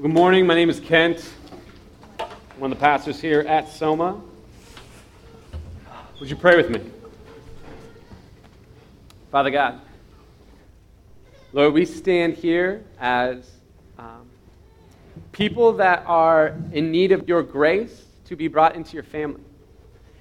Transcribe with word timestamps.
Good 0.00 0.12
morning. 0.12 0.46
My 0.46 0.54
name 0.54 0.70
is 0.70 0.78
Kent. 0.78 1.28
I'm 2.20 2.28
one 2.60 2.70
of 2.70 2.78
the 2.78 2.80
pastors 2.80 3.20
here 3.20 3.40
at 3.40 3.68
Soma. 3.68 4.20
Would 6.20 6.30
you 6.30 6.36
pray 6.36 6.56
with 6.56 6.70
me? 6.70 6.88
Father 9.32 9.50
God, 9.50 9.80
Lord, 11.52 11.74
we 11.74 11.84
stand 11.84 12.34
here 12.34 12.84
as 13.00 13.50
um, 13.98 14.28
people 15.32 15.72
that 15.72 16.04
are 16.06 16.54
in 16.70 16.92
need 16.92 17.10
of 17.10 17.28
your 17.28 17.42
grace 17.42 18.04
to 18.26 18.36
be 18.36 18.46
brought 18.46 18.76
into 18.76 18.94
your 18.94 19.02
family. 19.02 19.42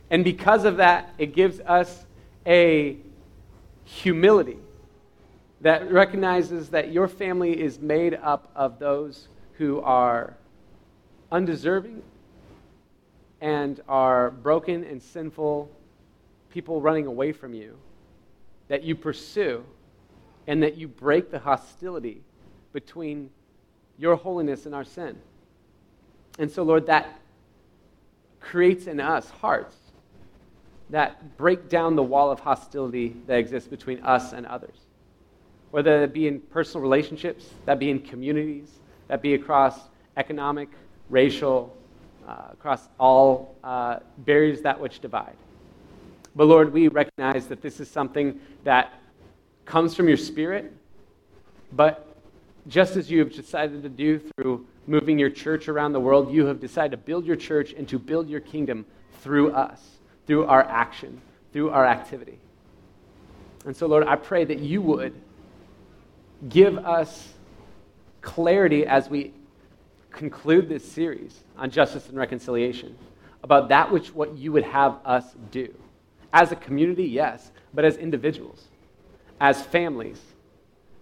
And 0.10 0.24
because 0.24 0.66
of 0.66 0.78
that, 0.78 1.14
it 1.20 1.36
gives 1.36 1.60
us 1.60 2.04
a 2.48 2.98
humility 3.84 4.58
that 5.62 5.92
recognizes 5.92 6.70
that 6.70 6.92
your 6.92 7.08
family 7.08 7.62
is 7.62 7.78
made 7.78 8.16
up 8.16 8.50
of 8.56 8.80
those 8.80 9.28
who 9.58 9.82
are 9.82 10.36
undeserving 11.32 12.02
and 13.42 13.82
are 13.88 14.32
broken 14.32 14.84
and 14.84 15.02
sinful 15.02 15.70
people 16.50 16.82
running 16.82 17.06
away 17.06 17.32
from 17.32 17.54
you, 17.54 17.78
that 18.68 18.84
you 18.84 18.96
pursue, 18.96 19.64
and 20.48 20.64
that 20.64 20.78
you 20.78 20.88
break 20.88 21.30
the 21.30 21.40
hostility 21.40 22.22
between 22.74 23.30
your 23.98 24.16
holiness 24.16 24.66
and 24.66 24.74
our 24.74 24.84
sin. 24.84 25.18
And 26.40 26.50
so, 26.50 26.64
Lord, 26.64 26.86
that 26.88 27.20
creates 28.40 28.88
in 28.88 29.00
us 29.00 29.30
hearts 29.30 29.76
that 30.90 31.38
break 31.38 31.68
down 31.68 31.96
the 31.96 32.04
wall 32.04 32.32
of 32.32 32.40
hostility 32.40 33.16
that 33.28 33.38
exists 33.38 33.68
between 33.68 34.00
us 34.02 34.32
and 34.32 34.46
others. 34.46 34.78
Whether 35.72 36.00
that 36.02 36.14
be 36.14 36.28
in 36.28 36.40
personal 36.40 36.82
relationships, 36.82 37.50
that 37.66 37.78
be 37.78 37.90
in 37.90 38.00
communities, 38.00 38.70
that 39.08 39.22
be 39.22 39.34
across 39.34 39.80
economic, 40.16 40.70
racial, 41.10 41.76
uh, 42.28 42.50
across 42.52 42.88
all 43.00 43.56
uh, 43.64 44.00
barriers 44.20 44.62
that 44.62 44.80
which 44.80 45.00
divide. 45.00 45.36
But 46.36 46.46
Lord, 46.46 46.72
we 46.72 46.88
recognize 46.88 47.48
that 47.48 47.62
this 47.62 47.80
is 47.80 47.90
something 47.90 48.40
that 48.64 48.94
comes 49.66 49.96
from 49.96 50.08
your 50.08 50.18
spirit, 50.18 50.72
but 51.72 52.16
just 52.68 52.96
as 52.96 53.10
you 53.10 53.20
have 53.20 53.34
decided 53.34 53.82
to 53.84 53.90
do 53.90 54.20
through 54.20 54.66
moving 54.88 55.18
your 55.18 55.30
church 55.30 55.68
around 55.68 55.94
the 55.94 56.00
world, 56.00 56.32
you 56.32 56.46
have 56.46 56.60
decided 56.60 56.92
to 56.92 56.98
build 56.98 57.26
your 57.26 57.36
church 57.36 57.74
and 57.74 57.88
to 57.90 57.98
build 58.00 58.30
your 58.30 58.40
kingdom 58.40 58.86
through 59.22 59.52
us, 59.52 59.82
through 60.26 60.46
our 60.46 60.64
action, 60.64 61.22
through 61.54 61.70
our 61.70 61.86
activity. 61.86 62.38
And 63.66 63.76
so, 63.76 63.88
Lord, 63.88 64.08
I 64.08 64.16
pray 64.16 64.46
that 64.46 64.60
you 64.60 64.82
would 64.82 65.14
give 66.50 66.78
us 66.78 67.34
clarity 68.22 68.86
as 68.86 69.10
we 69.10 69.34
conclude 70.12 70.68
this 70.68 70.90
series 70.90 71.44
on 71.58 71.70
justice 71.70 72.10
and 72.10 72.18
reconciliation 72.18 72.98
about 73.44 73.70
that 73.70 73.92
which 73.92 74.14
what 74.14 74.38
you 74.38 74.52
would 74.52 74.64
have 74.64 74.98
us 75.06 75.24
do. 75.52 75.74
As 76.34 76.52
a 76.52 76.56
community, 76.56 77.06
yes, 77.06 77.52
but 77.74 77.86
as 77.86 77.98
individuals, 77.98 78.68
as 79.40 79.62
families, 79.62 80.20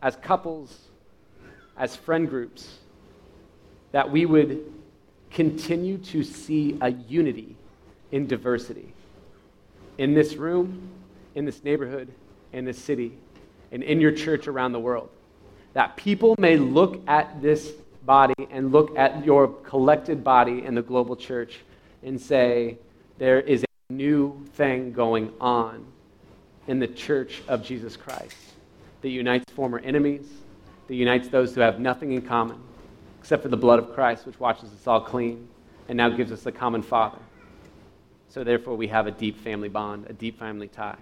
as 0.02 0.16
couples, 0.17 0.89
as 1.77 1.95
friend 1.95 2.30
groups, 2.30 2.80
that 3.91 4.11
we 4.11 4.25
would 4.25 4.71
continue 5.31 5.97
to 5.97 6.23
see 6.23 6.77
a 6.81 6.91
unity 6.91 7.55
in 8.11 8.27
diversity 8.27 8.93
in 9.97 10.13
this 10.13 10.36
room, 10.36 10.89
in 11.36 11.45
this 11.45 11.63
neighborhood, 11.63 12.11
in 12.52 12.66
this 12.66 12.77
city, 12.77 13.17
and 13.71 13.81
in 13.81 14.02
your 14.02 14.11
church 14.11 14.47
around 14.47 14.73
the 14.73 14.80
world 14.80 15.09
that 15.76 15.98
people 15.98 16.36
may 16.40 16.56
look 16.56 17.04
at 17.06 17.42
this 17.42 17.73
body 18.06 18.48
and 18.50 18.72
look 18.72 18.98
at 18.98 19.26
your 19.26 19.50
collected 19.50 20.23
body 20.23 20.64
in 20.64 20.73
the 20.73 20.82
global 20.82 21.17
church 21.17 21.59
and 22.02 22.20
say, 22.20 22.78
there 23.17 23.42
is 23.42 23.64
a 23.64 23.94
new 23.94 24.42
thing 24.54 24.94
going 24.94 25.33
on 25.42 25.86
in 26.67 26.80
the 26.80 26.88
church 26.88 27.44
of 27.49 27.61
Jesus 27.61 27.98
Christ 27.98 28.38
that 29.02 29.10
unites 29.10 29.52
former 29.52 29.80
enemies, 29.80 30.26
that 30.88 30.95
unites 30.95 31.27
those 31.27 31.54
who 31.54 31.60
have 31.60 31.78
nothing 31.78 32.14
in 32.14 32.22
common 32.22 32.58
except 33.20 33.44
for 33.44 33.49
the 33.49 33.58
blood 33.58 33.78
of 33.78 33.94
Christ, 33.94 34.26
which 34.26 34.39
washes 34.39 34.72
us 34.72 34.88
all 34.88 35.02
clean 35.02 35.45
and 35.89 35.98
now 35.98 36.08
gives 36.08 36.32
us 36.32 36.45
a 36.45 36.54
common 36.54 36.83
Father. 36.83 37.20
So, 38.30 38.45
therefore, 38.45 38.76
we 38.76 38.88
have 38.88 39.08
a 39.08 39.11
deep 39.11 39.38
family 39.39 39.70
bond, 39.70 40.05
a 40.08 40.14
deep 40.14 40.39
family 40.39 40.70
tie. 40.70 40.98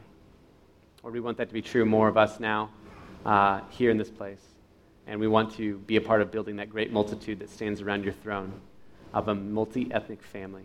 Or 1.04 1.12
we 1.12 1.20
want 1.20 1.38
that 1.38 1.50
to 1.50 1.54
be 1.54 1.62
true 1.62 1.86
more 1.86 2.08
of 2.08 2.18
us 2.18 2.40
now 2.40 2.72
uh, 3.24 3.62
here 3.70 3.92
in 3.92 3.98
this 3.98 4.10
place. 4.10 4.53
And 5.06 5.20
we 5.20 5.28
want 5.28 5.54
to 5.56 5.78
be 5.80 5.98
a 5.98 6.02
part 6.02 6.22
of 6.22 6.32
building 6.32 6.56
that 6.58 6.70
great 6.70 6.92
multitude 6.92 7.40
that 7.40 7.50
stands 7.50 7.82
around 7.82 8.04
your 8.04 8.14
throne 8.14 8.54
of 9.14 9.28
a 9.28 9.36
multi 9.36 9.92
ethnic 9.92 10.24
family, 10.24 10.64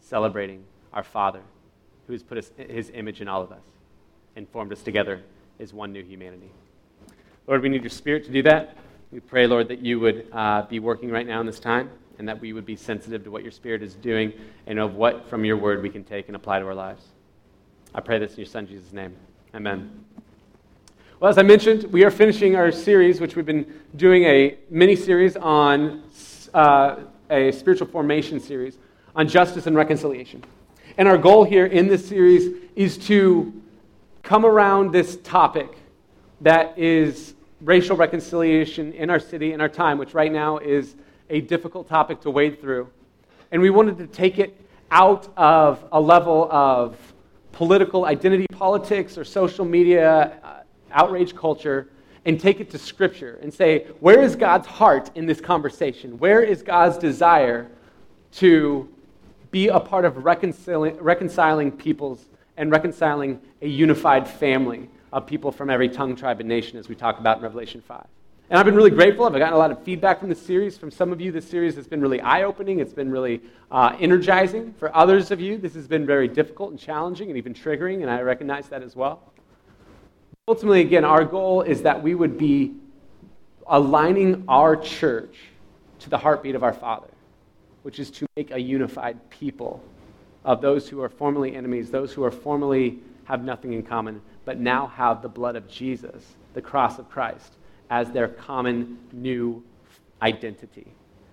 celebrating 0.00 0.64
our 0.92 1.02
Father, 1.02 1.40
who 2.06 2.12
has 2.12 2.22
put 2.22 2.38
us, 2.38 2.50
his 2.56 2.90
image 2.94 3.20
in 3.20 3.28
all 3.28 3.42
of 3.42 3.52
us 3.52 3.64
and 4.36 4.48
formed 4.48 4.72
us 4.72 4.82
together 4.82 5.20
as 5.58 5.72
one 5.72 5.92
new 5.92 6.02
humanity. 6.02 6.50
Lord, 7.46 7.62
we 7.62 7.68
need 7.68 7.82
your 7.82 7.90
spirit 7.90 8.24
to 8.24 8.30
do 8.30 8.42
that. 8.42 8.76
We 9.10 9.20
pray, 9.20 9.46
Lord, 9.46 9.68
that 9.68 9.80
you 9.80 9.98
would 10.00 10.28
uh, 10.32 10.62
be 10.62 10.78
working 10.78 11.10
right 11.10 11.26
now 11.26 11.40
in 11.40 11.46
this 11.46 11.58
time 11.58 11.90
and 12.18 12.28
that 12.28 12.40
we 12.40 12.52
would 12.52 12.66
be 12.66 12.76
sensitive 12.76 13.24
to 13.24 13.30
what 13.30 13.42
your 13.42 13.50
spirit 13.50 13.82
is 13.82 13.94
doing 13.94 14.32
and 14.66 14.78
of 14.78 14.94
what 14.94 15.28
from 15.28 15.44
your 15.44 15.56
word 15.56 15.82
we 15.82 15.90
can 15.90 16.04
take 16.04 16.28
and 16.28 16.36
apply 16.36 16.60
to 16.60 16.66
our 16.66 16.74
lives. 16.74 17.04
I 17.94 18.00
pray 18.00 18.18
this 18.18 18.32
in 18.32 18.38
your 18.38 18.46
son 18.46 18.66
Jesus' 18.66 18.92
name. 18.92 19.16
Amen. 19.54 20.04
Well, 21.20 21.28
as 21.28 21.36
I 21.36 21.42
mentioned, 21.42 21.84
we 21.92 22.02
are 22.04 22.10
finishing 22.10 22.56
our 22.56 22.72
series, 22.72 23.20
which 23.20 23.36
we've 23.36 23.44
been 23.44 23.70
doing 23.94 24.24
a 24.24 24.56
mini 24.70 24.96
series 24.96 25.36
on 25.36 26.02
uh, 26.54 26.96
a 27.28 27.52
spiritual 27.52 27.88
formation 27.88 28.40
series 28.40 28.78
on 29.14 29.28
justice 29.28 29.66
and 29.66 29.76
reconciliation. 29.76 30.42
And 30.96 31.06
our 31.06 31.18
goal 31.18 31.44
here 31.44 31.66
in 31.66 31.88
this 31.88 32.08
series 32.08 32.70
is 32.74 32.96
to 33.08 33.52
come 34.22 34.46
around 34.46 34.92
this 34.92 35.16
topic 35.16 35.76
that 36.40 36.78
is 36.78 37.34
racial 37.60 37.98
reconciliation 37.98 38.94
in 38.94 39.10
our 39.10 39.20
city, 39.20 39.52
in 39.52 39.60
our 39.60 39.68
time, 39.68 39.98
which 39.98 40.14
right 40.14 40.32
now 40.32 40.56
is 40.56 40.96
a 41.28 41.42
difficult 41.42 41.86
topic 41.86 42.22
to 42.22 42.30
wade 42.30 42.62
through. 42.62 42.88
And 43.52 43.60
we 43.60 43.68
wanted 43.68 43.98
to 43.98 44.06
take 44.06 44.38
it 44.38 44.58
out 44.90 45.30
of 45.36 45.84
a 45.92 46.00
level 46.00 46.50
of 46.50 46.96
political 47.52 48.06
identity 48.06 48.46
politics 48.52 49.18
or 49.18 49.24
social 49.24 49.66
media 49.66 50.40
uh, 50.42 50.59
outrage 50.92 51.34
culture 51.34 51.88
and 52.24 52.38
take 52.38 52.60
it 52.60 52.70
to 52.70 52.78
Scripture 52.78 53.38
and 53.42 53.52
say, 53.52 53.86
where 54.00 54.22
is 54.22 54.36
God's 54.36 54.66
heart 54.66 55.10
in 55.14 55.26
this 55.26 55.40
conversation? 55.40 56.18
Where 56.18 56.42
is 56.42 56.62
God's 56.62 56.98
desire 56.98 57.70
to 58.32 58.88
be 59.50 59.68
a 59.68 59.80
part 59.80 60.04
of 60.04 60.24
reconciling, 60.24 60.96
reconciling 60.98 61.72
peoples 61.72 62.26
and 62.56 62.70
reconciling 62.70 63.40
a 63.62 63.68
unified 63.68 64.28
family 64.28 64.88
of 65.12 65.26
people 65.26 65.50
from 65.50 65.70
every 65.70 65.88
tongue, 65.88 66.14
tribe, 66.14 66.40
and 66.40 66.48
nation, 66.48 66.78
as 66.78 66.88
we 66.88 66.94
talk 66.94 67.18
about 67.18 67.38
in 67.38 67.42
Revelation 67.42 67.80
5? 67.80 68.06
And 68.50 68.58
I've 68.58 68.66
been 68.66 68.74
really 68.74 68.90
grateful. 68.90 69.24
I've 69.24 69.32
gotten 69.32 69.54
a 69.54 69.58
lot 69.58 69.70
of 69.70 69.82
feedback 69.84 70.18
from 70.18 70.28
this 70.28 70.42
series. 70.42 70.76
From 70.76 70.90
some 70.90 71.12
of 71.12 71.20
you, 71.20 71.30
this 71.30 71.48
series 71.48 71.76
has 71.76 71.86
been 71.86 72.00
really 72.00 72.20
eye 72.20 72.42
opening. 72.42 72.80
It's 72.80 72.92
been 72.92 73.10
really 73.10 73.40
uh, 73.70 73.96
energizing. 74.00 74.74
For 74.74 74.94
others 74.94 75.30
of 75.30 75.40
you, 75.40 75.56
this 75.56 75.74
has 75.74 75.86
been 75.86 76.04
very 76.04 76.26
difficult 76.26 76.72
and 76.72 76.78
challenging 76.78 77.28
and 77.28 77.38
even 77.38 77.54
triggering, 77.54 78.02
and 78.02 78.10
I 78.10 78.20
recognize 78.22 78.68
that 78.68 78.82
as 78.82 78.96
well. 78.96 79.32
Ultimately, 80.50 80.80
again, 80.80 81.04
our 81.04 81.24
goal 81.24 81.62
is 81.62 81.82
that 81.82 82.02
we 82.02 82.16
would 82.16 82.36
be 82.36 82.74
aligning 83.68 84.42
our 84.48 84.74
church 84.74 85.36
to 86.00 86.10
the 86.10 86.18
heartbeat 86.18 86.56
of 86.56 86.64
our 86.64 86.72
Father, 86.72 87.06
which 87.84 88.00
is 88.00 88.10
to 88.10 88.26
make 88.36 88.50
a 88.50 88.58
unified 88.58 89.30
people 89.30 89.80
of 90.44 90.60
those 90.60 90.88
who 90.88 91.00
are 91.02 91.08
formerly 91.08 91.54
enemies, 91.54 91.92
those 91.92 92.12
who 92.12 92.24
are 92.24 92.32
formerly 92.32 92.98
have 93.26 93.44
nothing 93.44 93.74
in 93.74 93.84
common, 93.84 94.20
but 94.44 94.58
now 94.58 94.88
have 94.88 95.22
the 95.22 95.28
blood 95.28 95.54
of 95.54 95.68
Jesus, 95.68 96.34
the 96.54 96.60
cross 96.60 96.98
of 96.98 97.08
Christ, 97.08 97.52
as 97.88 98.10
their 98.10 98.26
common 98.26 98.98
new 99.12 99.62
identity. 100.20 100.88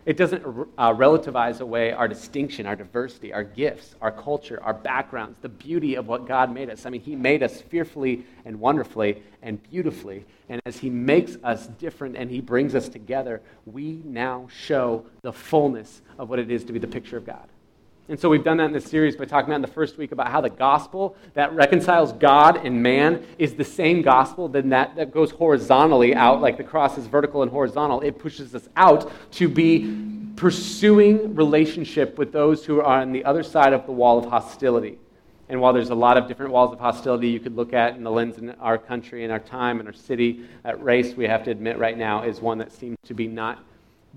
It 0.07 0.15
doesn't 0.15 0.41
uh, 0.77 0.93
relativize 0.93 1.59
away 1.59 1.91
our 1.91 2.07
distinction, 2.07 2.65
our 2.65 2.77
diversity, 2.77 3.33
our 3.33 3.43
gifts, 3.43 3.93
our 4.01 4.09
culture, 4.09 4.57
our 4.63 4.73
backgrounds, 4.73 5.37
the 5.41 5.49
beauty 5.49 5.95
of 5.95 6.07
what 6.07 6.25
God 6.25 6.49
made 6.49 6.69
us. 6.69 6.85
I 6.85 6.89
mean, 6.89 7.01
He 7.01 7.13
made 7.13 7.43
us 7.43 7.59
fearfully 7.59 8.25
and 8.45 8.57
wonderfully 8.57 9.21
and 9.41 9.61
beautifully. 9.69 10.23
And 10.47 10.61
as 10.65 10.77
He 10.77 10.89
makes 10.89 11.35
us 11.43 11.67
different 11.67 12.15
and 12.15 12.31
He 12.31 12.39
brings 12.39 12.73
us 12.73 12.87
together, 12.87 13.41
we 13.65 14.01
now 14.05 14.47
show 14.49 15.05
the 15.23 15.33
fullness 15.33 16.01
of 16.17 16.29
what 16.29 16.39
it 16.39 16.49
is 16.49 16.63
to 16.63 16.71
be 16.71 16.79
the 16.79 16.87
picture 16.87 17.17
of 17.17 17.25
God. 17.25 17.49
And 18.09 18.17
so 18.17 18.29
we've 18.29 18.43
done 18.43 18.57
that 18.57 18.65
in 18.65 18.71
this 18.71 18.85
series 18.85 19.17
by 19.17 19.25
talking 19.25 19.49
about 19.49 19.57
in 19.57 19.61
the 19.61 19.67
first 19.67 19.97
week 19.97 20.13
about 20.13 20.29
how 20.29 20.39
the 20.39 20.49
gospel 20.49 21.17
that 21.33 21.53
reconciles 21.53 22.13
God 22.13 22.65
and 22.65 22.81
man 22.81 23.25
is 23.37 23.55
the 23.55 23.65
same 23.65 24.01
gospel 24.01 24.47
that 24.49 24.69
that 24.69 25.11
goes 25.11 25.31
horizontally 25.31 26.15
out, 26.15 26.39
like 26.39 26.55
the 26.55 26.63
cross 26.63 26.97
is 26.97 27.05
vertical 27.05 27.41
and 27.41 27.51
horizontal. 27.51 27.99
It 27.99 28.17
pushes 28.17 28.55
us 28.55 28.69
out 28.77 29.11
to 29.33 29.49
be 29.49 30.33
pursuing 30.37 31.35
relationship 31.35 32.17
with 32.17 32.31
those 32.31 32.63
who 32.63 32.79
are 32.79 33.01
on 33.01 33.11
the 33.11 33.25
other 33.25 33.43
side 33.43 33.73
of 33.73 33.85
the 33.85 33.91
wall 33.91 34.19
of 34.19 34.25
hostility. 34.25 34.99
And 35.49 35.59
while 35.59 35.73
there's 35.73 35.89
a 35.89 35.95
lot 35.95 36.17
of 36.17 36.27
different 36.27 36.51
walls 36.51 36.71
of 36.71 36.79
hostility 36.79 37.29
you 37.29 37.39
could 37.39 37.55
look 37.55 37.73
at 37.73 37.95
in 37.95 38.03
the 38.03 38.11
lens 38.11 38.37
in 38.37 38.51
our 38.51 38.77
country 38.77 39.23
and 39.23 39.31
our 39.31 39.39
time 39.39 39.79
and 39.79 39.87
our 39.87 39.93
city, 39.93 40.45
that 40.63 40.81
race, 40.83 41.15
we 41.15 41.25
have 41.25 41.43
to 41.45 41.51
admit 41.51 41.77
right 41.77 41.97
now, 41.97 42.23
is 42.23 42.39
one 42.39 42.57
that 42.59 42.71
seems 42.71 42.97
to 43.05 43.13
be 43.13 43.27
not 43.27 43.63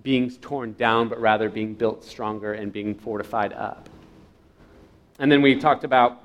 being 0.03 0.31
torn 0.31 0.73
down, 0.75 1.09
but 1.09 1.21
rather 1.21 1.49
being 1.49 1.75
built 1.75 2.05
stronger 2.05 2.53
and 2.53 2.73
being 2.73 2.95
fortified 2.95 3.53
up. 3.53 3.89
And 5.19 5.31
then 5.31 5.43
we 5.43 5.57
talked 5.57 5.85
about 5.85 6.23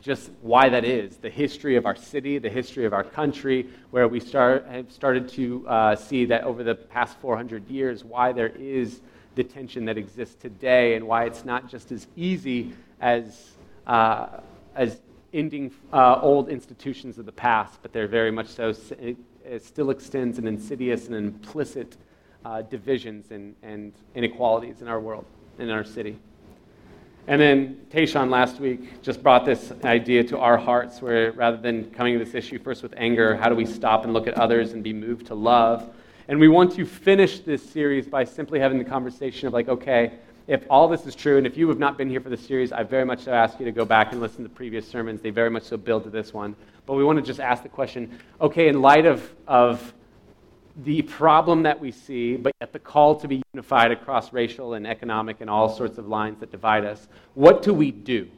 just 0.00 0.30
why 0.42 0.68
that 0.68 0.84
is 0.84 1.16
the 1.16 1.30
history 1.30 1.76
of 1.76 1.84
our 1.84 1.96
city, 1.96 2.38
the 2.38 2.48
history 2.48 2.84
of 2.84 2.92
our 2.92 3.02
country, 3.02 3.68
where 3.90 4.06
we 4.06 4.20
start, 4.20 4.64
have 4.68 4.90
started 4.92 5.28
to 5.28 5.66
uh, 5.68 5.96
see 5.96 6.24
that 6.26 6.44
over 6.44 6.62
the 6.62 6.74
past 6.74 7.18
400 7.18 7.68
years, 7.68 8.04
why 8.04 8.32
there 8.32 8.52
is 8.56 9.00
the 9.34 9.42
tension 9.42 9.84
that 9.86 9.98
exists 9.98 10.36
today, 10.36 10.94
and 10.94 11.06
why 11.06 11.24
it's 11.24 11.44
not 11.44 11.68
just 11.68 11.90
as 11.92 12.06
easy 12.16 12.72
as, 13.00 13.56
uh, 13.86 14.28
as 14.74 15.00
ending 15.32 15.72
uh, 15.92 16.20
old 16.20 16.48
institutions 16.48 17.18
of 17.18 17.26
the 17.26 17.32
past, 17.32 17.78
but 17.82 17.92
they're 17.92 18.08
very 18.08 18.30
much 18.30 18.48
so, 18.48 18.72
it 19.00 19.64
still 19.64 19.90
extends 19.90 20.38
an 20.38 20.46
insidious 20.46 21.06
and 21.06 21.16
implicit 21.16 21.96
uh, 22.48 22.62
divisions 22.62 23.30
and, 23.30 23.54
and 23.62 23.92
inequalities 24.14 24.80
in 24.80 24.88
our 24.88 25.00
world, 25.00 25.26
in 25.58 25.68
our 25.68 25.84
city. 25.84 26.18
And 27.26 27.38
then 27.38 27.78
Tayshawn 27.90 28.30
last 28.30 28.58
week 28.58 29.02
just 29.02 29.22
brought 29.22 29.44
this 29.44 29.70
idea 29.84 30.24
to 30.24 30.38
our 30.38 30.56
hearts 30.56 31.02
where 31.02 31.32
rather 31.32 31.58
than 31.58 31.90
coming 31.90 32.18
to 32.18 32.24
this 32.24 32.34
issue 32.34 32.58
first 32.58 32.82
with 32.82 32.94
anger, 32.96 33.36
how 33.36 33.50
do 33.50 33.54
we 33.54 33.66
stop 33.66 34.04
and 34.04 34.14
look 34.14 34.26
at 34.26 34.34
others 34.34 34.72
and 34.72 34.82
be 34.82 34.94
moved 34.94 35.26
to 35.26 35.34
love? 35.34 35.94
And 36.28 36.40
we 36.40 36.48
want 36.48 36.72
to 36.76 36.86
finish 36.86 37.40
this 37.40 37.62
series 37.62 38.06
by 38.06 38.24
simply 38.24 38.58
having 38.60 38.78
the 38.78 38.84
conversation 38.84 39.46
of 39.46 39.52
like, 39.52 39.68
okay, 39.68 40.12
if 40.46 40.64
all 40.70 40.88
this 40.88 41.04
is 41.04 41.14
true, 41.14 41.36
and 41.36 41.46
if 41.46 41.58
you 41.58 41.68
have 41.68 41.78
not 41.78 41.98
been 41.98 42.08
here 42.08 42.20
for 42.20 42.30
the 42.30 42.36
series, 42.36 42.72
I 42.72 42.82
very 42.82 43.04
much 43.04 43.24
so 43.24 43.32
ask 43.32 43.58
you 43.58 43.66
to 43.66 43.72
go 43.72 43.84
back 43.84 44.12
and 44.12 44.22
listen 44.22 44.42
to 44.44 44.48
previous 44.48 44.88
sermons. 44.88 45.20
They 45.20 45.28
very 45.28 45.50
much 45.50 45.64
so 45.64 45.76
build 45.76 46.04
to 46.04 46.10
this 46.10 46.32
one. 46.32 46.56
But 46.86 46.94
we 46.94 47.04
want 47.04 47.18
to 47.18 47.22
just 47.22 47.40
ask 47.40 47.62
the 47.62 47.68
question 47.68 48.18
okay, 48.40 48.68
in 48.68 48.80
light 48.80 49.04
of, 49.04 49.30
of 49.46 49.92
the 50.84 51.02
problem 51.02 51.64
that 51.64 51.80
we 51.80 51.90
see, 51.90 52.36
but 52.36 52.52
yet 52.60 52.72
the 52.72 52.78
call 52.78 53.16
to 53.16 53.28
be 53.28 53.42
unified 53.52 53.90
across 53.90 54.32
racial 54.32 54.74
and 54.74 54.86
economic 54.86 55.40
and 55.40 55.50
all 55.50 55.68
sorts 55.68 55.98
of 55.98 56.06
lines 56.06 56.38
that 56.40 56.52
divide 56.52 56.84
us, 56.84 57.08
what 57.34 57.62
do 57.62 57.74
we 57.74 57.90
do? 57.90 58.28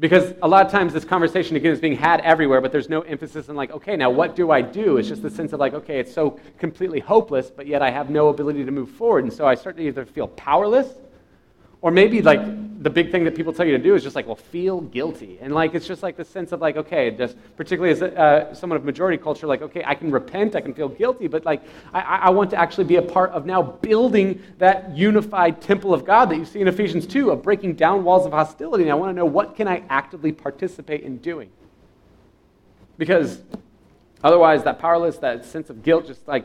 Because 0.00 0.32
a 0.42 0.48
lot 0.48 0.64
of 0.64 0.70
times 0.70 0.92
this 0.92 1.04
conversation, 1.04 1.56
again, 1.56 1.72
is 1.72 1.80
being 1.80 1.96
had 1.96 2.20
everywhere, 2.20 2.60
but 2.60 2.70
there's 2.70 2.88
no 2.88 3.00
emphasis 3.02 3.48
on, 3.48 3.56
like, 3.56 3.72
okay, 3.72 3.96
now 3.96 4.10
what 4.10 4.36
do 4.36 4.50
I 4.50 4.62
do? 4.62 4.96
It's 4.96 5.08
just 5.08 5.22
the 5.22 5.30
sense 5.30 5.52
of, 5.52 5.58
like, 5.58 5.74
okay, 5.74 5.98
it's 5.98 6.14
so 6.14 6.38
completely 6.58 7.00
hopeless, 7.00 7.50
but 7.50 7.66
yet 7.66 7.82
I 7.82 7.90
have 7.90 8.08
no 8.08 8.28
ability 8.28 8.64
to 8.64 8.70
move 8.70 8.90
forward. 8.90 9.24
And 9.24 9.32
so 9.32 9.44
I 9.44 9.56
start 9.56 9.76
to 9.76 9.82
either 9.82 10.06
feel 10.06 10.28
powerless 10.28 10.88
or 11.80 11.90
maybe 11.90 12.22
like 12.22 12.40
the 12.80 12.90
big 12.90 13.10
thing 13.10 13.24
that 13.24 13.34
people 13.34 13.52
tell 13.52 13.66
you 13.66 13.76
to 13.76 13.82
do 13.82 13.96
is 13.96 14.04
just 14.04 14.14
like, 14.14 14.26
well, 14.26 14.36
feel 14.36 14.80
guilty. 14.80 15.38
And 15.40 15.52
like, 15.52 15.74
it's 15.74 15.86
just 15.86 16.02
like 16.02 16.16
the 16.16 16.24
sense 16.24 16.52
of 16.52 16.60
like, 16.60 16.76
okay, 16.76 17.10
just 17.10 17.36
particularly 17.56 17.90
as 17.90 18.02
uh, 18.02 18.54
someone 18.54 18.76
of 18.76 18.84
majority 18.84 19.20
culture, 19.20 19.48
like, 19.48 19.62
okay, 19.62 19.82
I 19.84 19.96
can 19.96 20.12
repent, 20.12 20.54
I 20.54 20.60
can 20.60 20.72
feel 20.72 20.88
guilty, 20.88 21.26
but 21.26 21.44
like, 21.44 21.62
I, 21.92 22.00
I 22.00 22.30
want 22.30 22.50
to 22.50 22.56
actually 22.56 22.84
be 22.84 22.96
a 22.96 23.02
part 23.02 23.30
of 23.32 23.46
now 23.46 23.62
building 23.62 24.40
that 24.58 24.96
unified 24.96 25.60
temple 25.60 25.92
of 25.92 26.04
God 26.04 26.26
that 26.26 26.36
you 26.36 26.44
see 26.44 26.60
in 26.60 26.68
Ephesians 26.68 27.04
2 27.06 27.30
of 27.32 27.42
breaking 27.42 27.74
down 27.74 28.04
walls 28.04 28.24
of 28.24 28.32
hostility. 28.32 28.84
And 28.84 28.92
I 28.92 28.94
want 28.94 29.10
to 29.10 29.14
know 29.14 29.26
what 29.26 29.56
can 29.56 29.66
I 29.66 29.82
actively 29.90 30.30
participate 30.30 31.02
in 31.02 31.18
doing? 31.18 31.50
Because 32.96 33.40
otherwise, 34.22 34.62
that 34.64 34.78
powerless, 34.78 35.18
that 35.18 35.44
sense 35.44 35.68
of 35.68 35.82
guilt 35.82 36.06
just 36.06 36.26
like 36.28 36.44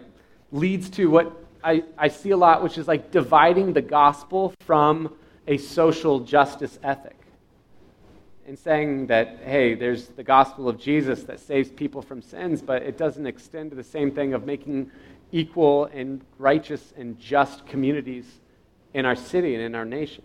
leads 0.51 0.89
to 0.91 1.12
what 1.12 1.31
I, 1.63 1.83
I 1.95 2.07
see 2.07 2.31
a 2.31 2.38
lot, 2.38 2.63
which 2.63 2.79
is 2.79 2.88
like 2.88 3.12
dividing 3.12 3.74
the 3.74 3.81
gospel 3.81 4.53
from 4.62 5.13
a 5.47 5.57
social 5.57 6.19
justice 6.19 6.79
ethic 6.83 7.17
and 8.45 8.59
saying 8.59 9.07
that, 9.07 9.39
hey, 9.43 9.73
there's 9.73 10.07
the 10.07 10.23
gospel 10.23 10.67
of 10.67 10.77
Jesus 10.77 11.23
that 11.23 11.39
saves 11.39 11.69
people 11.69 12.01
from 12.01 12.21
sins, 12.21 12.61
but 12.61 12.81
it 12.81 12.97
doesn't 12.97 13.25
extend 13.25 13.71
to 13.71 13.75
the 13.75 13.83
same 13.83 14.11
thing 14.11 14.33
of 14.33 14.45
making 14.45 14.91
equal 15.31 15.85
and 15.85 16.21
righteous 16.37 16.93
and 16.97 17.19
just 17.19 17.65
communities 17.65 18.25
in 18.93 19.05
our 19.05 19.15
city 19.15 19.55
and 19.55 19.63
in 19.63 19.75
our 19.75 19.85
nation. 19.85 20.23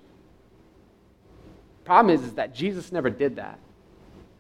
Problem 1.84 2.14
is, 2.14 2.22
is 2.22 2.34
that 2.34 2.54
Jesus 2.54 2.92
never 2.92 3.08
did 3.08 3.36
that. 3.36 3.58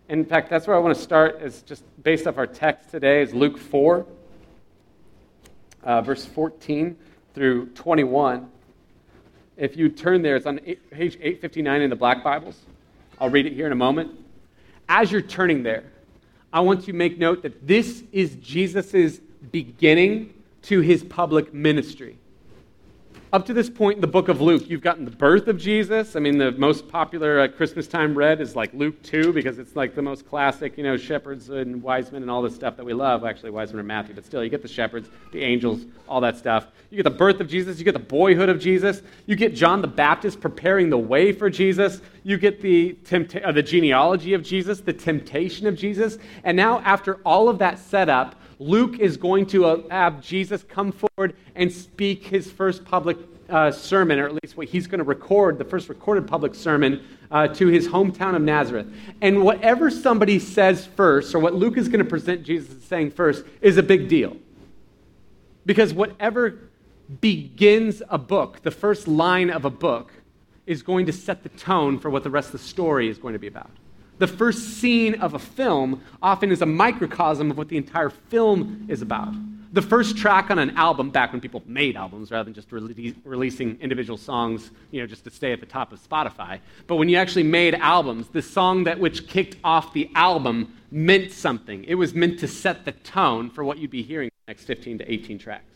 In 0.08 0.24
fact, 0.24 0.50
that's 0.50 0.66
where 0.66 0.76
I 0.76 0.80
want 0.80 0.96
to 0.96 1.02
start, 1.02 1.40
is 1.42 1.62
just 1.62 1.84
based 2.02 2.26
off 2.26 2.36
our 2.36 2.46
text 2.46 2.90
today, 2.90 3.22
is 3.22 3.32
Luke 3.32 3.58
4, 3.58 4.06
uh, 5.84 6.02
verse 6.02 6.24
14 6.24 6.96
through 7.34 7.66
21. 7.70 8.50
If 9.58 9.76
you 9.76 9.88
turn 9.88 10.22
there, 10.22 10.36
it's 10.36 10.46
on 10.46 10.58
page 10.58 11.16
859 11.16 11.82
in 11.82 11.90
the 11.90 11.96
Black 11.96 12.22
Bibles. 12.22 12.60
I'll 13.20 13.28
read 13.28 13.44
it 13.44 13.52
here 13.52 13.66
in 13.66 13.72
a 13.72 13.76
moment. 13.76 14.12
As 14.88 15.10
you're 15.10 15.20
turning 15.20 15.64
there, 15.64 15.82
I 16.52 16.60
want 16.60 16.86
you 16.86 16.92
to 16.92 16.96
make 16.96 17.18
note 17.18 17.42
that 17.42 17.66
this 17.66 18.04
is 18.12 18.36
Jesus' 18.36 19.18
beginning 19.50 20.32
to 20.62 20.80
his 20.80 21.02
public 21.02 21.52
ministry 21.52 22.16
up 23.32 23.44
to 23.44 23.52
this 23.52 23.68
point 23.68 23.96
in 23.96 24.00
the 24.00 24.06
book 24.06 24.28
of 24.28 24.40
Luke, 24.40 24.70
you've 24.70 24.80
gotten 24.80 25.04
the 25.04 25.10
birth 25.10 25.48
of 25.48 25.58
Jesus. 25.58 26.16
I 26.16 26.20
mean, 26.20 26.38
the 26.38 26.52
most 26.52 26.88
popular 26.88 27.40
uh, 27.40 27.48
Christmas 27.48 27.86
time 27.86 28.14
read 28.14 28.40
is 28.40 28.56
like 28.56 28.72
Luke 28.72 29.02
2 29.02 29.34
because 29.34 29.58
it's 29.58 29.76
like 29.76 29.94
the 29.94 30.00
most 30.00 30.26
classic, 30.26 30.78
you 30.78 30.84
know, 30.84 30.96
shepherds 30.96 31.50
and 31.50 31.82
wise 31.82 32.10
men 32.10 32.22
and 32.22 32.30
all 32.30 32.40
this 32.40 32.54
stuff 32.54 32.76
that 32.78 32.86
we 32.86 32.94
love. 32.94 33.26
Actually, 33.26 33.50
wise 33.50 33.70
men 33.70 33.80
are 33.80 33.84
Matthew, 33.84 34.14
but 34.14 34.24
still, 34.24 34.42
you 34.42 34.48
get 34.48 34.62
the 34.62 34.68
shepherds, 34.68 35.10
the 35.32 35.42
angels, 35.42 35.84
all 36.08 36.22
that 36.22 36.38
stuff. 36.38 36.68
You 36.90 36.96
get 36.96 37.02
the 37.02 37.10
birth 37.10 37.40
of 37.40 37.48
Jesus. 37.48 37.78
You 37.78 37.84
get 37.84 37.92
the 37.92 37.98
boyhood 37.98 38.48
of 38.48 38.58
Jesus. 38.58 39.02
You 39.26 39.36
get 39.36 39.54
John 39.54 39.82
the 39.82 39.88
Baptist 39.88 40.40
preparing 40.40 40.88
the 40.88 40.98
way 40.98 41.32
for 41.32 41.50
Jesus. 41.50 42.00
You 42.22 42.38
get 42.38 42.62
the, 42.62 42.96
uh, 43.44 43.52
the 43.52 43.62
genealogy 43.62 44.32
of 44.32 44.42
Jesus, 44.42 44.80
the 44.80 44.94
temptation 44.94 45.66
of 45.66 45.76
Jesus. 45.76 46.16
And 46.44 46.56
now, 46.56 46.80
after 46.80 47.16
all 47.26 47.50
of 47.50 47.58
that 47.58 47.78
setup, 47.78 48.37
Luke 48.58 48.98
is 48.98 49.16
going 49.16 49.46
to 49.46 49.66
uh, 49.66 49.82
have 49.90 50.20
Jesus 50.20 50.64
come 50.64 50.92
forward 50.92 51.36
and 51.54 51.72
speak 51.72 52.24
his 52.24 52.50
first 52.50 52.84
public 52.84 53.16
uh, 53.48 53.70
sermon, 53.70 54.18
or 54.18 54.26
at 54.26 54.34
least 54.42 54.56
what 54.56 54.68
he's 54.68 54.86
going 54.86 54.98
to 54.98 55.04
record, 55.04 55.58
the 55.58 55.64
first 55.64 55.88
recorded 55.88 56.26
public 56.26 56.54
sermon, 56.54 57.02
uh, 57.30 57.48
to 57.48 57.68
his 57.68 57.88
hometown 57.88 58.34
of 58.34 58.42
Nazareth. 58.42 58.86
And 59.20 59.42
whatever 59.42 59.90
somebody 59.90 60.38
says 60.38 60.86
first, 60.86 61.34
or 61.34 61.38
what 61.38 61.54
Luke 61.54 61.76
is 61.76 61.88
going 61.88 62.00
to 62.00 62.04
present 62.04 62.42
Jesus 62.42 62.76
as 62.76 62.82
saying 62.84 63.12
first, 63.12 63.44
is 63.60 63.76
a 63.76 63.82
big 63.82 64.08
deal. 64.08 64.36
Because 65.64 65.94
whatever 65.94 66.58
begins 67.20 68.02
a 68.08 68.18
book, 68.18 68.62
the 68.62 68.70
first 68.70 69.08
line 69.08 69.50
of 69.50 69.64
a 69.64 69.70
book, 69.70 70.12
is 70.66 70.82
going 70.82 71.06
to 71.06 71.12
set 71.12 71.42
the 71.42 71.48
tone 71.50 71.98
for 71.98 72.10
what 72.10 72.22
the 72.22 72.30
rest 72.30 72.48
of 72.48 72.52
the 72.52 72.66
story 72.66 73.08
is 73.08 73.16
going 73.16 73.32
to 73.32 73.38
be 73.38 73.46
about. 73.46 73.70
The 74.18 74.26
first 74.26 74.78
scene 74.78 75.14
of 75.14 75.34
a 75.34 75.38
film 75.38 76.02
often 76.20 76.50
is 76.50 76.60
a 76.60 76.66
microcosm 76.66 77.50
of 77.50 77.58
what 77.58 77.68
the 77.68 77.76
entire 77.76 78.10
film 78.10 78.86
is 78.88 79.00
about. 79.00 79.32
The 79.72 79.82
first 79.82 80.16
track 80.16 80.50
on 80.50 80.58
an 80.58 80.70
album, 80.76 81.10
back 81.10 81.30
when 81.30 81.40
people 81.42 81.62
made 81.66 81.94
albums 81.94 82.30
rather 82.30 82.44
than 82.44 82.54
just 82.54 82.70
rele- 82.70 83.14
releasing 83.24 83.78
individual 83.80 84.16
songs, 84.16 84.70
you 84.90 85.00
know, 85.00 85.06
just 85.06 85.24
to 85.24 85.30
stay 85.30 85.52
at 85.52 85.60
the 85.60 85.66
top 85.66 85.92
of 85.92 86.00
Spotify. 86.02 86.60
But 86.86 86.96
when 86.96 87.08
you 87.08 87.18
actually 87.18 87.42
made 87.42 87.74
albums, 87.74 88.28
the 88.28 88.40
song 88.40 88.84
that 88.84 88.98
which 88.98 89.28
kicked 89.28 89.56
off 89.62 89.92
the 89.92 90.10
album 90.14 90.74
meant 90.90 91.32
something. 91.32 91.84
It 91.84 91.96
was 91.96 92.14
meant 92.14 92.38
to 92.40 92.48
set 92.48 92.86
the 92.86 92.92
tone 92.92 93.50
for 93.50 93.62
what 93.62 93.78
you'd 93.78 93.90
be 93.90 94.02
hearing 94.02 94.30
the 94.46 94.52
next 94.52 94.64
15 94.64 94.98
to 94.98 95.12
18 95.12 95.38
tracks. 95.38 95.67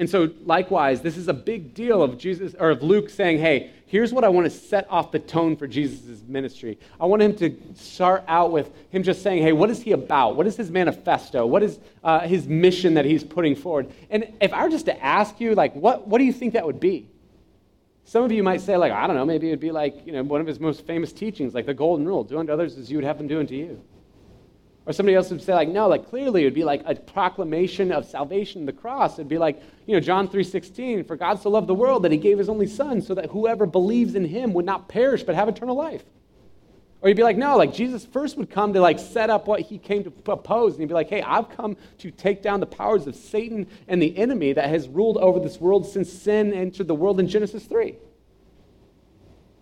And 0.00 0.08
so, 0.08 0.30
likewise, 0.46 1.02
this 1.02 1.18
is 1.18 1.28
a 1.28 1.34
big 1.34 1.74
deal 1.74 2.02
of 2.02 2.16
Jesus 2.16 2.54
or 2.58 2.70
of 2.70 2.82
Luke 2.82 3.10
saying, 3.10 3.38
"Hey, 3.38 3.70
here's 3.84 4.14
what 4.14 4.24
I 4.24 4.30
want 4.30 4.46
to 4.46 4.50
set 4.50 4.86
off 4.88 5.12
the 5.12 5.18
tone 5.18 5.56
for 5.56 5.66
Jesus' 5.66 6.22
ministry. 6.26 6.78
I 6.98 7.04
want 7.04 7.20
him 7.20 7.36
to 7.36 7.54
start 7.74 8.24
out 8.26 8.50
with 8.50 8.70
him 8.88 9.02
just 9.02 9.20
saying, 9.20 9.42
"Hey, 9.42 9.52
what 9.52 9.68
is 9.68 9.82
he 9.82 9.92
about? 9.92 10.36
What 10.36 10.46
is 10.46 10.56
his 10.56 10.70
manifesto? 10.70 11.44
What 11.44 11.62
is 11.62 11.78
uh, 12.02 12.20
his 12.20 12.48
mission 12.48 12.94
that 12.94 13.04
he's 13.04 13.22
putting 13.22 13.54
forward?" 13.54 13.90
And 14.08 14.26
if 14.40 14.54
I 14.54 14.64
were 14.64 14.70
just 14.70 14.86
to 14.86 15.04
ask 15.04 15.38
you, 15.38 15.54
like, 15.54 15.74
what 15.74 16.08
what 16.08 16.16
do 16.16 16.24
you 16.24 16.32
think 16.32 16.54
that 16.54 16.64
would 16.64 16.80
be? 16.80 17.06
Some 18.04 18.24
of 18.24 18.32
you 18.32 18.42
might 18.42 18.62
say, 18.62 18.78
like, 18.78 18.92
I 18.92 19.06
don't 19.06 19.16
know, 19.16 19.26
maybe 19.26 19.48
it 19.48 19.50
would 19.50 19.60
be 19.60 19.70
like, 19.70 20.06
you 20.06 20.12
know, 20.12 20.22
one 20.22 20.40
of 20.40 20.46
his 20.46 20.58
most 20.58 20.86
famous 20.86 21.12
teachings, 21.12 21.52
like 21.52 21.66
the 21.66 21.74
Golden 21.74 22.06
Rule: 22.06 22.24
do 22.24 22.38
unto 22.38 22.54
others 22.54 22.78
as 22.78 22.90
you 22.90 22.96
would 22.96 23.04
have 23.04 23.18
them 23.18 23.28
do 23.28 23.38
unto 23.38 23.54
you. 23.54 23.82
Or 24.90 24.92
somebody 24.92 25.14
else 25.14 25.30
would 25.30 25.40
say, 25.40 25.54
like, 25.54 25.68
no, 25.68 25.86
like 25.86 26.10
clearly 26.10 26.42
it 26.42 26.46
would 26.46 26.54
be 26.54 26.64
like 26.64 26.82
a 26.84 26.96
proclamation 26.96 27.92
of 27.92 28.04
salvation, 28.04 28.66
the 28.66 28.72
cross. 28.72 29.20
It'd 29.20 29.28
be 29.28 29.38
like, 29.38 29.62
you 29.86 29.94
know, 29.94 30.00
John 30.00 30.26
3.16, 30.26 31.06
for 31.06 31.14
God 31.14 31.40
so 31.40 31.48
loved 31.48 31.68
the 31.68 31.76
world 31.76 32.02
that 32.02 32.10
he 32.10 32.18
gave 32.18 32.38
his 32.38 32.48
only 32.48 32.66
son 32.66 33.00
so 33.00 33.14
that 33.14 33.26
whoever 33.26 33.66
believes 33.66 34.16
in 34.16 34.24
him 34.24 34.52
would 34.52 34.64
not 34.64 34.88
perish 34.88 35.22
but 35.22 35.36
have 35.36 35.48
eternal 35.48 35.76
life. 35.76 36.02
Or 37.02 37.08
you'd 37.08 37.16
be 37.16 37.22
like, 37.22 37.36
no, 37.36 37.56
like 37.56 37.72
Jesus 37.72 38.04
first 38.04 38.36
would 38.36 38.50
come 38.50 38.72
to 38.72 38.80
like 38.80 38.98
set 38.98 39.30
up 39.30 39.46
what 39.46 39.60
he 39.60 39.78
came 39.78 40.02
to 40.02 40.10
propose. 40.10 40.72
And 40.72 40.80
he'd 40.80 40.88
be 40.88 40.94
like, 40.94 41.08
hey, 41.08 41.22
I've 41.22 41.50
come 41.50 41.76
to 41.98 42.10
take 42.10 42.42
down 42.42 42.58
the 42.58 42.66
powers 42.66 43.06
of 43.06 43.14
Satan 43.14 43.68
and 43.86 44.02
the 44.02 44.18
enemy 44.18 44.54
that 44.54 44.70
has 44.70 44.88
ruled 44.88 45.18
over 45.18 45.38
this 45.38 45.60
world 45.60 45.86
since 45.86 46.12
sin 46.12 46.52
entered 46.52 46.88
the 46.88 46.96
world 46.96 47.20
in 47.20 47.28
Genesis 47.28 47.64
3. 47.64 47.94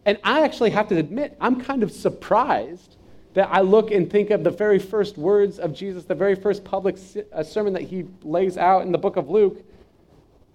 And 0.07 0.17
I 0.25 0.41
actually 0.41 0.71
have 0.71 0.89
to 0.89 0.97
admit, 0.97 1.37
I'm 1.39 1.61
kind 1.61 1.83
of 1.83 1.93
surprised 1.93 2.97
that 3.39 3.51
I 3.53 3.61
look 3.61 3.93
and 3.93 4.11
think 4.11 4.31
of 4.31 4.43
the 4.43 4.51
very 4.51 4.81
first 4.81 5.17
words 5.17 5.61
of 5.61 5.73
Jesus, 5.73 6.05
the 6.05 6.13
very 6.17 6.35
first 6.35 6.65
public 6.65 6.99
uh, 7.33 7.45
sermon 7.45 7.73
that 7.75 7.83
he 7.83 8.05
lays 8.25 8.59
out 8.59 8.83
in 8.83 8.91
the 8.91 8.99
book 8.99 9.15
of 9.15 9.31
Luke, 9.31 9.63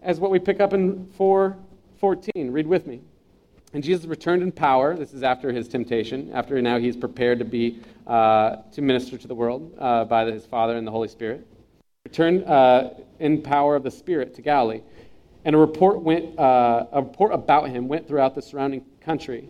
as 0.02 0.20
what 0.20 0.32
we 0.32 0.38
pick 0.38 0.60
up 0.60 0.74
in 0.74 1.08
4:14. 1.18 2.52
Read 2.52 2.68
with 2.68 2.86
me. 2.86 3.00
And 3.72 3.82
Jesus 3.82 4.06
returned 4.06 4.44
in 4.44 4.52
power. 4.52 4.98
This 4.98 5.14
is 5.14 5.24
after 5.24 5.54
his 5.54 5.70
temptation, 5.70 6.32
after 6.34 6.62
now 6.62 6.78
he's 6.78 6.98
prepared 6.98 7.40
to 7.40 7.46
be 7.46 7.80
uh, 8.06 8.58
to 8.74 8.82
minister 8.82 9.18
to 9.18 9.28
the 9.30 9.36
world 9.36 9.74
uh, 9.80 10.04
by 10.04 10.26
his 10.26 10.46
Father 10.46 10.76
and 10.76 10.86
the 10.86 10.92
Holy 10.92 11.08
Spirit. 11.08 11.48
returned 12.04 12.44
uh, 12.44 12.90
in 13.20 13.42
power 13.42 13.78
of 13.78 13.84
the 13.84 13.92
Spirit 13.92 14.36
to 14.36 14.42
Galilee. 14.42 14.82
And 15.46 15.56
a 15.56 15.58
report, 15.58 16.02
went, 16.02 16.38
uh, 16.38 16.88
a 16.92 17.02
report 17.02 17.34
about 17.34 17.70
him 17.70 17.88
went 17.88 18.10
throughout 18.10 18.36
the 18.36 18.42
surrounding 18.42 18.84
country. 19.00 19.50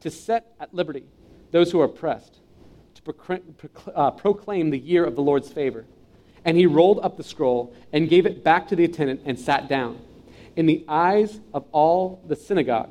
to 0.00 0.10
set 0.10 0.54
at 0.58 0.74
liberty 0.74 1.04
those 1.50 1.72
who 1.72 1.80
are 1.80 1.84
oppressed, 1.84 2.38
to 2.94 3.14
uh, 3.94 4.10
proclaim 4.12 4.70
the 4.70 4.78
year 4.78 5.04
of 5.04 5.16
the 5.16 5.22
Lord's 5.22 5.50
favor. 5.50 5.84
And 6.44 6.56
he 6.56 6.66
rolled 6.66 7.00
up 7.00 7.16
the 7.16 7.24
scroll 7.24 7.74
and 7.92 8.08
gave 8.08 8.26
it 8.26 8.42
back 8.42 8.68
to 8.68 8.76
the 8.76 8.84
attendant 8.84 9.22
and 9.24 9.38
sat 9.38 9.68
down. 9.68 10.00
And 10.56 10.68
the 10.68 10.84
eyes 10.88 11.40
of 11.52 11.66
all 11.72 12.22
the 12.26 12.36
synagogue 12.36 12.90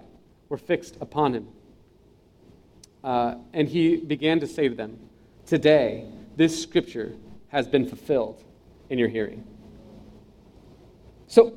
were 0.49 0.57
fixed 0.57 0.97
upon 1.01 1.33
him. 1.33 1.47
Uh, 3.03 3.35
and 3.53 3.67
he 3.67 3.97
began 3.97 4.39
to 4.41 4.47
say 4.47 4.67
to 4.67 4.75
them, 4.75 4.99
Today, 5.45 6.05
this 6.35 6.61
scripture 6.61 7.15
has 7.47 7.67
been 7.67 7.87
fulfilled 7.87 8.43
in 8.89 8.99
your 8.99 9.07
hearing. 9.07 9.45
So 11.27 11.53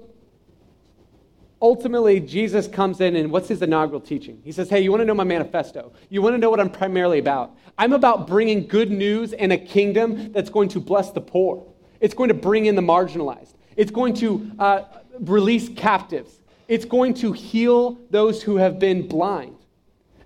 ultimately, 1.63 2.21
Jesus 2.21 2.67
comes 2.67 3.01
in 3.01 3.17
and 3.17 3.31
what's 3.31 3.49
his 3.49 3.63
inaugural 3.63 4.01
teaching? 4.01 4.43
He 4.45 4.53
says, 4.53 4.69
Hey, 4.69 4.81
you 4.81 4.91
want 4.91 5.01
to 5.01 5.05
know 5.05 5.15
my 5.15 5.25
manifesto? 5.25 5.93
You 6.11 6.21
want 6.21 6.35
to 6.35 6.39
know 6.39 6.51
what 6.51 6.61
I'm 6.61 6.69
primarily 6.69 7.21
about? 7.21 7.57
I'm 7.79 7.93
about 7.93 8.27
bringing 8.27 8.67
good 8.67 8.91
news 8.91 9.33
and 9.33 9.53
a 9.53 9.57
kingdom 9.59 10.33
that's 10.33 10.51
going 10.51 10.69
to 10.71 10.81
bless 10.81 11.13
the 11.13 11.21
poor, 11.21 11.65
it's 12.01 12.15
going 12.15 12.29
to 12.29 12.35
bring 12.35 12.67
in 12.67 12.75
the 12.75 12.83
marginalized, 12.83 13.55
it's 13.77 13.91
going 13.91 14.15
to 14.15 14.51
uh, 14.59 14.83
release 15.21 15.71
captives, 15.71 16.41
it's 16.69 16.85
going 16.85 17.15
to 17.15 17.33
heal 17.33 17.99
those 18.11 18.43
who 18.43 18.57
have 18.57 18.79
been 18.79 19.07
blind. 19.07 19.57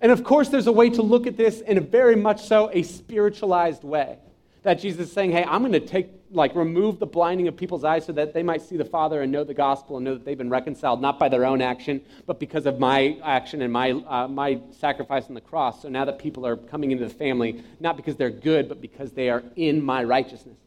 And 0.01 0.13
of 0.13 0.25
course, 0.25 0.49
there's 0.49 0.67
a 0.67 0.73
way 0.73 0.91
to 0.91 1.03
look 1.03 1.27
at 1.27 1.37
this 1.37 1.61
in 1.61 1.79
a 1.79 1.81
very 1.81 2.17
much 2.17 2.43
so 2.43 2.71
a 2.73 2.83
spiritualized 2.83 3.85
way 3.85 4.19
that 4.63 4.81
Jesus 4.81 5.09
is 5.09 5.13
saying, 5.13 5.33
hey, 5.33 5.45
I'm 5.45 5.63
going 5.63 5.73
to 5.73 5.81
take, 5.81 6.11
like, 6.31 6.55
remove 6.55 6.99
the 6.99 7.07
blinding 7.07 7.49
of 7.49 7.57
people's 7.57 7.85
eyes 7.85 8.05
so 8.05 8.13
that 8.13 8.35
they 8.35 8.43
might 8.43 8.63
see 8.63 8.77
the 8.77 8.85
Father 8.85 9.23
and 9.23 9.31
know 9.31 9.45
the 9.45 9.55
gospel 9.55 9.97
and 9.97 10.05
know 10.05 10.15
that 10.15 10.25
they've 10.25 10.39
been 10.39 10.51
reconciled, 10.51 11.01
not 11.01 11.19
by 11.19 11.29
their 11.29 11.45
own 11.45 11.63
action, 11.63 12.01
but 12.27 12.41
because 12.41 12.67
of 12.67 12.79
my 12.79 13.19
action 13.23 13.63
and 13.63 13.73
my, 13.73 13.93
uh, 13.93 14.27
my 14.29 14.61
sacrifice 14.79 15.29
on 15.29 15.35
the 15.35 15.41
cross. 15.41 15.83
So 15.83 15.89
now 15.89 16.05
that 16.05 16.19
people 16.19 16.47
are 16.47 16.57
coming 16.57 16.91
into 16.91 17.05
the 17.05 17.15
family, 17.15 17.63
not 17.81 17.97
because 17.97 18.17
they're 18.17 18.31
good, 18.31 18.69
but 18.69 18.81
because 18.81 19.13
they 19.13 19.31
are 19.31 19.43
in 19.57 19.83
my 19.83 20.03
righteousness. 20.05 20.59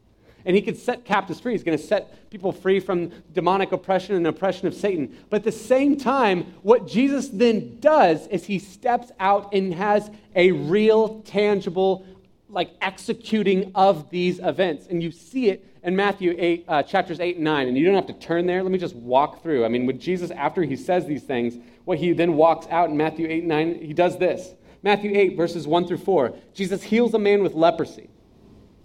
And 0.44 0.56
he 0.56 0.62
could 0.62 0.78
set 0.78 1.04
captives 1.04 1.38
free. 1.38 1.52
He's 1.52 1.62
going 1.62 1.76
to 1.76 1.84
set 1.84 2.30
people 2.30 2.52
free 2.52 2.80
from 2.80 3.12
demonic 3.34 3.72
oppression 3.72 4.14
and 4.16 4.26
oppression 4.26 4.66
of 4.66 4.74
Satan. 4.74 5.14
But 5.28 5.38
at 5.38 5.44
the 5.44 5.52
same 5.52 5.98
time, 5.98 6.54
what 6.62 6.86
Jesus 6.86 7.28
then 7.28 7.78
does 7.80 8.26
is 8.28 8.44
he 8.44 8.58
steps 8.58 9.12
out 9.20 9.52
and 9.52 9.74
has 9.74 10.10
a 10.34 10.52
real, 10.52 11.20
tangible 11.22 12.06
like 12.50 12.72
executing 12.80 13.72
of 13.74 14.10
these 14.10 14.38
events. 14.38 14.86
And 14.88 15.02
you 15.02 15.10
see 15.10 15.48
it 15.48 15.66
in 15.82 15.96
Matthew 15.96 16.34
8, 16.36 16.64
uh, 16.68 16.82
chapters 16.82 17.20
8 17.20 17.36
and 17.36 17.44
9. 17.44 17.68
And 17.68 17.76
you 17.76 17.84
don't 17.84 17.94
have 17.94 18.06
to 18.06 18.26
turn 18.26 18.46
there. 18.46 18.62
Let 18.62 18.72
me 18.72 18.78
just 18.78 18.96
walk 18.96 19.42
through. 19.42 19.64
I 19.64 19.68
mean, 19.68 19.86
with 19.86 20.00
Jesus, 20.00 20.30
after 20.30 20.62
he 20.62 20.76
says 20.76 21.06
these 21.06 21.22
things, 21.22 21.56
what 21.84 21.98
he 21.98 22.12
then 22.12 22.34
walks 22.34 22.66
out 22.70 22.90
in 22.90 22.96
Matthew 22.96 23.26
8 23.28 23.38
and 23.40 23.48
9, 23.48 23.74
he 23.82 23.92
does 23.92 24.18
this. 24.18 24.54
Matthew 24.82 25.12
8, 25.14 25.36
verses 25.36 25.66
1 25.66 25.86
through 25.86 25.98
4. 25.98 26.34
Jesus 26.54 26.82
heals 26.82 27.14
a 27.14 27.18
man 27.18 27.42
with 27.42 27.54
leprosy. 27.54 28.08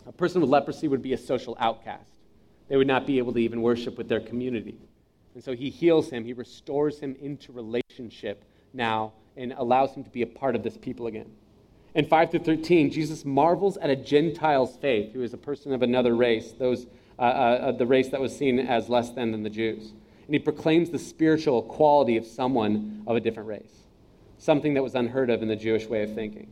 A 0.06 0.12
person 0.12 0.42
with 0.42 0.50
leprosy 0.50 0.88
would 0.88 1.02
be 1.02 1.14
a 1.14 1.18
social 1.18 1.56
outcast. 1.60 2.10
They 2.68 2.78
would 2.78 2.88
not 2.88 3.08
be 3.08 3.18
able 3.18 3.34
to 3.34 3.40
even 3.40 3.62
worship 3.62 3.98
with 3.98 4.10
their 4.10 4.20
community. 4.20 4.78
And 5.34 5.44
so 5.44 5.54
he 5.54 5.70
heals 5.70 6.10
him, 6.10 6.24
he 6.24 6.34
restores 6.34 7.00
him 7.00 7.16
into 7.20 7.52
relationship 7.52 8.44
now, 8.74 9.14
and 9.38 9.54
allows 9.58 9.94
him 9.94 10.04
to 10.04 10.10
be 10.10 10.22
a 10.22 10.28
part 10.28 10.56
of 10.56 10.64
this 10.64 10.78
people 10.78 11.08
again. 11.08 11.30
In 11.96 12.06
5 12.06 12.32
through 12.32 12.42
13, 12.42 12.92
Jesus 12.92 13.24
marvels 13.24 13.78
at 13.78 13.90
a 13.90 13.96
Gentile's 13.96 14.76
faith, 14.76 15.14
who 15.14 15.24
is 15.24 15.34
a 15.34 15.38
person 15.38 15.72
of 15.72 15.82
another 15.82 16.14
race, 16.14 16.52
those, 16.52 16.88
uh, 17.18 17.22
uh, 17.22 17.26
uh, 17.26 17.72
the 17.72 17.86
race 17.86 18.10
that 18.10 18.20
was 18.20 18.36
seen 18.36 18.60
as 18.60 18.90
less 18.90 19.12
than 19.12 19.32
than 19.32 19.44
the 19.44 19.50
Jews. 19.50 19.94
And 20.26 20.36
he 20.36 20.40
proclaims 20.40 20.90
the 20.90 21.00
spiritual 21.00 21.62
quality 21.64 22.18
of 22.18 22.26
someone 22.26 23.04
of 23.08 23.16
a 23.16 23.22
different 23.22 23.48
race, 23.48 23.86
something 24.38 24.74
that 24.74 24.84
was 24.84 24.94
unheard 24.94 25.30
of 25.30 25.42
in 25.42 25.48
the 25.48 25.56
Jewish 25.56 25.88
way 25.88 26.04
of 26.04 26.14
thinking. 26.14 26.52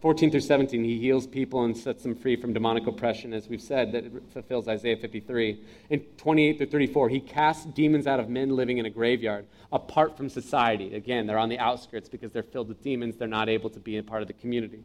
14 0.00 0.30
through 0.30 0.40
17, 0.40 0.82
he 0.82 0.98
heals 0.98 1.26
people 1.26 1.64
and 1.64 1.76
sets 1.76 2.02
them 2.02 2.14
free 2.14 2.34
from 2.34 2.54
demonic 2.54 2.86
oppression, 2.86 3.34
as 3.34 3.48
we've 3.48 3.60
said, 3.60 3.92
that 3.92 4.04
fulfills 4.32 4.66
Isaiah 4.66 4.96
53. 4.96 5.62
In 5.90 6.00
28 6.16 6.56
through 6.56 6.70
34, 6.70 7.08
he 7.10 7.20
casts 7.20 7.66
demons 7.66 8.06
out 8.06 8.18
of 8.18 8.30
men 8.30 8.56
living 8.56 8.78
in 8.78 8.86
a 8.86 8.90
graveyard, 8.90 9.46
apart 9.70 10.16
from 10.16 10.30
society. 10.30 10.94
Again, 10.94 11.26
they're 11.26 11.38
on 11.38 11.50
the 11.50 11.58
outskirts 11.58 12.08
because 12.08 12.32
they're 12.32 12.42
filled 12.42 12.68
with 12.68 12.82
demons. 12.82 13.16
They're 13.16 13.28
not 13.28 13.50
able 13.50 13.68
to 13.68 13.78
be 13.78 13.98
a 13.98 14.02
part 14.02 14.22
of 14.22 14.28
the 14.28 14.34
community. 14.34 14.84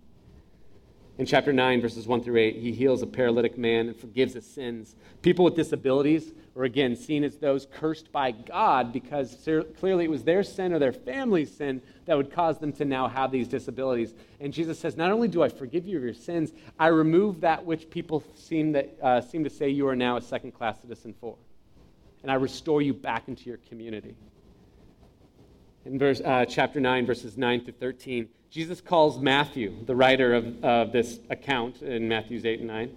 In 1.18 1.26
chapter 1.26 1.54
9, 1.54 1.80
verses 1.80 2.08
1 2.08 2.22
through 2.22 2.38
8, 2.38 2.58
he 2.58 2.74
heals 2.74 3.02
a 3.02 3.08
paralytic 3.08 3.58
man 3.58 3.88
and 3.88 3.96
forgives 3.96 4.34
his 4.34 4.46
sins. 4.46 4.98
People 5.22 5.46
with 5.46 5.56
disabilities 5.56 6.34
were 6.56 6.64
again 6.64 6.96
seen 6.96 7.26
as 7.26 7.36
those 7.38 7.68
cursed 7.70 8.12
by 8.14 8.32
God 8.32 8.94
because 8.94 9.48
clearly 9.78 10.06
it 10.06 10.10
was 10.10 10.24
their 10.24 10.42
sin 10.42 10.72
or 10.72 10.80
their 10.80 10.94
family's 10.94 11.54
sin 11.54 11.82
that 12.06 12.16
would 12.16 12.32
cause 12.32 12.58
them 12.60 12.72
to 12.72 12.86
now 12.86 13.10
have 13.10 13.30
these 13.30 13.50
disabilities. 13.50 14.14
And 14.40 14.54
Jesus 14.54 14.80
says, 14.80 14.96
Not 14.96 15.12
only 15.12 15.28
do 15.28 15.44
I 15.44 15.50
forgive 15.50 15.86
you 15.86 15.98
of 15.98 16.04
your 16.04 16.14
sins, 16.14 16.54
I 16.80 16.88
remove 16.88 17.42
that 17.42 17.66
which 17.66 17.90
people 17.90 18.24
seem, 18.36 18.72
that, 18.72 18.98
uh, 19.04 19.22
seem 19.22 19.44
to 19.44 19.50
say 19.50 19.70
you 19.70 19.88
are 19.90 19.98
now 19.98 20.16
a 20.16 20.22
second 20.22 20.54
class 20.54 20.82
citizen 20.82 21.14
for. 21.20 21.36
And 22.24 22.32
I 22.32 22.36
restore 22.36 22.82
you 22.82 22.94
back 22.94 23.28
into 23.28 23.50
your 23.50 23.58
community. 23.58 24.16
In 25.84 26.00
verse, 26.00 26.22
uh, 26.22 26.46
chapter 26.46 26.80
9, 26.80 27.06
verses 27.06 27.38
9 27.38 27.66
through 27.66 27.74
13, 27.74 28.30
Jesus 28.50 28.80
calls 28.80 29.20
Matthew, 29.20 29.86
the 29.86 29.96
writer 29.96 30.34
of 30.34 30.64
uh, 30.64 30.86
this 30.86 31.20
account 31.30 31.82
in 31.82 32.08
Matthew's 32.08 32.46
8 32.46 32.60
and 32.60 32.68
9, 32.70 32.96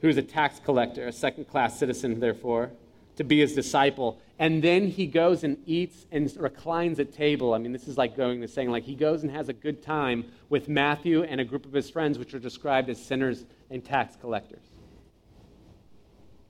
who's 0.00 0.16
a 0.16 0.22
tax 0.22 0.60
collector, 0.60 1.06
a 1.06 1.12
second 1.12 1.46
class 1.46 1.78
citizen, 1.78 2.20
therefore, 2.20 2.70
to 3.16 3.24
be 3.24 3.40
his 3.40 3.54
disciple. 3.54 4.20
And 4.38 4.62
then 4.62 4.88
he 4.88 5.06
goes 5.06 5.44
and 5.44 5.58
eats 5.66 6.06
and 6.10 6.34
reclines 6.38 6.98
at 6.98 7.12
table. 7.12 7.52
I 7.52 7.58
mean, 7.58 7.72
this 7.72 7.86
is 7.86 7.98
like 7.98 8.16
going 8.16 8.40
to 8.40 8.48
saying, 8.48 8.70
like, 8.70 8.84
he 8.84 8.94
goes 8.94 9.22
and 9.22 9.30
has 9.30 9.48
a 9.48 9.52
good 9.52 9.82
time 9.82 10.24
with 10.48 10.68
Matthew 10.68 11.22
and 11.22 11.40
a 11.40 11.44
group 11.44 11.66
of 11.66 11.72
his 11.72 11.90
friends, 11.90 12.18
which 12.18 12.32
are 12.34 12.38
described 12.38 12.88
as 12.88 13.02
sinners 13.04 13.44
and 13.70 13.84
tax 13.84 14.16
collectors. 14.16 14.64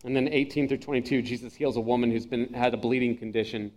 And 0.04 0.16
then 0.16 0.28
18 0.28 0.68
through 0.68 0.78
22, 0.78 1.22
Jesus 1.22 1.54
heals 1.54 1.76
a 1.76 1.80
woman 1.80 2.10
who's 2.10 2.26
been, 2.26 2.52
had 2.54 2.72
a 2.72 2.76
bleeding 2.78 3.16
condition 3.16 3.72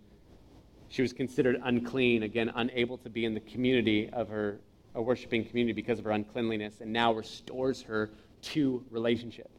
she 0.94 1.02
was 1.02 1.12
considered 1.12 1.60
unclean, 1.64 2.22
again, 2.22 2.52
unable 2.54 2.98
to 2.98 3.10
be 3.10 3.24
in 3.24 3.34
the 3.34 3.40
community 3.40 4.08
of 4.10 4.28
her 4.28 4.60
a 4.94 5.02
worshiping 5.02 5.44
community 5.44 5.72
because 5.72 5.98
of 5.98 6.04
her 6.04 6.12
uncleanliness, 6.12 6.80
and 6.80 6.92
now 6.92 7.12
restores 7.12 7.82
her 7.82 8.10
to 8.42 8.84
relationship. 8.90 9.50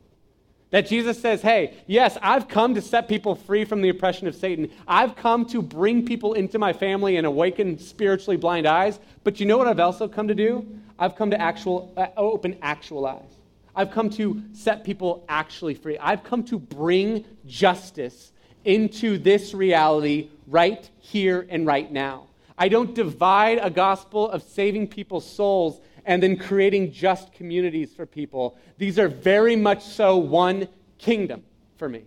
That 0.75 0.87
Jesus 0.87 1.17
says, 1.17 1.41
Hey, 1.41 1.73
yes, 1.87 2.17
I've 2.21 2.49
come 2.49 2.75
to 2.75 2.81
set 2.81 3.07
people 3.07 3.33
free 3.33 3.63
from 3.63 3.81
the 3.81 3.87
oppression 3.87 4.27
of 4.27 4.35
Satan. 4.35 4.69
I've 4.85 5.15
come 5.15 5.45
to 5.45 5.61
bring 5.61 6.05
people 6.05 6.33
into 6.33 6.59
my 6.59 6.73
family 6.73 7.15
and 7.15 7.25
awaken 7.25 7.79
spiritually 7.79 8.35
blind 8.35 8.67
eyes. 8.67 8.99
But 9.23 9.39
you 9.39 9.45
know 9.45 9.57
what 9.57 9.67
I've 9.67 9.79
also 9.79 10.09
come 10.09 10.27
to 10.27 10.35
do? 10.35 10.67
I've 10.99 11.15
come 11.15 11.31
to 11.31 11.39
actual, 11.39 11.93
uh, 11.95 12.07
open 12.17 12.57
actual 12.61 13.05
eyes. 13.05 13.39
I've 13.73 13.89
come 13.89 14.09
to 14.09 14.43
set 14.51 14.83
people 14.83 15.23
actually 15.29 15.75
free. 15.75 15.97
I've 15.97 16.25
come 16.25 16.43
to 16.43 16.59
bring 16.59 17.23
justice 17.45 18.33
into 18.65 19.17
this 19.17 19.53
reality 19.53 20.27
right 20.45 20.89
here 20.99 21.47
and 21.49 21.65
right 21.65 21.89
now. 21.89 22.27
I 22.57 22.67
don't 22.67 22.93
divide 22.93 23.59
a 23.61 23.69
gospel 23.69 24.29
of 24.29 24.43
saving 24.43 24.89
people's 24.89 25.25
souls 25.25 25.79
and 26.05 26.21
then 26.21 26.37
creating 26.37 26.91
just 26.91 27.33
communities 27.33 27.93
for 27.93 28.05
people. 28.05 28.57
These 28.77 28.99
are 28.99 29.07
very 29.07 29.55
much 29.55 29.83
so 29.83 30.17
one 30.17 30.67
kingdom 30.97 31.43
for 31.77 31.89
me. 31.89 32.03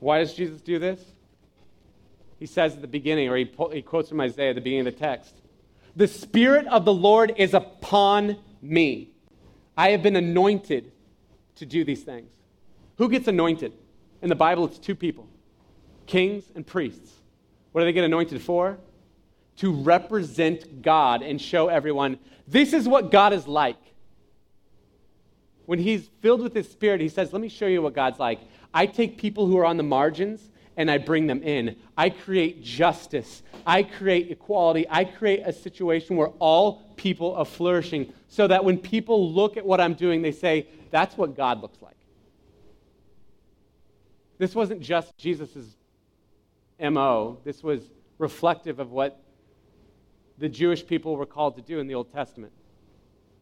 Why 0.00 0.18
does 0.18 0.34
Jesus 0.34 0.60
do 0.62 0.78
this? 0.78 1.04
He 2.38 2.46
says 2.46 2.74
at 2.74 2.80
the 2.80 2.88
beginning, 2.88 3.28
or 3.28 3.36
he, 3.36 3.50
he 3.72 3.82
quotes 3.82 4.08
from 4.08 4.20
Isaiah 4.20 4.50
at 4.50 4.54
the 4.54 4.62
beginning 4.62 4.86
of 4.86 4.94
the 4.94 4.98
text 4.98 5.34
The 5.94 6.08
Spirit 6.08 6.66
of 6.66 6.86
the 6.86 6.92
Lord 6.92 7.34
is 7.36 7.52
upon 7.52 8.38
me. 8.62 9.10
I 9.76 9.90
have 9.90 10.02
been 10.02 10.16
anointed 10.16 10.92
to 11.56 11.66
do 11.66 11.84
these 11.84 12.02
things. 12.02 12.30
Who 12.96 13.08
gets 13.08 13.28
anointed? 13.28 13.74
In 14.22 14.28
the 14.28 14.34
Bible, 14.34 14.64
it's 14.64 14.78
two 14.78 14.94
people 14.94 15.28
kings 16.06 16.44
and 16.54 16.66
priests. 16.66 17.12
What 17.72 17.82
do 17.82 17.84
they 17.84 17.92
get 17.92 18.04
anointed 18.04 18.42
for? 18.42 18.78
To 19.60 19.72
represent 19.72 20.82
God 20.82 21.22
and 21.22 21.40
show 21.40 21.68
everyone 21.68 22.18
this 22.50 22.72
is 22.72 22.88
what 22.88 23.12
God 23.12 23.32
is 23.32 23.46
like. 23.46 23.76
when 25.66 25.78
he's 25.78 26.10
filled 26.20 26.42
with 26.42 26.52
his 26.52 26.68
spirit, 26.68 27.00
he 27.00 27.08
says, 27.08 27.32
Let 27.32 27.40
me 27.40 27.48
show 27.48 27.66
you 27.66 27.80
what 27.80 27.94
God's 27.94 28.18
like. 28.18 28.40
I 28.74 28.86
take 28.86 29.18
people 29.18 29.46
who 29.46 29.56
are 29.58 29.64
on 29.64 29.76
the 29.76 29.84
margins 29.84 30.50
and 30.76 30.90
I 30.90 30.98
bring 30.98 31.28
them 31.28 31.42
in. 31.44 31.76
I 31.96 32.10
create 32.10 32.64
justice. 32.64 33.42
I 33.64 33.84
create 33.84 34.32
equality. 34.32 34.86
I 34.90 35.04
create 35.04 35.42
a 35.44 35.52
situation 35.52 36.16
where 36.16 36.32
all 36.40 36.82
people 36.96 37.36
are 37.36 37.44
flourishing 37.44 38.12
so 38.28 38.48
that 38.48 38.64
when 38.64 38.78
people 38.78 39.32
look 39.32 39.56
at 39.56 39.64
what 39.64 39.80
I'm 39.80 39.94
doing, 39.94 40.22
they 40.22 40.32
say, 40.32 40.66
That's 40.90 41.16
what 41.16 41.36
God 41.36 41.62
looks 41.62 41.80
like. 41.80 41.96
This 44.38 44.56
wasn't 44.56 44.80
just 44.80 45.16
Jesus' 45.18 45.76
MO, 46.80 47.38
this 47.44 47.62
was 47.62 47.82
reflective 48.18 48.80
of 48.80 48.90
what 48.90 49.22
the 50.40 50.48
Jewish 50.48 50.84
people 50.84 51.16
were 51.16 51.26
called 51.26 51.54
to 51.56 51.62
do 51.62 51.78
in 51.78 51.86
the 51.86 51.94
Old 51.94 52.10
Testament. 52.10 52.52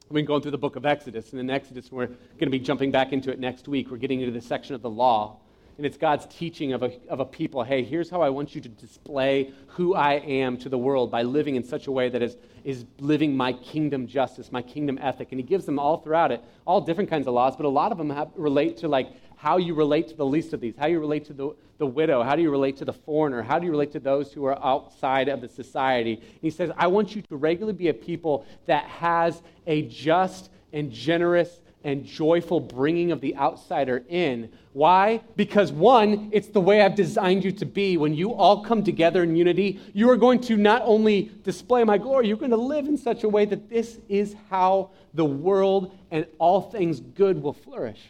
We've 0.09 0.17
been 0.17 0.27
going 0.27 0.43
through 0.43 0.51
the 0.51 0.59
book 0.59 0.75
of 0.75 0.85
Exodus, 0.85 1.31
and 1.31 1.41
in 1.41 1.49
Exodus, 1.49 1.93
we're 1.93 2.07
going 2.07 2.17
to 2.41 2.51
be 2.51 2.59
jumping 2.59 2.91
back 2.91 3.13
into 3.13 3.31
it 3.31 3.39
next 3.39 3.69
week. 3.69 3.91
We're 3.91 3.99
getting 3.99 4.21
into 4.21 4.33
the 4.33 4.45
section 4.45 4.75
of 4.75 4.83
the 4.83 4.91
law. 4.91 5.37
And 5.77 5.87
it's 5.87 5.97
God's 5.97 6.27
teaching 6.27 6.73
of 6.73 6.83
a, 6.83 6.91
of 7.09 7.21
a 7.21 7.25
people 7.25 7.63
hey, 7.63 7.85
here's 7.85 8.11
how 8.11 8.21
I 8.21 8.31
want 8.31 8.53
you 8.53 8.61
to 8.61 8.69
display 8.69 9.53
who 9.69 9.95
I 9.95 10.15
am 10.15 10.57
to 10.59 10.69
the 10.69 10.77
world 10.77 11.09
by 11.09 11.23
living 11.23 11.55
in 11.55 11.63
such 11.63 11.87
a 11.87 11.93
way 11.93 12.09
that 12.09 12.21
is, 12.21 12.37
is 12.65 12.85
living 12.99 13.37
my 13.37 13.53
kingdom 13.53 14.09
justice, 14.09 14.51
my 14.51 14.63
kingdom 14.63 14.99
ethic. 15.01 15.29
And 15.31 15.39
He 15.39 15.47
gives 15.47 15.67
them 15.67 15.79
all 15.79 15.99
throughout 15.99 16.33
it, 16.33 16.43
all 16.67 16.81
different 16.81 17.11
kinds 17.11 17.29
of 17.29 17.35
laws, 17.35 17.55
but 17.55 17.65
a 17.65 17.69
lot 17.69 17.93
of 17.93 17.99
them 17.99 18.11
have, 18.11 18.31
relate 18.35 18.79
to 18.79 18.89
like 18.89 19.13
how 19.39 19.57
you 19.57 19.75
relate 19.75 20.09
to 20.09 20.17
the 20.17 20.27
least 20.27 20.53
of 20.53 20.61
these, 20.61 20.75
how 20.77 20.87
you 20.87 20.99
relate 20.99 21.25
to 21.27 21.33
the, 21.33 21.55
the 21.79 21.87
widow, 21.87 22.23
how 22.25 22.35
do 22.35 22.43
you 22.43 22.51
relate 22.51 22.77
to 22.77 22.85
the 22.85 22.93
foreigner, 22.93 23.41
how 23.41 23.59
do 23.59 23.65
you 23.65 23.71
relate 23.71 23.93
to 23.93 24.01
those 24.01 24.33
who 24.33 24.45
are 24.45 24.59
outside 24.65 25.29
of 25.29 25.41
the 25.41 25.49
society. 25.49 26.15
And 26.15 26.41
he 26.43 26.51
says, 26.51 26.71
I 26.77 26.89
want 26.89 27.15
you 27.15 27.23
to 27.23 27.37
regularly 27.37 27.77
be 27.77 27.89
a 27.89 27.95
people 27.95 28.45
that 28.67 28.85
has 28.87 29.41
a 29.67 29.83
just 29.83 30.51
and 30.73 30.91
generous 30.91 31.61
and 31.85 32.05
joyful 32.05 32.59
bringing 32.59 33.13
of 33.13 33.21
the 33.21 33.37
outsider 33.37 34.05
in. 34.09 34.51
Why? 34.73 35.23
Because 35.37 35.71
one, 35.71 36.31
it's 36.33 36.49
the 36.49 36.61
way 36.61 36.83
I've 36.83 36.97
designed 36.97 37.45
you 37.45 37.53
to 37.53 37.65
be. 37.65 37.97
When 37.97 38.15
you 38.15 38.35
all 38.35 38.65
come 38.65 38.83
together 38.83 39.23
in 39.23 39.37
unity, 39.37 39.81
you 39.95 40.11
are 40.11 40.17
going 40.17 40.41
to 40.43 40.57
not 40.57 40.83
only 40.85 41.31
display 41.45 41.85
my 41.85 41.97
glory, 41.97 42.27
you're 42.27 42.37
going 42.37 42.51
to 42.51 42.57
live 42.57 42.87
in 42.87 42.99
such 42.99 43.23
a 43.23 43.29
way 43.29 43.45
that 43.45 43.71
this 43.71 44.01
is 44.09 44.35
how 44.51 44.91
the 45.15 45.25
world 45.25 45.97
and 46.11 46.27
all 46.39 46.61
things 46.61 46.99
good 46.99 47.41
will 47.41 47.53
flourish. 47.53 48.01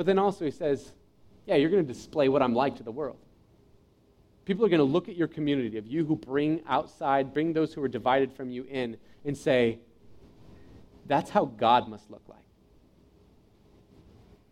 But 0.00 0.06
then 0.06 0.18
also, 0.18 0.46
he 0.46 0.50
says, 0.50 0.94
yeah, 1.44 1.56
you're 1.56 1.68
going 1.68 1.86
to 1.86 1.92
display 1.92 2.30
what 2.30 2.40
I'm 2.40 2.54
like 2.54 2.76
to 2.76 2.82
the 2.82 2.90
world. 2.90 3.18
People 4.46 4.64
are 4.64 4.70
going 4.70 4.78
to 4.78 4.84
look 4.84 5.10
at 5.10 5.14
your 5.14 5.28
community 5.28 5.76
of 5.76 5.86
you 5.86 6.06
who 6.06 6.16
bring 6.16 6.62
outside, 6.66 7.34
bring 7.34 7.52
those 7.52 7.74
who 7.74 7.82
are 7.82 7.88
divided 7.88 8.32
from 8.32 8.48
you 8.48 8.64
in, 8.64 8.96
and 9.26 9.36
say, 9.36 9.78
that's 11.06 11.28
how 11.28 11.44
God 11.44 11.86
must 11.86 12.10
look 12.10 12.22
like. 12.30 12.38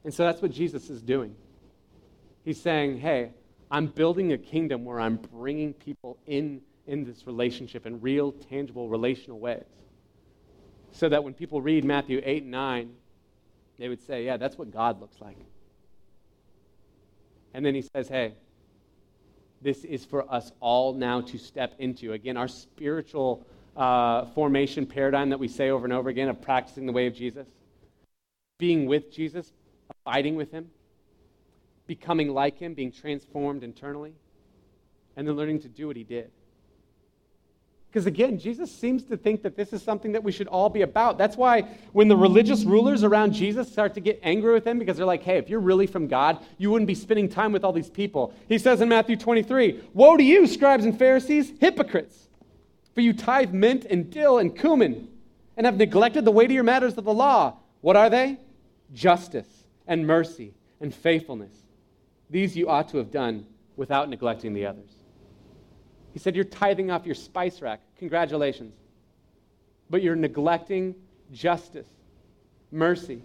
And 0.05 0.13
so 0.13 0.23
that's 0.23 0.43
what 0.43 0.51
Jesus 0.51 0.91
is 0.91 1.01
doing. 1.01 1.35
He's 2.45 2.61
saying, 2.61 2.99
hey, 2.99 3.31
I'm 3.71 3.87
building 3.87 4.35
a 4.35 4.39
kingdom 4.39 4.85
where 4.85 5.01
I'm 5.01 5.17
bringing 5.17 5.73
people 5.73 6.19
in 6.27 6.61
in 6.87 7.05
this 7.05 7.27
relationship 7.27 7.87
in 7.87 8.03
real, 8.03 8.33
tangible, 8.33 8.91
relational 8.91 9.39
ways. 9.39 9.65
So 10.93 11.09
that 11.09 11.25
when 11.25 11.33
people 11.33 11.63
read 11.63 11.87
Matthew 11.87 12.21
8 12.23 12.43
and 12.43 12.51
9, 12.51 12.91
they 13.79 13.89
would 13.89 14.01
say, 14.01 14.25
yeah, 14.25 14.37
that's 14.37 14.59
what 14.59 14.73
God 14.73 15.01
looks 15.01 15.21
like. 15.21 15.37
And 17.55 17.65
then 17.65 17.75
he 17.75 17.83
says, 17.83 18.09
hey, 18.09 18.35
this 19.63 19.85
is 19.85 20.05
for 20.05 20.31
us 20.33 20.53
all 20.61 20.93
now 20.93 21.21
to 21.23 21.39
step 21.39 21.75
into. 21.79 22.13
Again, 22.13 22.37
our 22.37 22.49
spiritual 22.49 23.47
uh, 23.77 24.27
formation 24.27 24.87
paradigm 24.87 25.31
that 25.31 25.39
we 25.39 25.49
say 25.49 25.71
over 25.71 25.85
and 25.85 25.93
over 25.93 26.09
again 26.09 26.29
of 26.29 26.41
practicing 26.43 26.87
the 26.87 26.93
way 26.93 27.07
of 27.07 27.15
Jesus, 27.15 27.47
being 28.59 28.87
with 28.87 29.13
Jesus, 29.13 29.53
abiding 30.05 30.37
with 30.37 30.51
him, 30.51 30.71
becoming 31.87 32.29
like 32.29 32.59
him, 32.59 32.75
being 32.75 32.93
transformed 32.93 33.63
internally, 33.63 34.13
and 35.17 35.27
then 35.27 35.37
learning 35.37 35.61
to 35.61 35.69
do 35.69 35.87
what 35.87 35.97
he 35.97 36.05
did. 36.05 36.31
Because 37.91 38.07
again, 38.07 38.39
Jesus 38.39 38.71
seems 38.71 39.03
to 39.05 39.17
think 39.17 39.43
that 39.43 39.57
this 39.57 39.73
is 39.73 39.83
something 39.83 40.13
that 40.13 40.23
we 40.23 40.31
should 40.31 40.47
all 40.47 40.69
be 40.69 40.83
about. 40.83 41.17
That's 41.17 41.37
why 41.37 41.63
when 41.93 42.09
the 42.09 42.17
religious 42.17 42.65
rulers 42.65 43.03
around 43.03 43.33
Jesus 43.33 43.73
start 43.73 43.95
to 43.95 44.01
get 44.01 44.21
angry 44.23 44.53
with 44.53 44.67
him, 44.67 44.79
because 44.79 44.99
they're 44.99 45.07
like, 45.07 45.23
hey, 45.23 45.39
if 45.39 45.49
you're 45.49 45.59
really 45.59 45.87
from 45.87 46.07
God, 46.07 46.39
you 46.59 46.71
wouldn't 46.71 46.87
be 46.87 46.95
spending 46.95 47.31
time 47.31 47.51
with 47.51 47.65
all 47.65 47.73
these 47.73 47.89
people. 47.89 48.35
He 48.47 48.59
says 48.59 48.83
in 48.83 48.91
Matthew 48.91 49.17
23 49.17 49.85
Woe 49.95 50.17
to 50.19 50.23
you, 50.23 50.47
scribes 50.47 50.85
and 50.85 50.99
Pharisees, 50.99 51.53
hypocrites! 51.61 52.29
For 52.95 53.01
you 53.01 53.15
tithe 53.15 53.53
mint 53.53 53.87
and 53.87 54.11
dill 54.11 54.39
and 54.39 54.57
cumin, 54.57 55.09
and 55.57 55.65
have 55.65 55.77
neglected 55.77 56.25
the 56.25 56.31
weightier 56.31 56.63
matters 56.63 56.99
of 56.99 57.05
the 57.05 57.15
law. 57.15 57.57
What 57.81 57.97
are 57.97 58.11
they? 58.11 58.39
Justice 58.93 59.49
and 59.87 60.07
mercy 60.07 60.53
and 60.81 60.95
faithfulness. 60.95 61.53
These 62.29 62.57
you 62.57 62.69
ought 62.69 62.91
to 62.91 62.99
have 62.99 63.11
done 63.11 63.47
without 63.77 64.11
neglecting 64.11 64.53
the 64.53 64.67
others. 64.67 64.91
He 66.13 66.19
said, 66.19 66.35
You're 66.35 66.45
tithing 66.45 66.91
off 66.91 67.07
your 67.07 67.15
spice 67.15 67.61
rack. 67.61 67.81
Congratulations. 67.99 68.75
But 69.91 70.03
you're 70.03 70.17
neglecting 70.17 70.95
justice, 71.33 71.89
mercy, 72.71 73.23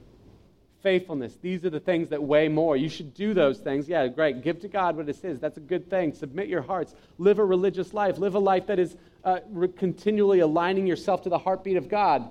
faithfulness. 0.81 1.35
These 1.41 1.65
are 1.65 1.69
the 1.69 1.79
things 1.79 2.09
that 2.09 2.21
weigh 2.21 2.49
more. 2.49 2.77
You 2.77 2.89
should 2.89 3.13
do 3.13 3.33
those 3.33 3.59
things. 3.59 3.87
Yeah, 3.87 4.07
great. 4.07 4.43
Give 4.43 4.59
to 4.59 4.67
God 4.67 4.95
what 4.97 5.09
it 5.09 5.23
is. 5.23 5.39
That's 5.39 5.57
a 5.57 5.61
good 5.61 5.89
thing. 5.89 6.13
Submit 6.13 6.47
your 6.47 6.61
hearts. 6.61 6.93
Live 7.17 7.39
a 7.39 7.45
religious 7.45 7.93
life. 7.93 8.17
Live 8.17 8.35
a 8.35 8.39
life 8.39 8.67
that 8.67 8.79
is 8.79 8.95
uh, 9.23 9.39
re- 9.49 9.69
continually 9.69 10.39
aligning 10.39 10.85
yourself 10.85 11.23
to 11.23 11.29
the 11.29 11.37
heartbeat 11.37 11.77
of 11.77 11.89
God. 11.89 12.29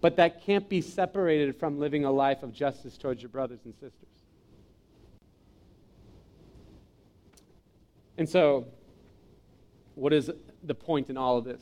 But 0.00 0.16
that 0.16 0.42
can't 0.42 0.68
be 0.68 0.80
separated 0.80 1.56
from 1.56 1.78
living 1.78 2.04
a 2.04 2.10
life 2.10 2.42
of 2.42 2.52
justice 2.52 2.96
towards 2.96 3.22
your 3.22 3.28
brothers 3.28 3.60
and 3.64 3.74
sisters. 3.74 4.08
And 8.18 8.28
so, 8.28 8.66
what 10.00 10.14
is 10.14 10.30
the 10.64 10.74
point 10.74 11.10
in 11.10 11.18
all 11.18 11.36
of 11.36 11.44
this? 11.44 11.60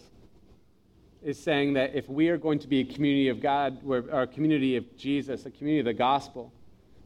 Is 1.24 1.42
saying 1.42 1.72
that 1.72 1.96
if 1.96 2.08
we 2.08 2.28
are 2.28 2.36
going 2.36 2.60
to 2.60 2.68
be 2.68 2.80
a 2.80 2.84
community 2.84 3.28
of 3.28 3.40
God, 3.40 3.78
or 3.84 4.22
a 4.22 4.26
community 4.28 4.76
of 4.76 4.96
Jesus, 4.96 5.44
a 5.44 5.50
community 5.50 5.80
of 5.80 5.86
the 5.86 5.92
gospel, 5.92 6.52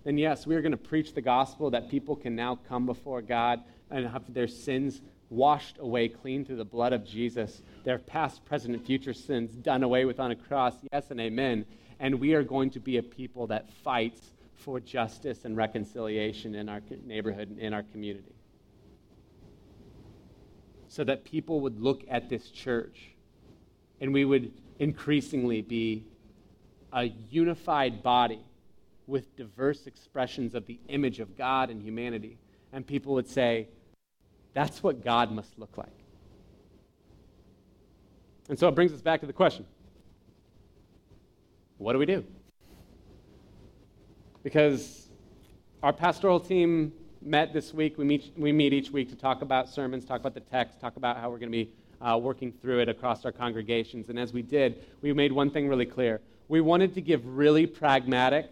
then 0.04 0.18
yes, 0.18 0.46
we 0.46 0.54
are 0.54 0.60
going 0.60 0.72
to 0.72 0.76
preach 0.76 1.14
the 1.14 1.22
gospel 1.22 1.70
that 1.70 1.88
people 1.88 2.14
can 2.14 2.36
now 2.36 2.58
come 2.68 2.84
before 2.84 3.22
God 3.22 3.62
and 3.90 4.06
have 4.06 4.34
their 4.34 4.46
sins 4.46 5.00
washed 5.30 5.78
away 5.78 6.08
clean 6.08 6.44
through 6.44 6.56
the 6.56 6.66
blood 6.66 6.92
of 6.92 7.06
Jesus, 7.06 7.62
their 7.84 7.98
past, 7.98 8.44
present, 8.44 8.74
and 8.74 8.84
future 8.84 9.14
sins 9.14 9.52
done 9.52 9.82
away 9.82 10.04
with 10.04 10.20
on 10.20 10.32
a 10.32 10.36
cross. 10.36 10.74
Yes 10.92 11.10
and 11.10 11.18
amen. 11.18 11.64
And 11.98 12.20
we 12.20 12.34
are 12.34 12.42
going 12.42 12.68
to 12.70 12.80
be 12.80 12.98
a 12.98 13.02
people 13.02 13.46
that 13.46 13.70
fights 13.82 14.34
for 14.54 14.80
justice 14.80 15.46
and 15.46 15.56
reconciliation 15.56 16.54
in 16.54 16.68
our 16.68 16.82
neighborhood 17.06 17.48
and 17.48 17.58
in 17.58 17.72
our 17.72 17.84
community 17.84 18.34
so 20.92 21.02
that 21.02 21.24
people 21.24 21.60
would 21.60 21.80
look 21.80 22.04
at 22.10 22.28
this 22.28 22.50
church 22.50 23.14
and 24.02 24.12
we 24.12 24.26
would 24.26 24.52
increasingly 24.78 25.62
be 25.62 26.04
a 26.92 27.04
unified 27.30 28.02
body 28.02 28.44
with 29.06 29.34
diverse 29.34 29.86
expressions 29.86 30.54
of 30.54 30.66
the 30.66 30.78
image 30.88 31.18
of 31.18 31.34
God 31.34 31.70
and 31.70 31.80
humanity. 31.80 32.36
And 32.74 32.86
people 32.86 33.14
would 33.14 33.26
say, 33.26 33.68
that's 34.52 34.82
what 34.82 35.02
God 35.02 35.32
must 35.32 35.58
look 35.58 35.78
like. 35.78 35.96
And 38.50 38.58
so 38.58 38.68
it 38.68 38.74
brings 38.74 38.92
us 38.92 39.00
back 39.00 39.20
to 39.20 39.26
the 39.26 39.32
question 39.32 39.64
what 41.78 41.94
do 41.94 41.98
we 41.98 42.06
do? 42.06 42.22
Because 44.42 45.08
our 45.82 45.94
pastoral 45.94 46.38
team 46.38 46.92
met 47.24 47.52
this 47.52 47.72
week. 47.72 47.98
We 47.98 48.04
meet, 48.04 48.32
we 48.36 48.52
meet 48.52 48.72
each 48.72 48.90
week 48.90 49.08
to 49.10 49.16
talk 49.16 49.42
about 49.42 49.68
sermons, 49.68 50.04
talk 50.04 50.20
about 50.20 50.34
the 50.34 50.40
text, 50.40 50.80
talk 50.80 50.96
about 50.96 51.16
how 51.16 51.30
we're 51.30 51.38
going 51.38 51.52
to 51.52 51.64
be 51.64 51.70
uh, 52.00 52.18
working 52.18 52.52
through 52.52 52.80
it 52.80 52.88
across 52.88 53.24
our 53.24 53.32
congregations. 53.32 54.08
And 54.08 54.18
as 54.18 54.32
we 54.32 54.42
did, 54.42 54.84
we 55.02 55.12
made 55.12 55.32
one 55.32 55.50
thing 55.50 55.68
really 55.68 55.86
clear. 55.86 56.20
We 56.48 56.60
wanted 56.60 56.94
to 56.94 57.00
give 57.00 57.24
really 57.24 57.66
pragmatic 57.66 58.50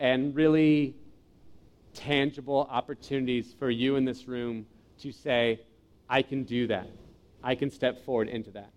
and 0.00 0.34
really 0.34 0.94
tangible 1.94 2.68
opportunities 2.70 3.54
for 3.58 3.70
you 3.70 3.96
in 3.96 4.04
this 4.04 4.26
room 4.26 4.66
to 4.98 5.12
say, 5.12 5.60
I 6.08 6.22
can 6.22 6.42
do 6.44 6.66
that. 6.66 6.88
I 7.42 7.54
can 7.54 7.70
step 7.70 8.04
forward 8.04 8.28
into 8.28 8.50
that. 8.52 8.70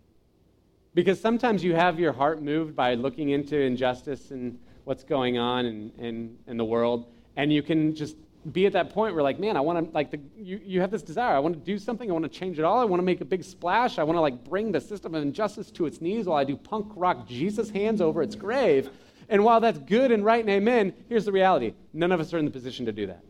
Because 0.93 1.19
sometimes 1.19 1.63
you 1.63 1.75
have 1.75 1.99
your 1.99 2.13
heart 2.13 2.41
moved 2.41 2.75
by 2.75 2.93
looking 2.93 3.29
into 3.29 3.59
injustice 3.59 4.31
and 4.31 4.59
what's 4.83 5.03
going 5.03 5.37
on 5.37 5.65
in, 5.65 5.91
in, 5.97 6.37
in 6.47 6.57
the 6.57 6.65
world, 6.65 7.11
and 7.35 7.51
you 7.51 7.61
can 7.61 7.93
just 7.93 8.15
be 8.51 8.65
at 8.65 8.73
that 8.73 8.91
point 8.91 9.13
where 9.13 9.23
like 9.23 9.39
man 9.39 9.57
i 9.57 9.61
want 9.61 9.85
to 9.85 9.93
like 9.93 10.11
the, 10.11 10.19
you, 10.37 10.61
you 10.63 10.81
have 10.81 10.91
this 10.91 11.01
desire. 11.01 11.35
I 11.35 11.39
want 11.39 11.55
to 11.55 11.59
do 11.59 11.77
something. 11.77 12.09
I 12.09 12.13
want 12.13 12.23
to 12.23 12.29
change 12.29 12.59
it 12.59 12.65
all. 12.65 12.79
I 12.79 12.85
want 12.85 12.99
to 12.99 13.05
make 13.05 13.21
a 13.21 13.25
big 13.25 13.43
splash. 13.43 13.99
I 13.99 14.03
want 14.03 14.15
to 14.15 14.21
like 14.21 14.43
bring 14.43 14.71
the 14.71 14.81
system 14.81 15.15
of 15.15 15.23
injustice 15.23 15.71
to 15.71 15.85
its 15.85 16.01
knees 16.01 16.25
while 16.25 16.37
i 16.37 16.43
do 16.43 16.55
punk 16.55 16.91
rock 16.95 17.27
jesus 17.27 17.69
hands 17.69 18.01
over 18.01 18.21
its 18.21 18.35
grave. 18.35 18.89
And 19.29 19.43
while 19.43 19.59
that's 19.59 19.79
good 19.79 20.11
and 20.11 20.23
right 20.23 20.39
and 20.39 20.49
amen 20.49 20.93
here's 21.09 21.25
the 21.25 21.31
reality. 21.31 21.73
None 21.93 22.11
of 22.11 22.19
us 22.19 22.33
are 22.33 22.37
in 22.37 22.45
the 22.45 22.51
position 22.51 22.85
to 22.85 22.91
do 22.91 23.07
that. 23.07 23.23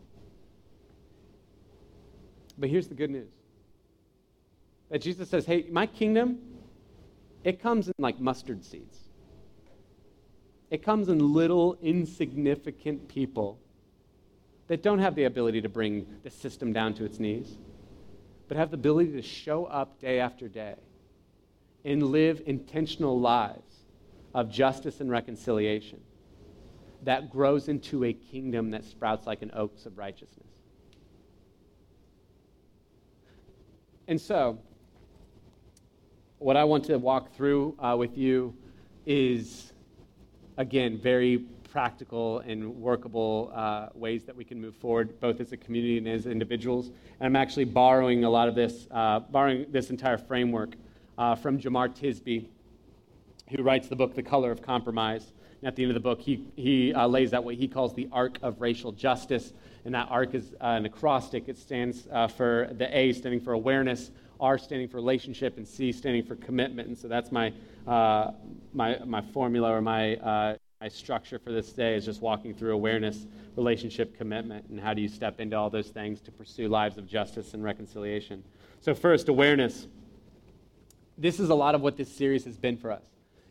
But 2.56 2.70
here's 2.70 2.88
the 2.88 2.94
good 2.94 3.10
news. 3.10 3.30
That 4.90 5.00
jesus 5.00 5.28
says 5.28 5.46
hey 5.46 5.66
my 5.70 5.86
kingdom 5.86 6.38
it 7.44 7.62
comes 7.62 7.88
in 7.88 7.94
like 7.98 8.20
mustard 8.20 8.64
seeds. 8.64 8.98
It 10.70 10.82
comes 10.82 11.08
in 11.08 11.32
little, 11.32 11.78
insignificant 11.80 13.08
people 13.08 13.58
that 14.68 14.82
don't 14.82 14.98
have 14.98 15.14
the 15.14 15.24
ability 15.24 15.60
to 15.62 15.68
bring 15.68 16.06
the 16.22 16.30
system 16.30 16.72
down 16.72 16.94
to 16.94 17.04
its 17.04 17.18
knees, 17.18 17.58
but 18.46 18.56
have 18.56 18.70
the 18.70 18.76
ability 18.76 19.12
to 19.12 19.22
show 19.22 19.64
up 19.64 19.98
day 19.98 20.20
after 20.20 20.48
day 20.48 20.76
and 21.84 22.02
live 22.02 22.42
intentional 22.46 23.18
lives 23.18 23.74
of 24.34 24.50
justice 24.50 25.00
and 25.00 25.10
reconciliation 25.10 26.00
that 27.02 27.30
grows 27.30 27.68
into 27.68 28.04
a 28.04 28.12
kingdom 28.12 28.70
that 28.70 28.84
sprouts 28.84 29.26
like 29.26 29.42
an 29.42 29.50
oaks 29.54 29.86
of 29.86 29.96
righteousness. 29.96 30.46
And 34.06 34.20
so, 34.20 34.58
what 36.38 36.56
I 36.56 36.64
want 36.64 36.84
to 36.84 36.98
walk 36.98 37.34
through 37.34 37.76
uh, 37.78 37.94
with 37.98 38.16
you 38.16 38.56
is, 39.06 39.72
again, 40.56 40.98
very 40.98 41.44
practical 41.68 42.40
and 42.40 42.74
workable 42.76 43.52
uh, 43.54 43.88
ways 43.94 44.24
that 44.24 44.34
we 44.34 44.44
can 44.44 44.60
move 44.60 44.74
forward, 44.76 45.20
both 45.20 45.40
as 45.40 45.52
a 45.52 45.56
community 45.56 45.98
and 45.98 46.08
as 46.08 46.26
individuals. 46.26 46.86
And 47.20 47.26
I'm 47.26 47.36
actually 47.36 47.66
borrowing 47.66 48.24
a 48.24 48.30
lot 48.30 48.48
of 48.48 48.54
this, 48.54 48.88
uh, 48.90 49.20
borrowing 49.20 49.66
this 49.70 49.90
entire 49.90 50.18
framework 50.18 50.74
uh, 51.16 51.34
from 51.34 51.58
Jemar 51.58 51.88
Tisby, 51.88 52.46
who 53.50 53.62
writes 53.62 53.88
the 53.88 53.96
book, 53.96 54.14
The 54.14 54.22
Color 54.22 54.50
of 54.50 54.62
Compromise. 54.62 55.32
And 55.60 55.68
at 55.68 55.76
the 55.76 55.82
end 55.82 55.90
of 55.90 55.94
the 55.94 56.00
book, 56.00 56.20
he, 56.20 56.44
he 56.56 56.94
uh, 56.94 57.06
lays 57.06 57.34
out 57.34 57.44
what 57.44 57.56
he 57.56 57.66
calls 57.66 57.94
the 57.94 58.08
arc 58.12 58.38
of 58.42 58.60
racial 58.60 58.92
justice. 58.92 59.52
And 59.84 59.94
that 59.94 60.08
arc 60.10 60.34
is 60.34 60.52
uh, 60.60 60.66
an 60.66 60.86
acrostic. 60.86 61.48
It 61.48 61.58
stands 61.58 62.06
uh, 62.12 62.28
for 62.28 62.70
the 62.72 62.96
A 62.96 63.12
standing 63.12 63.40
for 63.40 63.52
awareness, 63.52 64.10
R 64.40 64.56
standing 64.56 64.88
for 64.88 64.98
relationship, 64.98 65.56
and 65.56 65.66
C 65.66 65.90
standing 65.90 66.24
for 66.24 66.36
commitment. 66.36 66.88
And 66.88 66.96
so 66.96 67.08
that's 67.08 67.32
my, 67.32 67.52
uh, 67.86 68.32
my, 68.72 68.98
my 69.04 69.20
formula 69.20 69.72
or 69.72 69.80
my, 69.80 70.16
uh, 70.16 70.56
my 70.80 70.88
structure 70.88 71.40
for 71.40 71.50
this 71.50 71.72
day 71.72 71.96
is 71.96 72.04
just 72.04 72.22
walking 72.22 72.54
through 72.54 72.72
awareness, 72.72 73.26
relationship, 73.56 74.16
commitment, 74.16 74.64
and 74.68 74.78
how 74.78 74.94
do 74.94 75.02
you 75.02 75.08
step 75.08 75.40
into 75.40 75.56
all 75.56 75.68
those 75.68 75.88
things 75.88 76.20
to 76.20 76.30
pursue 76.30 76.68
lives 76.68 76.98
of 76.98 77.06
justice 77.06 77.52
and 77.52 77.64
reconciliation. 77.64 78.44
So, 78.80 78.94
first, 78.94 79.28
awareness. 79.28 79.88
This 81.16 81.40
is 81.40 81.50
a 81.50 81.54
lot 81.54 81.74
of 81.74 81.80
what 81.80 81.96
this 81.96 82.10
series 82.10 82.44
has 82.44 82.56
been 82.56 82.76
for 82.76 82.92
us 82.92 83.02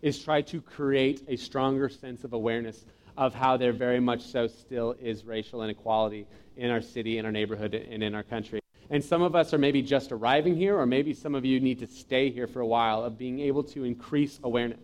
is 0.02 0.24
try 0.24 0.42
to 0.42 0.62
create 0.62 1.24
a 1.28 1.36
stronger 1.36 1.90
sense 1.90 2.24
of 2.24 2.32
awareness 2.32 2.86
of 3.18 3.34
how 3.34 3.58
there 3.58 3.74
very 3.74 4.00
much 4.00 4.22
so 4.22 4.48
still 4.48 4.96
is 5.02 5.26
racial 5.26 5.64
inequality 5.64 6.26
in 6.56 6.70
our 6.70 6.82
city, 6.82 7.18
in 7.18 7.26
our 7.26 7.32
neighborhood, 7.32 7.74
and 7.74 8.04
in 8.04 8.16
our 8.16 8.24
country. 8.24 8.62
And 8.90 9.04
some 9.04 9.22
of 9.22 9.36
us 9.36 9.54
are 9.54 9.58
maybe 9.58 9.82
just 9.82 10.14
arriving 10.14 10.56
here, 10.56 10.78
or 10.78 10.86
maybe 10.86 11.14
some 11.14 11.36
of 11.36 11.44
you 11.44 11.60
need 11.60 11.80
to 11.80 11.88
stay 11.88 12.30
here 12.30 12.48
for 12.48 12.62
a 12.62 12.68
while, 12.68 13.04
of 13.04 13.18
being 13.18 13.42
able 13.42 13.64
to 13.64 13.84
increase 13.84 14.40
awareness. 14.44 14.80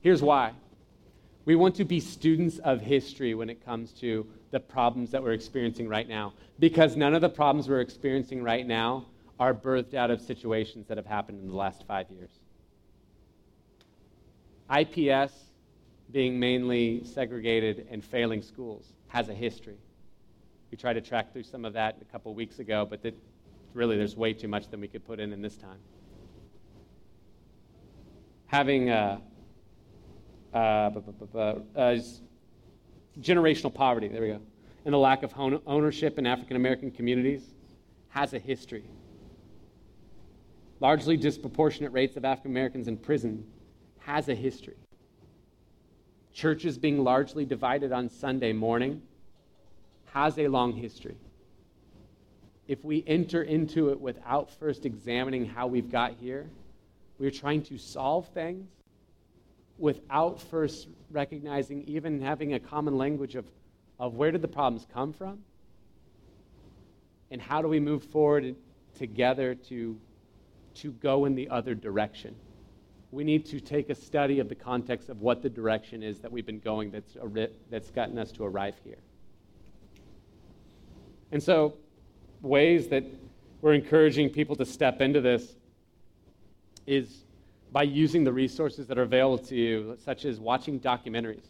Here's 0.00 0.22
why 0.22 0.54
we 1.48 1.56
want 1.56 1.74
to 1.74 1.84
be 1.86 1.98
students 1.98 2.58
of 2.58 2.78
history 2.78 3.32
when 3.32 3.48
it 3.48 3.64
comes 3.64 3.92
to 3.92 4.26
the 4.50 4.60
problems 4.60 5.10
that 5.10 5.22
we're 5.22 5.32
experiencing 5.32 5.88
right 5.88 6.06
now, 6.06 6.34
because 6.58 6.94
none 6.94 7.14
of 7.14 7.22
the 7.22 7.28
problems 7.30 7.70
we're 7.70 7.80
experiencing 7.80 8.42
right 8.42 8.66
now 8.66 9.06
are 9.40 9.54
birthed 9.54 9.94
out 9.94 10.10
of 10.10 10.20
situations 10.20 10.86
that 10.88 10.98
have 10.98 11.06
happened 11.06 11.40
in 11.40 11.48
the 11.48 11.56
last 11.56 11.86
five 11.86 12.06
years. 12.10 12.28
IPS, 14.70 15.32
being 16.12 16.38
mainly 16.38 17.02
segregated 17.02 17.86
and 17.90 18.04
failing 18.04 18.42
schools, 18.42 18.92
has 19.06 19.30
a 19.30 19.34
history. 19.34 19.78
We 20.70 20.76
tried 20.76 20.94
to 20.94 21.00
track 21.00 21.32
through 21.32 21.44
some 21.44 21.64
of 21.64 21.72
that 21.72 21.96
a 22.02 22.12
couple 22.12 22.34
weeks 22.34 22.58
ago, 22.58 22.84
but 22.84 23.02
that, 23.04 23.14
really 23.72 23.96
there's 23.96 24.16
way 24.16 24.34
too 24.34 24.48
much 24.48 24.68
than 24.68 24.82
we 24.82 24.88
could 24.88 25.06
put 25.06 25.18
in 25.18 25.32
in 25.32 25.40
this 25.40 25.56
time. 25.56 25.78
Having 28.48 28.90
uh, 28.90 29.20
uh, 30.54 30.56
uh, 30.56 31.98
generational 33.20 33.72
poverty, 33.72 34.08
there 34.08 34.22
we 34.22 34.28
go, 34.28 34.40
and 34.84 34.94
the 34.94 34.98
lack 34.98 35.22
of 35.22 35.32
ownership 35.36 36.18
in 36.18 36.26
African 36.26 36.56
American 36.56 36.90
communities 36.90 37.42
has 38.08 38.32
a 38.32 38.38
history. 38.38 38.84
Largely 40.80 41.16
disproportionate 41.16 41.92
rates 41.92 42.16
of 42.16 42.24
African 42.24 42.52
Americans 42.52 42.88
in 42.88 42.96
prison 42.96 43.44
has 43.98 44.28
a 44.28 44.34
history. 44.34 44.76
Churches 46.32 46.78
being 46.78 47.02
largely 47.02 47.44
divided 47.44 47.92
on 47.92 48.08
Sunday 48.08 48.52
morning 48.52 49.02
has 50.12 50.38
a 50.38 50.48
long 50.48 50.72
history. 50.72 51.16
If 52.68 52.84
we 52.84 53.02
enter 53.06 53.42
into 53.42 53.90
it 53.90 54.00
without 54.00 54.50
first 54.50 54.86
examining 54.86 55.46
how 55.46 55.66
we've 55.66 55.90
got 55.90 56.14
here, 56.20 56.48
we're 57.18 57.30
trying 57.30 57.62
to 57.64 57.78
solve 57.78 58.28
things 58.28 58.68
without 59.78 60.40
first 60.40 60.88
recognizing, 61.10 61.82
even 61.84 62.20
having 62.20 62.54
a 62.54 62.60
common 62.60 62.98
language 62.98 63.34
of, 63.34 63.46
of 63.98 64.14
where 64.14 64.30
did 64.30 64.42
the 64.42 64.48
problems 64.48 64.86
come 64.92 65.12
from 65.12 65.38
and 67.30 67.40
how 67.40 67.62
do 67.62 67.68
we 67.68 67.80
move 67.80 68.02
forward 68.04 68.54
together 68.98 69.54
to, 69.54 69.98
to 70.74 70.92
go 70.92 71.24
in 71.24 71.34
the 71.34 71.48
other 71.48 71.74
direction 71.74 72.34
we 73.10 73.24
need 73.24 73.46
to 73.46 73.60
take 73.60 73.88
a 73.88 73.94
study 73.94 74.38
of 74.38 74.48
the 74.48 74.54
context 74.54 75.08
of 75.08 75.20
what 75.20 75.42
the 75.42 75.48
direction 75.48 76.02
is 76.02 76.18
that 76.20 76.30
we've 76.30 76.44
been 76.44 76.58
going 76.58 76.90
that's, 76.90 77.16
that's 77.70 77.90
gotten 77.90 78.18
us 78.18 78.30
to 78.32 78.44
arrive 78.44 78.74
here. 78.84 78.98
And 81.32 81.42
so, 81.42 81.74
ways 82.42 82.88
that 82.88 83.04
we're 83.60 83.74
encouraging 83.74 84.30
people 84.30 84.56
to 84.56 84.64
step 84.64 85.00
into 85.00 85.20
this 85.20 85.56
is 86.86 87.24
by 87.72 87.82
using 87.82 88.24
the 88.24 88.32
resources 88.32 88.86
that 88.86 88.98
are 88.98 89.02
available 89.02 89.38
to 89.38 89.54
you, 89.54 89.96
such 90.02 90.24
as 90.24 90.40
watching 90.40 90.80
documentaries. 90.80 91.46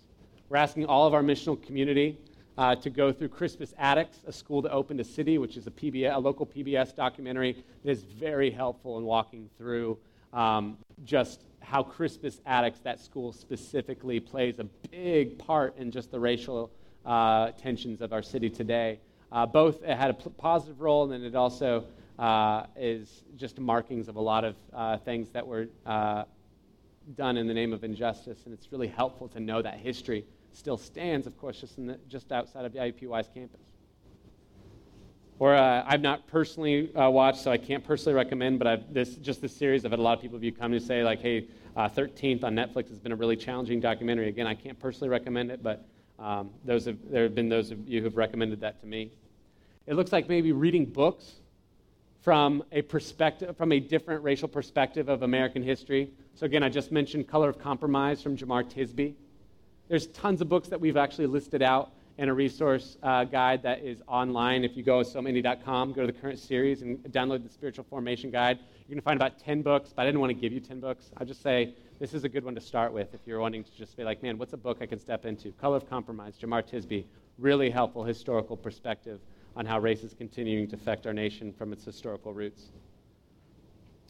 We're 0.48 0.56
asking 0.56 0.86
all 0.86 1.06
of 1.06 1.14
our 1.14 1.22
missional 1.22 1.60
community 1.62 2.18
uh, 2.56 2.74
to 2.76 2.90
go 2.90 3.12
through 3.12 3.28
Crispus 3.28 3.72
Attucks, 3.78 4.24
a 4.26 4.32
school 4.32 4.62
to 4.62 4.70
open 4.70 4.96
to 4.98 5.04
city, 5.04 5.38
which 5.38 5.56
is 5.56 5.66
a, 5.66 5.70
PBS, 5.70 6.14
a 6.14 6.18
local 6.18 6.44
PBS 6.44 6.94
documentary 6.94 7.64
that 7.84 7.90
is 7.90 8.02
very 8.02 8.50
helpful 8.50 8.98
in 8.98 9.04
walking 9.04 9.48
through 9.56 9.98
um, 10.32 10.76
just 11.04 11.44
how 11.60 11.82
Crispus 11.82 12.40
Attucks, 12.46 12.80
that 12.82 12.98
school 12.98 13.32
specifically, 13.32 14.18
plays 14.18 14.58
a 14.58 14.64
big 14.90 15.38
part 15.38 15.76
in 15.78 15.90
just 15.90 16.10
the 16.10 16.18
racial 16.18 16.70
uh, 17.06 17.52
tensions 17.52 18.00
of 18.00 18.12
our 18.12 18.22
city 18.22 18.50
today. 18.50 18.98
Uh, 19.30 19.46
both 19.46 19.82
it 19.82 19.96
had 19.96 20.10
a 20.10 20.14
p- 20.14 20.30
positive 20.36 20.80
role, 20.80 21.04
and 21.04 21.12
then 21.12 21.22
it 21.22 21.36
also 21.36 21.84
uh, 22.18 22.64
is 22.76 23.24
just 23.36 23.58
markings 23.58 24.08
of 24.08 24.16
a 24.16 24.20
lot 24.20 24.44
of 24.44 24.56
uh, 24.72 24.96
things 24.98 25.28
that 25.30 25.46
were 25.46 25.68
uh, 25.86 26.24
done 27.16 27.36
in 27.36 27.46
the 27.46 27.54
name 27.54 27.72
of 27.72 27.84
injustice. 27.84 28.44
And 28.44 28.52
it's 28.52 28.72
really 28.72 28.88
helpful 28.88 29.28
to 29.28 29.40
know 29.40 29.62
that 29.62 29.78
history 29.78 30.24
still 30.52 30.76
stands, 30.76 31.26
of 31.26 31.38
course, 31.38 31.60
just, 31.60 31.76
the, 31.76 31.98
just 32.08 32.32
outside 32.32 32.64
of 32.64 32.72
the 32.72 32.78
IUPUI's 32.78 33.28
campus 33.32 33.60
or 35.38 35.54
uh, 35.54 35.84
I've 35.86 36.00
not 36.00 36.26
personally 36.26 36.94
uh, 36.94 37.08
watched, 37.10 37.40
so 37.40 37.50
I 37.50 37.58
can't 37.58 37.84
personally 37.84 38.14
recommend. 38.14 38.58
But 38.58 38.66
I've, 38.66 38.92
this 38.92 39.14
just 39.16 39.40
this 39.40 39.56
series, 39.56 39.84
I've 39.84 39.92
had 39.92 40.00
a 40.00 40.02
lot 40.02 40.16
of 40.16 40.22
people 40.22 40.36
of 40.36 40.44
you 40.44 40.52
come 40.52 40.72
to 40.72 40.80
say 40.80 41.04
like, 41.04 41.20
"Hey, 41.20 41.46
uh, 41.76 41.88
13th 41.88 42.44
on 42.44 42.54
Netflix 42.54 42.88
has 42.88 42.98
been 42.98 43.12
a 43.12 43.16
really 43.16 43.36
challenging 43.36 43.80
documentary." 43.80 44.28
Again, 44.28 44.46
I 44.46 44.54
can't 44.54 44.78
personally 44.78 45.08
recommend 45.08 45.50
it, 45.50 45.62
but 45.62 45.86
um, 46.18 46.50
those 46.64 46.86
have, 46.86 46.96
there 47.10 47.22
have 47.24 47.34
been 47.34 47.48
those 47.48 47.70
of 47.70 47.88
you 47.88 48.02
who've 48.02 48.16
recommended 48.16 48.60
that 48.60 48.80
to 48.80 48.86
me. 48.86 49.12
It 49.86 49.94
looks 49.94 50.12
like 50.12 50.28
maybe 50.28 50.52
reading 50.52 50.84
books 50.84 51.36
from 52.28 52.62
a 52.72 52.82
perspective, 52.82 53.56
from 53.56 53.72
a 53.72 53.80
different 53.80 54.22
racial 54.22 54.48
perspective 54.48 55.08
of 55.08 55.22
American 55.22 55.62
history. 55.62 56.10
So 56.34 56.44
again, 56.44 56.62
I 56.62 56.68
just 56.68 56.92
mentioned 56.92 57.26
"Color 57.26 57.48
of 57.48 57.58
Compromise" 57.58 58.22
from 58.22 58.36
Jemar 58.36 58.64
Tisby. 58.64 59.14
There's 59.88 60.08
tons 60.08 60.42
of 60.42 60.48
books 60.50 60.68
that 60.68 60.78
we've 60.78 60.98
actually 60.98 61.24
listed 61.24 61.62
out 61.62 61.90
and 62.18 62.28
a 62.28 62.34
resource 62.34 62.98
uh, 63.02 63.24
guide 63.24 63.62
that 63.62 63.82
is 63.82 64.02
online. 64.06 64.62
If 64.62 64.76
you 64.76 64.82
go 64.82 65.02
to 65.02 65.08
somany.com, 65.08 65.94
go 65.94 66.02
to 66.02 66.12
the 66.12 66.20
current 66.20 66.38
series 66.38 66.82
and 66.82 66.98
download 67.04 67.44
the 67.44 67.48
spiritual 67.48 67.86
formation 67.88 68.30
guide. 68.30 68.58
You're 68.58 68.96
going 68.96 69.00
to 69.00 69.04
find 69.06 69.16
about 69.16 69.38
10 69.38 69.62
books, 69.62 69.94
but 69.96 70.02
I 70.02 70.04
didn't 70.04 70.20
want 70.20 70.28
to 70.28 70.38
give 70.38 70.52
you 70.52 70.60
10 70.60 70.80
books. 70.80 71.10
I'll 71.16 71.26
just 71.26 71.42
say 71.42 71.76
this 71.98 72.12
is 72.12 72.24
a 72.24 72.28
good 72.28 72.44
one 72.44 72.54
to 72.56 72.60
start 72.60 72.92
with 72.92 73.14
if 73.14 73.20
you're 73.24 73.40
wanting 73.40 73.64
to 73.64 73.74
just 73.74 73.96
be 73.96 74.04
like, 74.04 74.22
man, 74.22 74.36
what's 74.36 74.52
a 74.52 74.58
book 74.58 74.82
I 74.82 74.86
can 74.86 74.98
step 74.98 75.24
into? 75.24 75.50
Color 75.52 75.78
of 75.78 75.88
Compromise, 75.88 76.36
Jemar 76.36 76.62
Tisby. 76.62 77.06
Really 77.38 77.70
helpful 77.70 78.04
historical 78.04 78.54
perspective 78.54 79.18
on 79.58 79.66
how 79.66 79.80
race 79.80 80.04
is 80.04 80.14
continuing 80.14 80.68
to 80.68 80.76
affect 80.76 81.04
our 81.04 81.12
nation 81.12 81.52
from 81.52 81.72
its 81.72 81.84
historical 81.84 82.32
roots. 82.32 82.70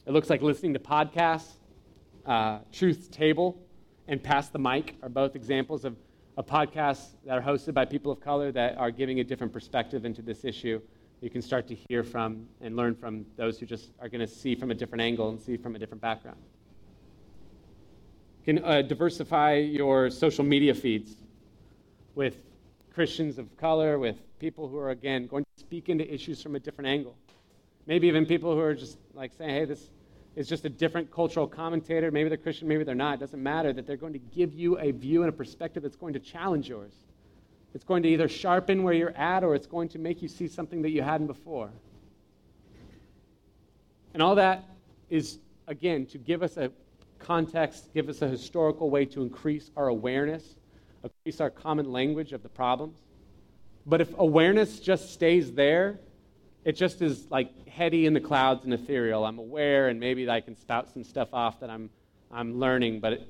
It 0.07 0.13
looks 0.13 0.29
like 0.29 0.43
listening 0.43 0.75
to 0.75 0.79
podcasts. 0.79 1.53
Uh, 2.27 2.59
Truth's 2.71 3.09
Table 3.09 3.59
and 4.09 4.23
Pass 4.23 4.51
the 4.51 4.59
Mic 4.59 4.97
are 5.03 5.09
both 5.09 5.35
examples 5.35 5.87
of 5.87 5.97
a 6.37 6.43
podcasts 6.43 7.13
that 7.25 7.39
are 7.39 7.41
hosted 7.41 7.73
by 7.73 7.87
people 7.87 8.13
of 8.13 8.21
color 8.21 8.53
that 8.53 8.77
are 8.77 8.91
giving 8.91 9.21
a 9.21 9.25
different 9.25 9.51
perspective 9.51 10.05
into 10.05 10.21
this 10.21 10.45
issue. 10.45 10.81
You 11.23 11.31
can 11.31 11.41
start 11.41 11.67
to 11.69 11.75
hear 11.89 12.05
from 12.05 12.47
and 12.61 12.77
learn 12.77 12.95
from 12.95 13.25
those 13.37 13.59
who 13.59 13.65
just 13.65 13.91
are 14.01 14.09
going 14.11 14.21
to 14.21 14.33
see 14.33 14.55
from 14.55 14.71
a 14.71 14.75
different 14.75 15.01
angle 15.01 15.31
and 15.31 15.41
see 15.41 15.57
from 15.57 15.75
a 15.75 15.79
different 15.79 16.03
background. 16.03 16.39
You 18.45 18.55
can 18.55 18.65
uh, 18.65 18.83
diversify 18.83 19.55
your 19.55 20.11
social 20.11 20.45
media 20.45 20.75
feeds 20.75 21.17
with 22.15 22.37
Christians 22.93 23.39
of 23.39 23.57
color, 23.57 23.99
with 23.99 24.17
people 24.39 24.69
who 24.69 24.79
are, 24.79 24.91
again, 24.91 25.27
going 25.27 25.45
to 25.45 25.61
speak 25.61 25.89
into 25.89 26.13
issues 26.13 26.43
from 26.43 26.57
a 26.57 26.61
different 26.61 26.89
angle. 26.89 27.17
Maybe 27.87 28.09
even 28.09 28.27
people 28.27 28.55
who 28.55 28.61
are 28.61 28.75
just 28.75 28.99
like 29.15 29.33
saying, 29.37 29.51
hey, 29.51 29.65
this, 29.65 29.91
is 30.39 30.49
just 30.49 30.65
a 30.65 30.69
different 30.69 31.11
cultural 31.11 31.49
commentator. 31.49 32.13
Maybe 32.13 32.29
they're 32.29 32.39
Christian, 32.39 32.69
maybe 32.69 32.85
they're 32.85 32.95
not. 32.95 33.15
It 33.15 33.21
doesn't 33.21 33.43
matter 33.43 33.73
that 33.73 33.89
they're 33.89 33.97
going 33.97 34.13
to 34.13 34.21
give 34.21 34.55
you 34.55 34.79
a 34.79 34.93
view 34.93 35.23
and 35.23 35.29
a 35.29 35.33
perspective 35.33 35.83
that's 35.83 35.97
going 35.97 36.13
to 36.13 36.21
challenge 36.21 36.69
yours. 36.69 36.93
It's 37.75 37.83
going 37.83 38.05
to 38.05 38.09
either 38.09 38.29
sharpen 38.29 38.85
where 38.85 38.95
you're 38.95 39.17
at 39.17 39.43
or 39.43 39.57
it's 39.57 39.67
going 39.67 39.89
to 39.89 39.99
make 39.99 40.23
you 40.23 40.29
see 40.29 40.47
something 40.47 40.81
that 40.83 40.91
you 40.91 41.03
hadn't 41.03 41.27
before. 41.27 41.71
And 44.15 44.23
all 44.23 44.37
that 44.37 44.65
is, 45.11 45.41
again, 45.67 46.07
to 46.07 46.19
give 46.19 46.45
us 46.45 46.57
a 46.57 46.71
context, 47.19 47.93
give 47.93 48.09
us 48.09 48.23
a 48.23 48.29
historical 48.29 48.91
way 48.91 49.07
to 49.07 49.23
increase 49.23 49.73
our 49.77 49.89
awareness, 49.89 50.55
increase 51.03 51.41
our 51.41 51.51
common 51.51 51.91
language 51.91 52.33
of 52.33 52.45
the 52.45 52.49
problems. 52.49 52.99
But 53.89 54.03
if 54.03 54.13
awareness 54.19 54.81
just 54.81 55.15
stays 55.15 55.53
there, 55.53 55.99
it 56.63 56.73
just 56.73 57.01
is 57.01 57.31
like 57.31 57.67
heady 57.67 58.05
in 58.05 58.13
the 58.13 58.21
clouds 58.21 58.65
and 58.65 58.75
ethereal. 58.75 59.25
I'm 59.25 59.39
aware, 59.39 59.89
and 59.89 59.99
maybe 59.99 60.29
I 60.29 60.43
can 60.43 60.57
spout 60.57 60.93
some 60.93 61.03
stuff 61.03 61.29
off 61.33 61.61
that 61.61 61.71
I'm, 61.71 61.89
I'm 62.31 62.61
learning. 62.61 63.01
But, 63.01 63.15
it, 63.15 63.29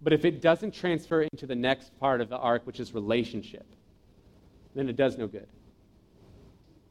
but 0.00 0.12
if 0.12 0.24
it 0.24 0.40
doesn't 0.40 0.74
transfer 0.74 1.22
into 1.22 1.44
the 1.44 1.56
next 1.56 1.98
part 1.98 2.20
of 2.20 2.28
the 2.28 2.36
arc, 2.36 2.68
which 2.68 2.78
is 2.78 2.94
relationship, 2.94 3.66
then 4.76 4.88
it 4.88 4.94
does 4.94 5.18
no 5.18 5.26
good. 5.26 5.48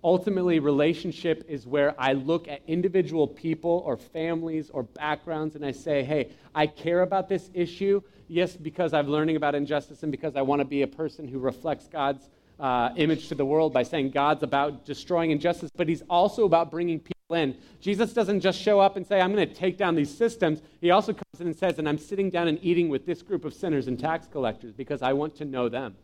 Ultimately, 0.03 0.59
relationship 0.59 1.45
is 1.47 1.65
where 1.65 1.95
I 1.97 2.13
look 2.13 2.49
at 2.49 2.62
individual 2.67 3.27
people 3.27 3.81
or 3.85 3.95
families 3.95 4.69
or 4.69 4.83
backgrounds 4.83 5.55
and 5.55 5.65
I 5.65 5.71
say, 5.71 6.03
hey, 6.03 6.31
I 6.53 6.67
care 6.67 7.01
about 7.01 7.29
this 7.29 7.49
issue. 7.53 8.01
Yes, 8.27 8.55
because 8.55 8.93
I'm 8.93 9.07
learning 9.07 9.38
about 9.38 9.55
injustice 9.55 10.03
and 10.03 10.12
because 10.12 10.35
I 10.35 10.41
want 10.41 10.59
to 10.59 10.65
be 10.65 10.81
a 10.81 10.88
person 10.88 11.27
who 11.27 11.39
reflects 11.39 11.88
God's 11.88 12.29
uh, 12.60 12.89
image 12.98 13.30
to 13.30 13.36
the 13.36 13.45
world 13.45 13.74
by 13.74 13.84
saying 13.84 14.12
God's 14.12 14.43
about 14.43 14.86
destroying 14.86 15.32
injustice, 15.32 15.69
but 15.76 15.88
he's 15.88 16.04
also 16.10 16.45
about 16.45 16.69
bringing 16.69 17.00
people 17.00 17.15
in. 17.36 17.56
Jesus 17.80 18.12
doesn't 18.13 18.41
just 18.41 18.60
show 18.60 18.80
up 18.80 18.98
and 18.98 19.06
say, 19.06 19.22
I'm 19.22 19.34
going 19.34 19.48
to 19.48 19.54
take 19.54 19.78
down 19.78 19.95
these 19.95 20.15
systems. 20.15 20.62
He 20.82 20.91
also 20.91 21.13
comes 21.13 21.39
in 21.39 21.48
and 21.48 21.56
says, 21.56 21.80
and 21.80 21.88
I'm 21.88 21.98
sitting 21.98 22.30
down 22.30 22.48
and 22.48 22.60
eating 22.62 22.89
with 22.89 23.06
this 23.06 23.22
group 23.22 23.45
of 23.45 23.54
sinners 23.54 23.88
and 23.88 23.98
tax 23.98 24.28
collectors 24.28 24.74
because 24.74 25.02
I 25.02 25.13
want 25.13 25.36
to 25.36 25.45
know 25.45 25.69
them, 25.69 25.95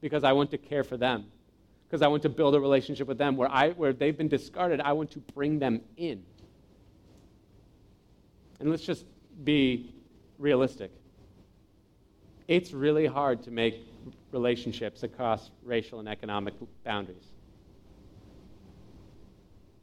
because 0.00 0.24
I 0.24 0.32
want 0.32 0.50
to 0.50 0.58
care 0.58 0.84
for 0.84 0.96
them, 0.96 1.26
because 1.88 2.02
I 2.02 2.08
want 2.08 2.22
to 2.24 2.28
build 2.28 2.54
a 2.54 2.60
relationship 2.60 3.06
with 3.06 3.18
them 3.18 3.36
where, 3.36 3.50
I, 3.50 3.70
where 3.70 3.92
they've 3.92 4.16
been 4.16 4.28
discarded. 4.28 4.80
I 4.80 4.92
want 4.92 5.12
to 5.12 5.20
bring 5.34 5.58
them 5.58 5.80
in. 5.96 6.22
And 8.60 8.70
let's 8.70 8.84
just 8.84 9.04
be 9.44 9.94
realistic. 10.38 10.90
It's 12.48 12.72
really 12.72 13.06
hard 13.06 13.42
to 13.44 13.50
make 13.50 13.86
relationships 14.32 15.02
across 15.02 15.50
racial 15.62 15.98
and 15.98 16.08
economic 16.08 16.54
boundaries. 16.84 17.24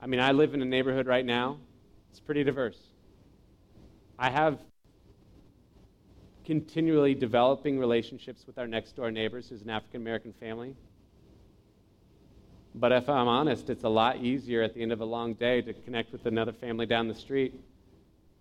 I 0.01 0.07
mean, 0.07 0.19
I 0.19 0.31
live 0.31 0.53
in 0.53 0.61
a 0.61 0.65
neighborhood 0.65 1.07
right 1.07 1.25
now, 1.25 1.57
it's 2.11 2.19
pretty 2.19 2.43
diverse. 2.43 2.77
I 4.19 4.29
have 4.29 4.59
continually 6.45 7.15
developing 7.15 7.79
relationships 7.79 8.45
with 8.45 8.57
our 8.57 8.67
next 8.67 8.95
door 8.95 9.11
neighbors 9.11 9.47
who's 9.49 9.61
an 9.61 9.69
African 9.69 10.01
American 10.01 10.33
family. 10.33 10.75
But 12.75 12.91
if 12.91 13.07
I'm 13.07 13.27
honest, 13.27 13.69
it's 13.69 13.83
a 13.83 13.89
lot 13.89 14.17
easier 14.17 14.61
at 14.61 14.73
the 14.73 14.81
end 14.81 14.91
of 14.91 15.01
a 15.01 15.05
long 15.05 15.35
day 15.35 15.61
to 15.61 15.73
connect 15.73 16.11
with 16.11 16.25
another 16.25 16.51
family 16.51 16.85
down 16.85 17.07
the 17.07 17.15
street 17.15 17.53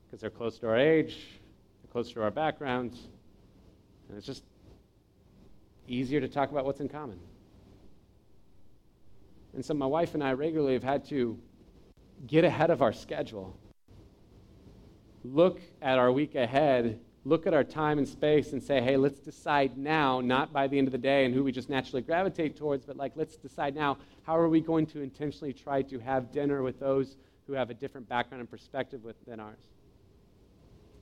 because 0.06 0.20
they're 0.20 0.30
close 0.30 0.58
to 0.58 0.68
our 0.68 0.76
age, 0.76 1.16
they're 1.82 1.92
close 1.92 2.12
to 2.12 2.22
our 2.22 2.30
backgrounds, 2.30 2.98
and 4.08 4.18
it's 4.18 4.26
just 4.26 4.42
easier 5.88 6.20
to 6.20 6.28
talk 6.28 6.50
about 6.50 6.64
what's 6.64 6.80
in 6.80 6.88
common. 6.88 7.18
And 9.54 9.64
so 9.64 9.74
my 9.74 9.86
wife 9.86 10.14
and 10.14 10.22
I 10.22 10.32
regularly 10.32 10.74
have 10.74 10.82
had 10.82 11.04
to 11.08 11.38
get 12.26 12.44
ahead 12.44 12.70
of 12.70 12.82
our 12.82 12.92
schedule, 12.92 13.56
look 15.24 15.60
at 15.80 15.98
our 15.98 16.10
week 16.10 16.34
ahead, 16.34 17.00
look 17.24 17.46
at 17.46 17.54
our 17.54 17.64
time 17.64 17.98
and 17.98 18.08
space, 18.08 18.52
and 18.52 18.62
say, 18.62 18.80
hey, 18.80 18.96
let's 18.96 19.20
decide 19.20 19.76
now, 19.76 20.20
not 20.20 20.52
by 20.52 20.66
the 20.66 20.78
end 20.78 20.88
of 20.88 20.92
the 20.92 20.98
day 20.98 21.24
and 21.24 21.34
who 21.34 21.44
we 21.44 21.52
just 21.52 21.68
naturally 21.68 22.02
gravitate 22.02 22.56
towards, 22.56 22.84
but 22.84 22.96
like, 22.96 23.12
let's 23.14 23.36
decide 23.36 23.74
now, 23.74 23.98
how 24.22 24.36
are 24.36 24.48
we 24.48 24.60
going 24.60 24.86
to 24.86 25.00
intentionally 25.00 25.52
try 25.52 25.82
to 25.82 25.98
have 25.98 26.32
dinner 26.32 26.62
with 26.62 26.80
those 26.80 27.16
who 27.46 27.52
have 27.52 27.70
a 27.70 27.74
different 27.74 28.08
background 28.08 28.40
and 28.40 28.50
perspective 28.50 29.04
with, 29.04 29.16
than 29.26 29.38
ours? 29.38 29.62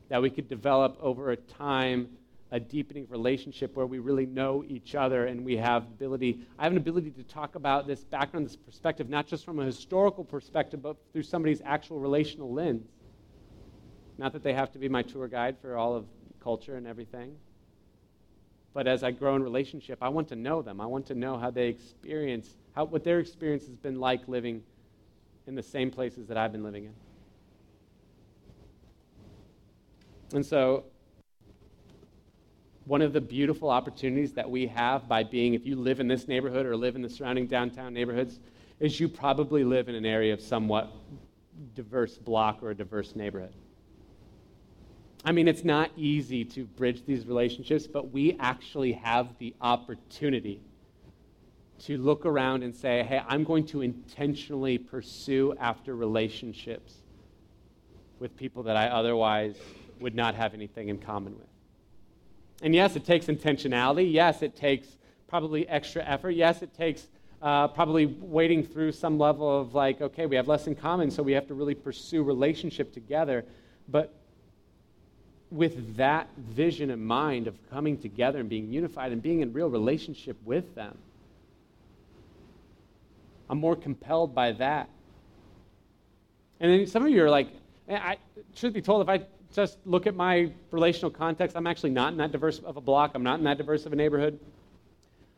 That 0.08 0.20
we 0.20 0.30
could 0.30 0.48
develop 0.48 0.98
over 1.00 1.30
a 1.30 1.36
time 1.36 2.08
a 2.52 2.58
deepening 2.58 3.06
relationship 3.08 3.76
where 3.76 3.86
we 3.86 3.98
really 3.98 4.26
know 4.26 4.64
each 4.66 4.94
other 4.94 5.26
and 5.26 5.44
we 5.44 5.56
have 5.56 5.84
ability 5.84 6.40
i 6.58 6.64
have 6.64 6.72
an 6.72 6.78
ability 6.78 7.10
to 7.10 7.22
talk 7.22 7.54
about 7.54 7.86
this 7.86 8.02
background 8.04 8.44
this 8.44 8.56
perspective 8.56 9.08
not 9.08 9.26
just 9.26 9.44
from 9.44 9.60
a 9.60 9.64
historical 9.64 10.24
perspective 10.24 10.82
but 10.82 10.96
through 11.12 11.22
somebody's 11.22 11.62
actual 11.64 11.98
relational 11.98 12.52
lens. 12.52 12.88
Not 14.18 14.32
that 14.34 14.42
they 14.42 14.52
have 14.52 14.70
to 14.72 14.78
be 14.78 14.88
my 14.88 15.02
tour 15.02 15.28
guide 15.28 15.56
for 15.62 15.76
all 15.76 15.94
of 15.94 16.04
culture 16.40 16.76
and 16.76 16.86
everything 16.86 17.36
but 18.74 18.86
as 18.86 19.02
i 19.04 19.10
grow 19.10 19.36
in 19.36 19.42
relationship 19.42 19.98
i 20.02 20.08
want 20.08 20.28
to 20.28 20.36
know 20.36 20.62
them. 20.62 20.80
I 20.80 20.86
want 20.86 21.06
to 21.06 21.14
know 21.14 21.38
how 21.38 21.50
they 21.50 21.68
experience 21.68 22.56
how, 22.74 22.84
what 22.84 23.04
their 23.04 23.20
experience 23.20 23.66
has 23.66 23.76
been 23.76 24.00
like 24.00 24.26
living 24.26 24.62
in 25.46 25.54
the 25.54 25.62
same 25.62 25.90
places 25.90 26.26
that 26.26 26.36
i've 26.36 26.52
been 26.52 26.64
living 26.64 26.86
in. 26.86 26.94
And 30.32 30.46
so 30.46 30.84
one 32.84 33.02
of 33.02 33.12
the 33.12 33.20
beautiful 33.20 33.70
opportunities 33.70 34.32
that 34.32 34.48
we 34.48 34.66
have 34.66 35.08
by 35.08 35.22
being, 35.22 35.54
if 35.54 35.66
you 35.66 35.76
live 35.76 36.00
in 36.00 36.08
this 36.08 36.26
neighborhood 36.26 36.66
or 36.66 36.76
live 36.76 36.96
in 36.96 37.02
the 37.02 37.10
surrounding 37.10 37.46
downtown 37.46 37.92
neighborhoods, 37.92 38.40
is 38.78 38.98
you 38.98 39.08
probably 39.08 39.64
live 39.64 39.88
in 39.88 39.94
an 39.94 40.06
area 40.06 40.32
of 40.32 40.40
somewhat 40.40 40.90
diverse 41.74 42.16
block 42.16 42.62
or 42.62 42.70
a 42.70 42.74
diverse 42.74 43.14
neighborhood. 43.14 43.52
I 45.24 45.32
mean, 45.32 45.48
it's 45.48 45.64
not 45.64 45.90
easy 45.96 46.46
to 46.46 46.64
bridge 46.64 47.04
these 47.04 47.26
relationships, 47.26 47.86
but 47.86 48.10
we 48.10 48.38
actually 48.40 48.92
have 48.92 49.36
the 49.38 49.54
opportunity 49.60 50.60
to 51.80 51.98
look 51.98 52.24
around 52.24 52.62
and 52.62 52.74
say, 52.74 53.02
hey, 53.02 53.22
I'm 53.26 53.44
going 53.44 53.66
to 53.66 53.82
intentionally 53.82 54.78
pursue 54.78 55.54
after 55.60 55.94
relationships 55.94 56.94
with 58.18 58.34
people 58.36 58.62
that 58.64 58.76
I 58.76 58.88
otherwise 58.88 59.56
would 59.98 60.14
not 60.14 60.34
have 60.34 60.54
anything 60.54 60.88
in 60.88 60.98
common 60.98 61.38
with. 61.38 61.49
And 62.62 62.74
yes, 62.74 62.96
it 62.96 63.04
takes 63.04 63.26
intentionality. 63.26 64.12
Yes, 64.12 64.42
it 64.42 64.56
takes 64.56 64.88
probably 65.28 65.68
extra 65.68 66.04
effort. 66.04 66.32
Yes, 66.32 66.62
it 66.62 66.74
takes 66.74 67.08
uh, 67.40 67.68
probably 67.68 68.06
wading 68.06 68.64
through 68.64 68.92
some 68.92 69.18
level 69.18 69.60
of 69.60 69.74
like, 69.74 70.00
okay, 70.00 70.26
we 70.26 70.36
have 70.36 70.48
less 70.48 70.66
in 70.66 70.74
common, 70.74 71.10
so 71.10 71.22
we 71.22 71.32
have 71.32 71.46
to 71.46 71.54
really 71.54 71.74
pursue 71.74 72.22
relationship 72.22 72.92
together. 72.92 73.44
But 73.88 74.12
with 75.50 75.96
that 75.96 76.28
vision 76.36 76.90
in 76.90 77.04
mind 77.04 77.46
of 77.46 77.56
coming 77.70 77.96
together 77.96 78.40
and 78.40 78.48
being 78.48 78.70
unified 78.70 79.12
and 79.12 79.22
being 79.22 79.40
in 79.40 79.52
real 79.52 79.68
relationship 79.68 80.36
with 80.44 80.74
them, 80.74 80.98
I'm 83.48 83.58
more 83.58 83.74
compelled 83.74 84.34
by 84.34 84.52
that. 84.52 84.88
And 86.60 86.70
then 86.70 86.86
some 86.86 87.04
of 87.04 87.10
you 87.10 87.24
are 87.24 87.30
like, 87.30 87.48
I, 87.88 88.18
truth 88.54 88.74
be 88.74 88.82
told, 88.82 89.02
if 89.02 89.08
I 89.08 89.26
just 89.54 89.78
look 89.84 90.06
at 90.06 90.14
my 90.14 90.52
relational 90.70 91.10
context, 91.10 91.56
I'm 91.56 91.66
actually 91.66 91.90
not 91.90 92.12
in 92.12 92.18
that 92.18 92.32
diverse 92.32 92.58
of 92.60 92.76
a 92.76 92.80
block. 92.80 93.12
I'm 93.14 93.22
not 93.22 93.38
in 93.38 93.44
that 93.44 93.58
diverse 93.58 93.86
of 93.86 93.92
a 93.92 93.96
neighborhood. 93.96 94.38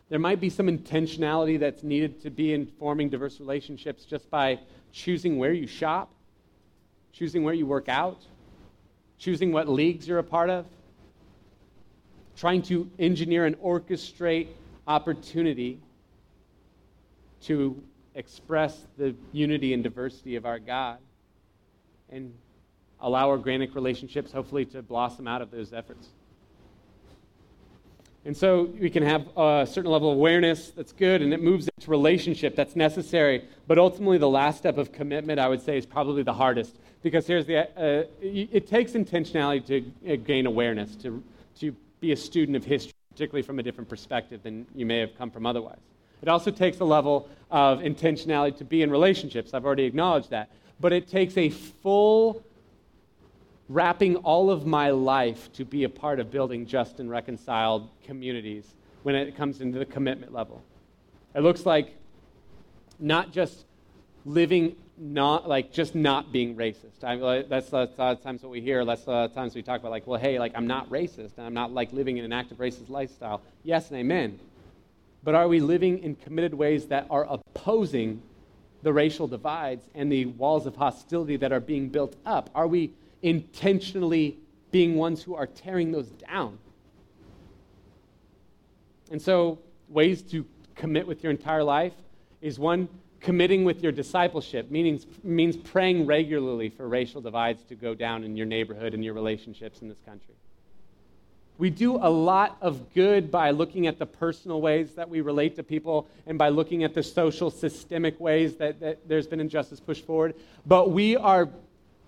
There 0.09 0.19
might 0.19 0.41
be 0.41 0.51
some 0.51 0.67
intentionality 0.67 1.59
that's 1.59 1.83
needed 1.83 2.21
to 2.23 2.31
be 2.31 2.53
in 2.53 2.67
forming 2.67 3.09
diverse 3.09 3.41
relationships 3.41 4.05
just 4.05 4.29
by 4.31 4.59
choosing 4.93 5.39
where 5.39 5.53
you 5.53 5.67
shop, 5.67 6.13
choosing 7.13 7.45
where 7.45 7.55
you 7.55 7.65
work 7.65 7.89
out, 7.89 8.21
choosing 9.19 9.53
what 9.53 9.69
leagues 9.69 10.07
you're 10.07 10.19
a 10.19 10.25
part 10.25 10.51
of, 10.51 10.67
trying 12.37 12.61
to 12.63 12.91
engineer 12.99 13.47
and 13.47 13.57
orchestrate 13.61 14.49
opportunity 14.87 15.81
to 17.41 17.83
express 18.15 18.87
the 18.99 19.15
unity 19.33 19.73
and 19.73 19.83
diversity 19.83 20.37
of 20.37 20.45
our 20.45 20.59
God 20.59 20.99
and 22.11 22.35
allow 23.03 23.29
organic 23.29 23.75
relationships, 23.75 24.33
hopefully, 24.33 24.65
to 24.67 24.83
blossom 24.83 25.29
out 25.29 25.43
of 25.43 25.51
those 25.51 25.73
efforts. 25.73 26.09
And 28.25 28.37
so 28.37 28.71
we 28.79 28.89
can 28.89 29.03
have 29.03 29.27
a 29.37 29.67
certain 29.69 29.91
level 29.91 30.11
of 30.11 30.17
awareness 30.17 30.71
that's 30.71 30.93
good, 30.93 31.23
and 31.23 31.35
it 31.35 31.43
moves 31.43 31.69
into 31.77 31.91
relationship 31.91 32.55
that's 32.55 32.77
necessary. 32.77 33.45
But 33.67 33.79
ultimately, 33.79 34.19
the 34.19 34.29
last 34.29 34.59
step 34.59 34.79
of 34.79 34.93
commitment, 34.93 35.41
I 35.41 35.49
would 35.49 35.61
say, 35.61 35.77
is 35.77 35.87
probably 35.87 36.23
the 36.23 36.33
hardest 36.33 36.77
because 37.03 37.27
here's 37.27 37.47
the 37.47 37.59
uh, 37.59 38.05
it 38.21 38.69
takes 38.69 38.93
intentionality 38.93 39.67
to 39.67 40.13
uh, 40.13 40.17
gain 40.17 40.47
awareness, 40.47 40.95
to, 40.97 41.23
to 41.59 41.75
be 42.01 42.13
a 42.13 42.17
student 42.17 42.57
of 42.57 42.65
history, 42.65 42.95
particularly 43.11 43.43
from 43.43 43.59
a 43.59 43.63
different 43.63 43.91
perspective 43.91 44.43
than 44.43 44.67
you 44.75 44.87
may 44.87 44.99
have 44.99 45.17
come 45.19 45.31
from 45.31 45.45
otherwise. 45.45 45.81
It 46.23 46.29
also 46.29 46.53
takes 46.53 46.79
a 46.79 46.85
level 46.85 47.29
of 47.51 47.81
intentionality 47.81 48.57
to 48.59 48.65
be 48.65 48.83
in 48.83 48.91
relationships. 48.91 49.53
I've 49.53 49.67
already 49.67 49.85
acknowledged 49.85 50.31
that. 50.31 50.51
But 50.81 50.93
it 50.93 51.09
takes 51.09 51.37
a 51.37 51.51
full 51.51 52.43
wrapping 53.69 54.17
all 54.17 54.51
of 54.51 54.67
my 54.67 54.91
life 54.91 55.53
to 55.55 55.65
be 55.65 55.85
a 55.85 55.89
part 55.89 56.21
of 56.21 56.31
building 56.31 56.67
just 56.67 57.01
and 57.01 57.11
reconciled 57.11 57.89
communities 58.05 58.75
when 59.03 59.15
it 59.15 59.37
comes 59.37 59.61
into 59.61 59.79
the 59.79 59.87
commitment 59.87 60.33
level. 60.33 60.63
It 61.35 61.41
looks 61.41 61.65
like 61.65 61.97
not 62.99 63.33
just 63.33 63.65
living 64.25 64.77
not 64.99 65.49
like 65.49 65.73
just 65.73 65.95
not 65.95 66.33
being 66.33 66.55
racist. 66.55 67.03
I, 67.03 67.43
that's, 67.43 67.73
a 67.73 67.89
lot 67.99 67.99
of 67.99 68.23
times 68.23 68.43
what 68.43 68.51
we 68.51 68.61
hear. 68.61 68.85
That's 68.85 69.07
a 69.07 69.11
lot 69.11 69.25
of 69.25 69.35
times 69.35 69.55
we 69.55 69.63
talk 69.63 69.81
about 69.81 69.91
like, 69.91 70.07
well, 70.07 70.21
hey, 70.21 70.39
like 70.39 70.53
I'm 70.55 70.67
not 70.67 70.89
racist 70.91 71.39
and 71.39 71.47
I'm 71.47 71.55
not 71.55 71.73
like 71.73 71.93
living 71.93 72.19
in 72.19 72.25
an 72.25 72.33
active 72.33 72.59
racist 72.59 72.89
lifestyle. 72.89 73.41
Yes 73.65 73.91
and 73.91 73.99
amen. 73.99 74.39
But 75.25 75.35
are 75.35 75.49
we 75.49 75.61
living 75.61 76.03
in 76.03 76.15
committed 76.17 76.55
ways 76.55 76.87
that 76.87 77.07
are 77.11 77.27
opposing 77.29 78.23
the 78.83 78.93
racial 78.93 79.27
divides 79.27 79.89
and 79.95 80.11
the 80.11 80.27
walls 80.27 80.67
of 80.67 80.77
hostility 80.77 81.37
that 81.37 81.53
are 81.53 81.61
being 81.61 81.89
built 81.89 82.17
up? 82.27 82.51
Are 82.55 82.67
we 82.67 82.93
intentionally 83.23 84.37
being 84.71 84.97
ones 84.97 85.23
who 85.23 85.35
are 85.35 85.47
tearing 85.47 85.93
those 85.93 86.09
down? 86.11 86.59
And 89.11 89.21
so, 89.21 89.59
ways 89.89 90.23
to 90.23 90.47
commit 90.75 91.07
with 91.07 91.23
your 91.23 91.31
entire 91.31 91.63
life 91.63 91.93
is 92.41 92.59
one, 92.59 92.89
committing 93.21 93.65
with 93.65 93.83
your 93.83 93.93
discipleship, 93.93 94.71
meaning, 94.71 95.01
means 95.23 95.57
praying 95.57 96.07
regularly 96.07 96.69
for 96.69 96.89
racial 96.89 97.21
divides 97.21 97.63
to 97.65 97.75
go 97.75 97.95
down 97.95 98.25
in 98.25 98.37
your 98.37 98.47
neighborhood 98.47 98.95
and 98.95 99.05
your 99.05 99.15
relationships 99.15 99.81
in 99.81 99.89
this 99.89 100.01
country. 100.05 100.35
We 101.59 101.71
do 101.71 101.97
a 101.97 102.11
lot 102.11 102.57
of 102.61 102.93
good 102.95 103.31
by 103.31 103.51
looking 103.51 103.87
at 103.87 103.99
the 103.99 104.07
personal 104.07 104.61
ways 104.61 104.95
that 104.95 105.09
we 105.09 105.21
relate 105.21 105.57
to 105.57 105.63
people 105.63 106.09
and 106.27 106.37
by 106.37 106.49
looking 106.49 106.83
at 106.83 106.95
the 106.95 107.03
social, 107.03 107.51
systemic 107.51 108.19
ways 108.19 108.57
that, 108.57 108.81
that 108.81 109.07
there's 109.07 109.27
been 109.27 109.39
injustice 109.39 109.79
pushed 109.79 110.05
forward. 110.05 110.35
But 110.67 110.91
we 110.91 111.17
are 111.17 111.49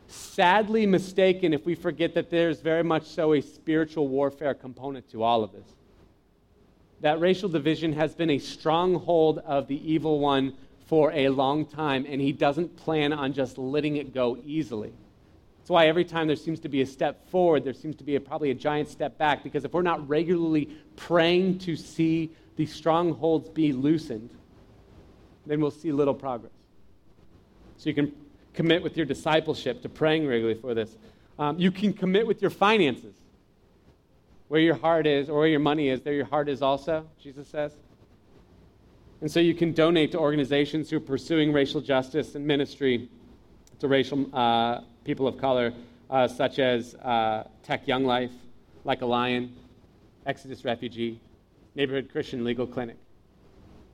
sadly 0.06 0.86
mistaken 0.86 1.52
if 1.52 1.64
we 1.64 1.74
forget 1.74 2.14
that 2.14 2.30
there's 2.30 2.60
very 2.60 2.82
much 2.82 3.06
so 3.06 3.32
a 3.32 3.40
spiritual 3.40 4.08
warfare 4.08 4.54
component 4.54 5.10
to 5.10 5.22
all 5.22 5.42
of 5.42 5.52
this. 5.52 5.66
That 7.00 7.20
racial 7.20 7.48
division 7.48 7.92
has 7.94 8.14
been 8.14 8.30
a 8.30 8.38
stronghold 8.38 9.38
of 9.38 9.66
the 9.66 9.92
evil 9.92 10.20
one 10.20 10.54
for 10.86 11.12
a 11.12 11.28
long 11.28 11.66
time, 11.66 12.06
and 12.08 12.20
he 12.20 12.32
doesn't 12.32 12.76
plan 12.76 13.12
on 13.12 13.32
just 13.32 13.58
letting 13.58 13.96
it 13.96 14.14
go 14.14 14.38
easily. 14.44 14.92
That's 15.58 15.70
why 15.70 15.86
every 15.86 16.04
time 16.04 16.26
there 16.26 16.36
seems 16.36 16.60
to 16.60 16.68
be 16.68 16.82
a 16.82 16.86
step 16.86 17.28
forward, 17.30 17.64
there 17.64 17.72
seems 17.72 17.96
to 17.96 18.04
be 18.04 18.16
a, 18.16 18.20
probably 18.20 18.50
a 18.50 18.54
giant 18.54 18.88
step 18.88 19.16
back, 19.16 19.42
because 19.42 19.64
if 19.64 19.72
we're 19.72 19.82
not 19.82 20.06
regularly 20.08 20.68
praying 20.96 21.58
to 21.60 21.74
see 21.74 22.30
the 22.56 22.66
strongholds 22.66 23.48
be 23.48 23.72
loosened, 23.72 24.30
then 25.46 25.60
we'll 25.60 25.70
see 25.70 25.90
little 25.90 26.14
progress. 26.14 26.52
So 27.78 27.88
you 27.88 27.94
can 27.94 28.14
commit 28.54 28.82
with 28.82 28.96
your 28.96 29.04
discipleship 29.04 29.82
to 29.82 29.88
praying 29.88 30.26
regularly 30.26 30.58
for 30.58 30.74
this. 30.74 30.96
Um, 31.38 31.58
you 31.58 31.70
can 31.70 31.92
commit 31.92 32.26
with 32.26 32.40
your 32.40 32.50
finances. 32.50 33.14
Where 34.48 34.60
your 34.60 34.76
heart 34.76 35.06
is, 35.06 35.28
or 35.28 35.40
where 35.40 35.48
your 35.48 35.60
money 35.60 35.88
is, 35.88 36.02
there 36.02 36.12
your 36.12 36.26
heart 36.26 36.48
is 36.48 36.62
also, 36.62 37.06
Jesus 37.20 37.48
says. 37.48 37.74
And 39.20 39.30
so 39.30 39.40
you 39.40 39.54
can 39.54 39.72
donate 39.72 40.12
to 40.12 40.18
organizations 40.18 40.90
who 40.90 40.98
are 40.98 41.00
pursuing 41.00 41.52
racial 41.52 41.80
justice 41.80 42.34
and 42.34 42.46
ministry 42.46 43.08
to 43.80 43.88
racial 43.88 44.28
uh, 44.34 44.82
people 45.04 45.26
of 45.26 45.38
color, 45.38 45.72
uh, 46.10 46.28
such 46.28 46.58
as 46.58 46.94
uh, 46.96 47.44
Tech 47.62 47.88
Young 47.88 48.04
Life, 48.04 48.32
Like 48.84 49.02
a 49.02 49.06
Lion, 49.06 49.54
Exodus 50.26 50.64
Refugee, 50.64 51.20
Neighborhood 51.74 52.10
Christian 52.12 52.44
Legal 52.44 52.66
Clinic. 52.66 52.96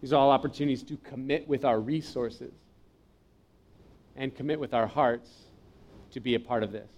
These 0.01 0.13
are 0.13 0.17
all 0.17 0.31
opportunities 0.31 0.83
to 0.85 0.97
commit 0.99 1.47
with 1.49 1.65
our 1.65 1.81
resources 1.81 2.53
and 4.21 4.37
commit 4.37 4.61
with 4.61 4.75
our 4.75 4.87
hearts 4.87 5.31
to 6.11 6.21
be 6.21 6.35
a 6.35 6.41
part 6.41 6.63
of 6.63 6.71
this. 6.71 6.91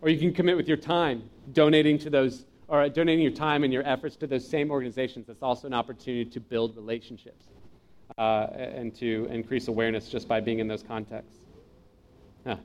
Or 0.00 0.08
you 0.08 0.18
can 0.18 0.32
commit 0.32 0.56
with 0.56 0.68
your 0.68 0.76
time, 0.76 1.28
donating 1.52 1.98
to 1.98 2.10
those 2.10 2.46
or 2.68 2.88
donating 2.88 3.22
your 3.22 3.32
time 3.32 3.64
and 3.64 3.72
your 3.72 3.82
efforts 3.86 4.14
to 4.16 4.26
those 4.26 4.46
same 4.46 4.70
organizations, 4.70 5.26
that's 5.26 5.42
also 5.42 5.66
an 5.66 5.74
opportunity 5.74 6.26
to 6.26 6.38
build 6.38 6.76
relationships 6.76 7.46
uh, 8.18 8.46
and 8.52 8.94
to 8.94 9.26
increase 9.30 9.68
awareness 9.68 10.08
just 10.08 10.28
by 10.28 10.38
being 10.38 10.58
in 10.58 10.68
those 10.68 10.82
contexts. 10.82 11.40
Huh. 12.46 12.56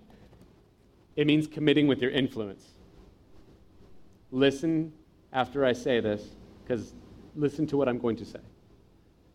It 1.16 1.26
means 1.26 1.48
committing 1.48 1.88
with 1.88 2.02
your 2.02 2.12
influence. 2.12 2.66
Listen 4.30 4.92
after 5.32 5.66
I 5.66 5.72
say 5.72 6.02
this, 6.02 6.36
because 6.64 6.94
listen 7.36 7.66
to 7.68 7.78
what 7.78 7.88
I'm 7.88 7.98
going 7.98 8.18
to 8.18 8.26
say. 8.26 8.42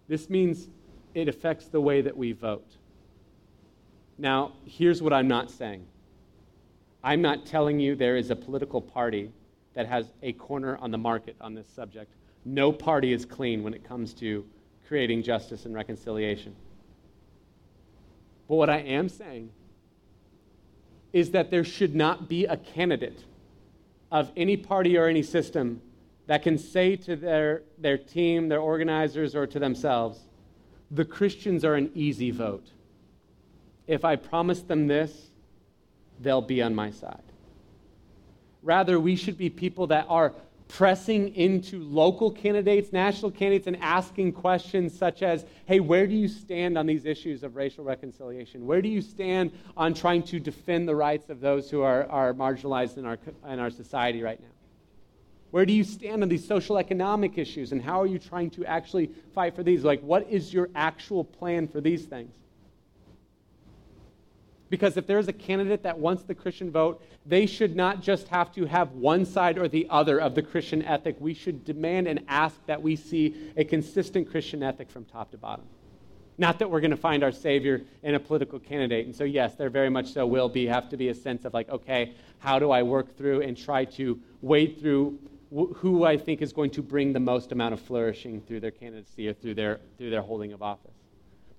This 0.07 0.29
means 0.29 0.68
it 1.14 1.29
affects 1.29 1.66
the 1.66 1.81
way 1.81 2.03
that 2.03 2.16
we 2.16 2.33
vote. 2.33 2.77
Now, 4.19 4.53
here's 4.65 5.01
what 5.01 5.13
I'm 5.13 5.29
not 5.29 5.51
saying 5.51 5.87
I'm 7.03 7.23
not 7.23 7.47
telling 7.47 7.79
you 7.79 7.95
there 7.95 8.17
is 8.17 8.31
a 8.31 8.37
political 8.37 8.81
party 8.81 9.31
that 9.75 9.87
has 9.87 10.13
a 10.23 10.33
corner 10.33 10.77
on 10.79 10.91
the 10.91 10.99
market 10.99 11.37
on 11.41 11.55
this 11.55 11.69
subject. 11.69 12.13
No 12.45 12.73
party 12.73 13.13
is 13.13 13.25
clean 13.25 13.63
when 13.63 13.75
it 13.75 13.85
comes 13.85 14.13
to 14.15 14.45
creating 14.89 15.23
justice 15.23 15.67
and 15.67 15.75
reconciliation. 15.75 16.57
But 18.49 18.57
what 18.57 18.71
I 18.71 18.79
am 18.79 19.09
saying 19.09 19.51
is 21.13 21.31
that 21.31 21.51
there 21.51 21.65
should 21.65 21.95
not 21.95 22.29
be 22.29 22.47
a 22.47 22.57
candidate 22.57 23.25
of 24.11 24.33
any 24.37 24.57
party 24.57 24.97
or 24.97 25.07
any 25.07 25.23
system 25.23 25.81
that 26.27 26.43
can 26.43 26.59
say 26.59 26.97
to 26.97 27.17
their, 27.17 27.63
their 27.79 27.99
team, 27.99 28.49
their 28.49 28.61
organizers, 28.61 29.35
or 29.35 29.47
to 29.47 29.59
themselves, 29.59 30.19
the 30.91 31.05
Christians 31.05 31.65
are 31.65 31.75
an 31.75 31.91
easy 31.95 32.31
vote. 32.31 32.67
If 33.88 34.05
I 34.05 34.14
promise 34.14 34.61
them 34.61 34.87
this, 34.87 35.31
they'll 36.20 36.42
be 36.42 36.62
on 36.62 36.74
my 36.74 36.90
side. 36.90 37.22
Rather, 38.62 39.01
we 39.01 39.16
should 39.16 39.38
be 39.38 39.48
people 39.48 39.88
that 39.88 40.07
are 40.09 40.35
pressing 40.68 41.35
into 41.35 41.83
local 41.83 42.31
candidates, 42.31 42.92
national 42.92 43.31
candidates, 43.31 43.66
and 43.66 43.79
asking 43.81 44.33
questions 44.33 44.96
such 44.96 45.22
as 45.22 45.46
hey, 45.64 45.81
where 45.81 46.07
do 46.07 46.14
you 46.14 46.29
stand 46.29 46.77
on 46.77 46.87
these 46.87 47.07
issues 47.07 47.42
of 47.42 47.57
racial 47.57 47.83
reconciliation? 47.83 48.66
Where 48.66 48.83
do 48.83 48.88
you 48.88 49.01
stand 49.01 49.53
on 49.77 49.94
trying 49.94 50.22
to 50.24 50.38
defend 50.38 50.87
the 50.87 50.94
rights 50.94 51.31
of 51.31 51.40
those 51.40 51.70
who 51.70 51.81
are, 51.81 52.05
are 52.11 52.35
marginalized 52.35 52.98
in 52.98 53.07
our, 53.07 53.18
in 53.48 53.59
our 53.59 53.70
society 53.70 54.22
right 54.22 54.40
now? 54.40 54.48
Where 55.51 55.64
do 55.64 55.72
you 55.72 55.85
stand 55.85 56.22
on 56.22 56.29
these 56.29 56.46
social 56.46 56.77
economic 56.77 57.38
issues, 57.38 57.72
and 57.72 57.81
how 57.81 58.03
are 58.03 58.07
you 58.07 58.18
trying 58.18 58.51
to 58.51 58.66
actually 58.66 59.11
fight 59.35 59.57
for 59.57 59.62
these? 59.62 59.83
Like, 59.83 60.03
what 60.03 60.29
is 60.29 60.53
your 60.53 60.68
actual 60.74 61.24
plan 61.24 61.66
for 61.66 61.81
these 61.81 62.05
things? 62.05 62.35
Because 64.71 64.97
if 64.97 65.07
there's 65.07 65.29
a 65.29 65.33
candidate 65.33 65.83
that 65.83 65.99
wants 65.99 66.25
the 66.25 66.35
Christian 66.35 66.71
vote, 66.71 67.03
they 67.25 67.47
should 67.47 67.75
not 67.75 68.03
just 68.03 68.29
have 68.29 68.53
to 68.55 68.67
have 68.67 68.93
one 68.93 69.25
side 69.25 69.59
or 69.59 69.69
the 69.69 69.87
other 69.89 70.21
of 70.21 70.35
the 70.35 70.43
Christian 70.43 70.83
ethic. 70.83 71.17
We 71.19 71.35
should 71.35 71.65
demand 71.65 72.07
and 72.07 72.21
ask 72.29 72.57
that 72.67 72.83
we 72.83 72.97
see 72.97 73.53
a 73.57 73.65
consistent 73.65 74.31
Christian 74.31 74.63
ethic 74.63 74.91
from 74.91 75.05
top 75.05 75.31
to 75.31 75.39
bottom. 75.39 75.65
Not 76.41 76.61
that 76.61 76.71
we're 76.71 76.81
going 76.81 76.93
to 76.93 76.97
find 76.97 77.25
our 77.25 77.33
Savior 77.33 77.83
in 78.03 78.15
a 78.15 78.21
political 78.21 78.61
candidate. 78.61 79.07
And 79.07 79.17
so, 79.17 79.25
yes, 79.25 79.55
there 79.55 79.71
very 79.71 79.91
much 79.91 80.13
so 80.13 80.25
will 80.27 80.49
be, 80.49 80.67
have 80.67 80.89
to 80.91 80.97
be 80.97 81.09
a 81.09 81.15
sense 81.15 81.45
of 81.45 81.53
like, 81.53 81.69
okay, 81.69 82.15
how 82.39 82.59
do 82.59 82.71
I 82.71 82.83
work 82.83 83.17
through 83.17 83.43
and 83.43 83.57
try 83.57 83.85
to 83.87 84.21
wade 84.41 84.79
through 84.79 85.19
who 85.51 86.05
I 86.05 86.17
think 86.19 86.43
is 86.43 86.53
going 86.53 86.71
to 86.73 86.83
bring 86.83 87.13
the 87.13 87.21
most 87.21 87.53
amount 87.53 87.73
of 87.73 87.81
flourishing 87.81 88.43
through 88.43 88.61
their 88.61 88.71
candidacy 88.71 89.29
or 89.29 89.33
through 89.33 89.55
their, 89.55 89.81
through 89.97 90.11
their 90.11 90.23
holding 90.23 90.53
of 90.53 90.63
office? 90.63 90.98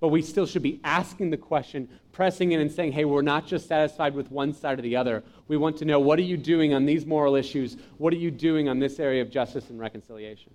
But 0.00 0.08
we 0.08 0.22
still 0.22 0.46
should 0.46 0.62
be 0.62 0.80
asking 0.82 1.30
the 1.30 1.36
question, 1.36 1.88
pressing 2.10 2.52
in 2.52 2.60
and 2.60 2.72
saying, 2.72 2.92
hey, 2.92 3.04
we're 3.04 3.20
not 3.20 3.46
just 3.46 3.68
satisfied 3.68 4.14
with 4.14 4.30
one 4.30 4.54
side 4.54 4.78
or 4.78 4.82
the 4.82 4.96
other. 4.96 5.22
We 5.46 5.58
want 5.58 5.76
to 5.78 5.84
know 5.84 6.00
what 6.00 6.18
are 6.18 6.22
you 6.22 6.38
doing 6.38 6.72
on 6.72 6.86
these 6.86 7.04
moral 7.04 7.36
issues? 7.36 7.76
What 7.98 8.14
are 8.14 8.16
you 8.16 8.30
doing 8.30 8.68
on 8.68 8.78
this 8.78 8.98
area 8.98 9.20
of 9.20 9.30
justice 9.30 9.68
and 9.68 9.78
reconciliation? 9.78 10.52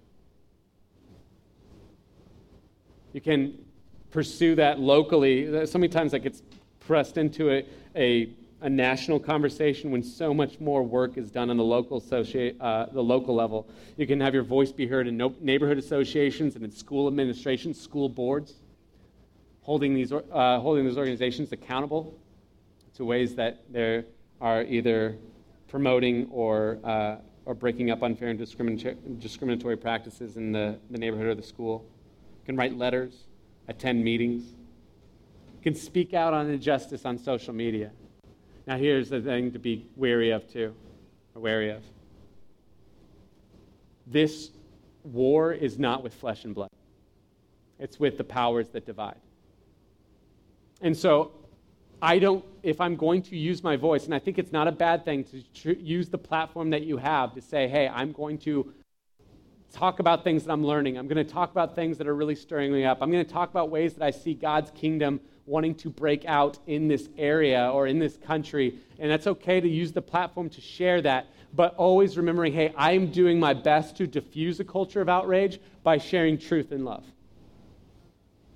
You 3.14 3.22
can 3.22 3.64
pursue 4.10 4.56
that 4.56 4.80
locally. 4.80 5.68
So 5.68 5.78
many 5.78 5.90
times 5.90 6.12
that 6.12 6.20
gets 6.20 6.42
pressed 6.80 7.18
into 7.18 7.52
a, 7.52 7.66
a, 7.96 8.30
a 8.62 8.70
national 8.70 9.20
conversation 9.20 9.92
when 9.92 10.02
so 10.02 10.34
much 10.34 10.60
more 10.60 10.82
work 10.82 11.18
is 11.18 11.30
done 11.30 11.52
on 11.52 11.58
the 11.58 11.64
local, 11.64 11.98
associate, 11.98 12.60
uh, 12.60 12.88
the 12.88 13.02
local 13.02 13.36
level. 13.36 13.70
You 13.96 14.08
can 14.08 14.20
have 14.22 14.34
your 14.34 14.44
voice 14.44 14.72
be 14.72 14.88
heard 14.88 15.08
in 15.08 15.18
no, 15.18 15.36
neighborhood 15.40 15.78
associations 15.78 16.56
and 16.56 16.66
in 16.66 16.72
school 16.72 17.08
administrations, 17.08 17.80
school 17.80 18.10
boards 18.10 18.56
holding 19.66 19.96
these, 19.96 20.12
uh, 20.12 20.60
holding 20.60 20.86
these 20.86 20.96
organizations 20.96 21.52
accountable 21.52 22.16
to 22.94 23.04
ways 23.04 23.34
that 23.34 23.64
they 23.72 24.04
are 24.40 24.62
either 24.62 25.18
promoting 25.68 26.28
or, 26.30 26.78
uh, 26.84 27.16
or 27.46 27.56
breaking 27.56 27.90
up 27.90 28.04
unfair 28.04 28.30
and 28.30 28.38
discriminatory, 28.38 28.96
discriminatory 29.18 29.76
practices 29.76 30.38
in 30.38 30.52
the, 30.52 30.78
the 30.92 31.00
neighborhood 31.00 31.26
or 31.26 31.34
the 31.34 31.42
school. 31.42 31.84
Can 32.46 32.56
write 32.56 32.78
letters, 32.78 33.24
attend 33.68 34.04
meetings, 34.04 34.44
can 35.64 35.74
speak 35.74 36.14
out 36.14 36.32
on 36.32 36.48
injustice 36.48 37.04
on 37.04 37.18
social 37.18 37.54
media. 37.54 37.90
Now, 38.68 38.78
here's 38.78 39.10
the 39.10 39.20
thing 39.20 39.52
to 39.54 39.58
be 39.58 39.88
wary 39.96 40.30
of, 40.30 40.48
too, 40.48 40.76
or 41.34 41.42
wary 41.42 41.72
of. 41.72 41.82
This 44.06 44.52
war 45.04 45.54
is 45.54 45.80
not 45.80 46.04
with 46.04 46.14
flesh 46.14 46.46
and 46.46 46.54
blood, 46.54 46.70
it's 47.80 48.00
with 48.00 48.20
the 48.20 48.24
powers 48.24 48.70
that 48.70 48.86
divide. 48.86 49.18
And 50.82 50.96
so 50.96 51.32
I 52.02 52.20
don't, 52.20 52.44
if 52.62 52.82
I'm 52.82 52.96
going 52.96 53.22
to 53.24 53.38
use 53.38 53.64
my 53.64 53.76
voice, 53.76 54.06
and 54.06 54.14
I 54.14 54.20
think 54.20 54.38
it's 54.38 54.52
not 54.52 54.68
a 54.68 54.72
bad 54.72 55.06
thing 55.06 55.24
to 55.26 55.44
tr- 55.54 55.80
use 55.80 56.10
the 56.10 56.18
platform 56.18 56.70
that 56.72 56.84
you 56.84 56.98
have 56.98 57.34
to 57.36 57.42
say, 57.42 57.68
hey, 57.68 57.88
I'm 57.88 58.12
going 58.12 58.38
to 58.40 58.74
talk 59.72 60.00
about 60.00 60.24
things 60.24 60.46
that 60.46 60.54
I'm 60.54 60.66
learning. 60.66 60.98
I'm 60.98 61.08
going 61.08 61.26
to 61.26 61.32
talk 61.32 61.52
about 61.52 61.76
things 61.76 61.98
that 61.98 62.08
are 62.08 62.16
really 62.16 62.36
stirring 62.36 62.72
me 62.72 62.86
up. 62.86 63.00
I'm 63.02 63.12
going 63.12 63.26
to 63.26 63.32
talk 63.32 63.50
about 63.50 63.70
ways 63.70 63.94
that 63.96 64.06
I 64.06 64.12
see 64.12 64.34
God's 64.34 64.72
kingdom 64.72 65.20
wanting 65.46 65.76
to 65.76 65.90
break 65.90 66.26
out 66.26 66.58
in 66.66 66.88
this 66.88 67.10
area 67.18 67.70
or 67.72 67.88
in 67.88 68.00
this 68.00 68.18
country. 68.18 68.80
And 69.00 69.12
that's 69.12 69.28
okay 69.28 69.60
to 69.60 69.68
use 69.68 69.92
the 69.92 70.02
platform 70.02 70.50
to 70.50 70.62
share 70.62 71.02
that, 71.02 71.28
but 71.54 71.76
always 71.76 72.18
remembering 72.18 72.54
hey, 72.54 72.74
I'm 72.78 73.12
doing 73.12 73.40
my 73.40 73.54
best 73.54 73.98
to 73.98 74.08
diffuse 74.08 74.60
a 74.60 74.64
culture 74.64 75.02
of 75.02 75.10
outrage 75.10 75.60
by 75.84 75.98
sharing 75.98 76.38
truth 76.38 76.72
and 76.72 76.86
love. 76.86 77.06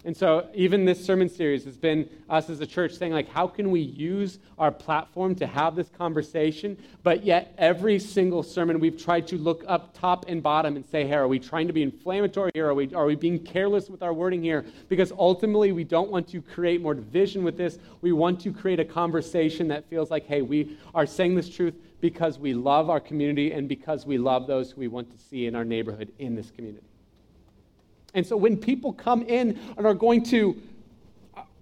And 0.05 0.15
so, 0.15 0.47
even 0.53 0.85
this 0.85 1.03
sermon 1.05 1.27
series 1.27 1.65
has 1.65 1.75
been 1.75 2.09
us 2.29 2.49
as 2.49 2.61
a 2.61 2.65
church 2.65 2.93
saying, 2.93 3.11
like, 3.11 3.27
how 3.27 3.47
can 3.47 3.69
we 3.69 3.81
use 3.81 4.39
our 4.57 4.71
platform 4.71 5.35
to 5.35 5.45
have 5.45 5.75
this 5.75 5.89
conversation? 5.89 6.77
But 7.03 7.25
yet, 7.25 7.53
every 7.57 7.99
single 7.99 8.41
sermon, 8.41 8.79
we've 8.79 8.97
tried 8.97 9.27
to 9.27 9.37
look 9.37 9.65
up 9.67 9.93
top 9.93 10.23
and 10.29 10.41
bottom 10.41 10.77
and 10.77 10.85
say, 10.85 11.05
hey, 11.05 11.15
are 11.15 11.27
we 11.27 11.37
trying 11.37 11.67
to 11.67 11.73
be 11.73 11.83
inflammatory 11.83 12.51
here? 12.53 12.69
Are 12.69 12.73
we, 12.73 12.93
are 12.93 13.05
we 13.05 13.15
being 13.15 13.39
careless 13.39 13.89
with 13.89 14.01
our 14.01 14.13
wording 14.13 14.41
here? 14.41 14.65
Because 14.87 15.11
ultimately, 15.11 15.73
we 15.73 15.83
don't 15.83 16.09
want 16.09 16.29
to 16.29 16.41
create 16.41 16.81
more 16.81 16.93
division 16.93 17.43
with 17.43 17.57
this. 17.57 17.77
We 17.99 18.13
want 18.13 18.39
to 18.41 18.53
create 18.53 18.79
a 18.79 18.85
conversation 18.85 19.67
that 19.67 19.89
feels 19.89 20.09
like, 20.09 20.25
hey, 20.25 20.41
we 20.41 20.77
are 20.95 21.05
saying 21.05 21.35
this 21.35 21.49
truth 21.49 21.75
because 21.99 22.39
we 22.39 22.53
love 22.53 22.89
our 22.89 23.01
community 23.01 23.51
and 23.51 23.67
because 23.67 24.05
we 24.05 24.17
love 24.17 24.47
those 24.47 24.71
who 24.71 24.79
we 24.79 24.87
want 24.87 25.11
to 25.11 25.21
see 25.25 25.45
in 25.45 25.55
our 25.55 25.65
neighborhood 25.65 26.13
in 26.19 26.35
this 26.35 26.51
community. 26.51 26.88
And 28.13 28.25
so 28.25 28.35
when 28.37 28.57
people 28.57 28.93
come 28.93 29.21
in 29.23 29.59
and 29.77 29.85
are 29.85 29.93
going 29.93 30.23
to 30.25 30.61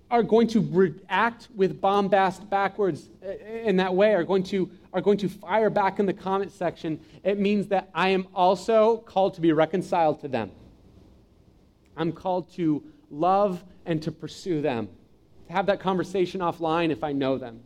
are 0.10 0.24
going 0.24 0.48
to 0.48 0.66
react 0.72 1.50
with 1.54 1.82
bombast 1.82 2.50
backwards 2.50 3.10
eh, 3.22 3.64
in 3.66 3.76
that 3.76 3.94
way, 3.94 4.14
are 4.14 4.24
going 4.24 4.44
to 4.44 4.70
are 4.94 5.02
going 5.02 5.18
to 5.18 5.28
fire 5.28 5.70
back 5.70 6.00
in 6.00 6.06
the 6.06 6.14
comment 6.14 6.52
section, 6.52 7.00
it 7.24 7.38
means 7.38 7.68
that 7.68 7.90
I 7.94 8.10
am 8.10 8.28
also 8.34 8.98
called 8.98 9.34
to 9.36 9.42
be 9.42 9.52
reconciled 9.52 10.22
to 10.22 10.28
them. 10.28 10.52
I'm 11.98 12.12
called 12.12 12.52
to 12.54 12.84
love 13.12 13.64
and 13.86 14.02
to 14.04 14.12
pursue 14.12 14.62
them, 14.62 14.88
to 15.48 15.54
have 15.54 15.66
that 15.66 15.80
conversation 15.80 16.42
offline 16.42 16.90
if 16.90 17.04
I 17.04 17.12
know 17.12 17.38
them, 17.38 17.62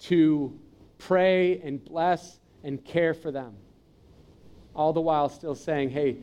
to 0.00 0.58
pray 0.98 1.60
and 1.60 1.84
bless 1.84 2.40
and 2.64 2.84
care 2.84 3.14
for 3.14 3.30
them, 3.30 3.54
all 4.74 4.92
the 4.92 5.00
while 5.00 5.28
still 5.28 5.54
saying, 5.54 5.90
hey, 5.90 6.18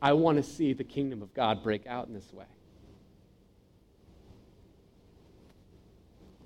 I, 0.00 0.12
want 0.12 0.36
to 0.36 0.42
see 0.42 0.72
the 0.72 0.84
kingdom 0.84 1.22
of 1.22 1.32
God 1.34 1.62
break 1.62 1.86
out 1.86 2.06
in 2.08 2.14
this 2.14 2.32
way. 2.32 2.44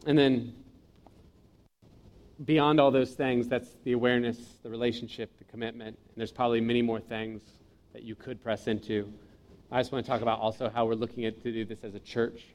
And 0.06 0.16
then 0.16 0.54
beyond 2.44 2.80
all 2.80 2.90
those 2.90 3.12
things, 3.12 3.48
that's 3.48 3.68
the 3.84 3.92
awareness, 3.92 4.38
the 4.62 4.70
relationship, 4.70 5.36
the 5.38 5.44
commitment. 5.44 5.98
And 6.08 6.16
there's 6.16 6.32
probably 6.32 6.60
many 6.60 6.82
more 6.82 7.00
things 7.00 7.42
that 7.92 8.02
you 8.02 8.14
could 8.14 8.42
press 8.42 8.66
into. 8.66 9.12
I 9.70 9.80
just 9.80 9.92
want 9.92 10.04
to 10.04 10.10
talk 10.10 10.22
about 10.22 10.40
also 10.40 10.70
how 10.70 10.86
we're 10.86 10.94
looking 10.94 11.24
at 11.26 11.42
to 11.42 11.52
do 11.52 11.64
this 11.64 11.84
as 11.84 11.94
a 11.94 12.00
church. 12.00 12.46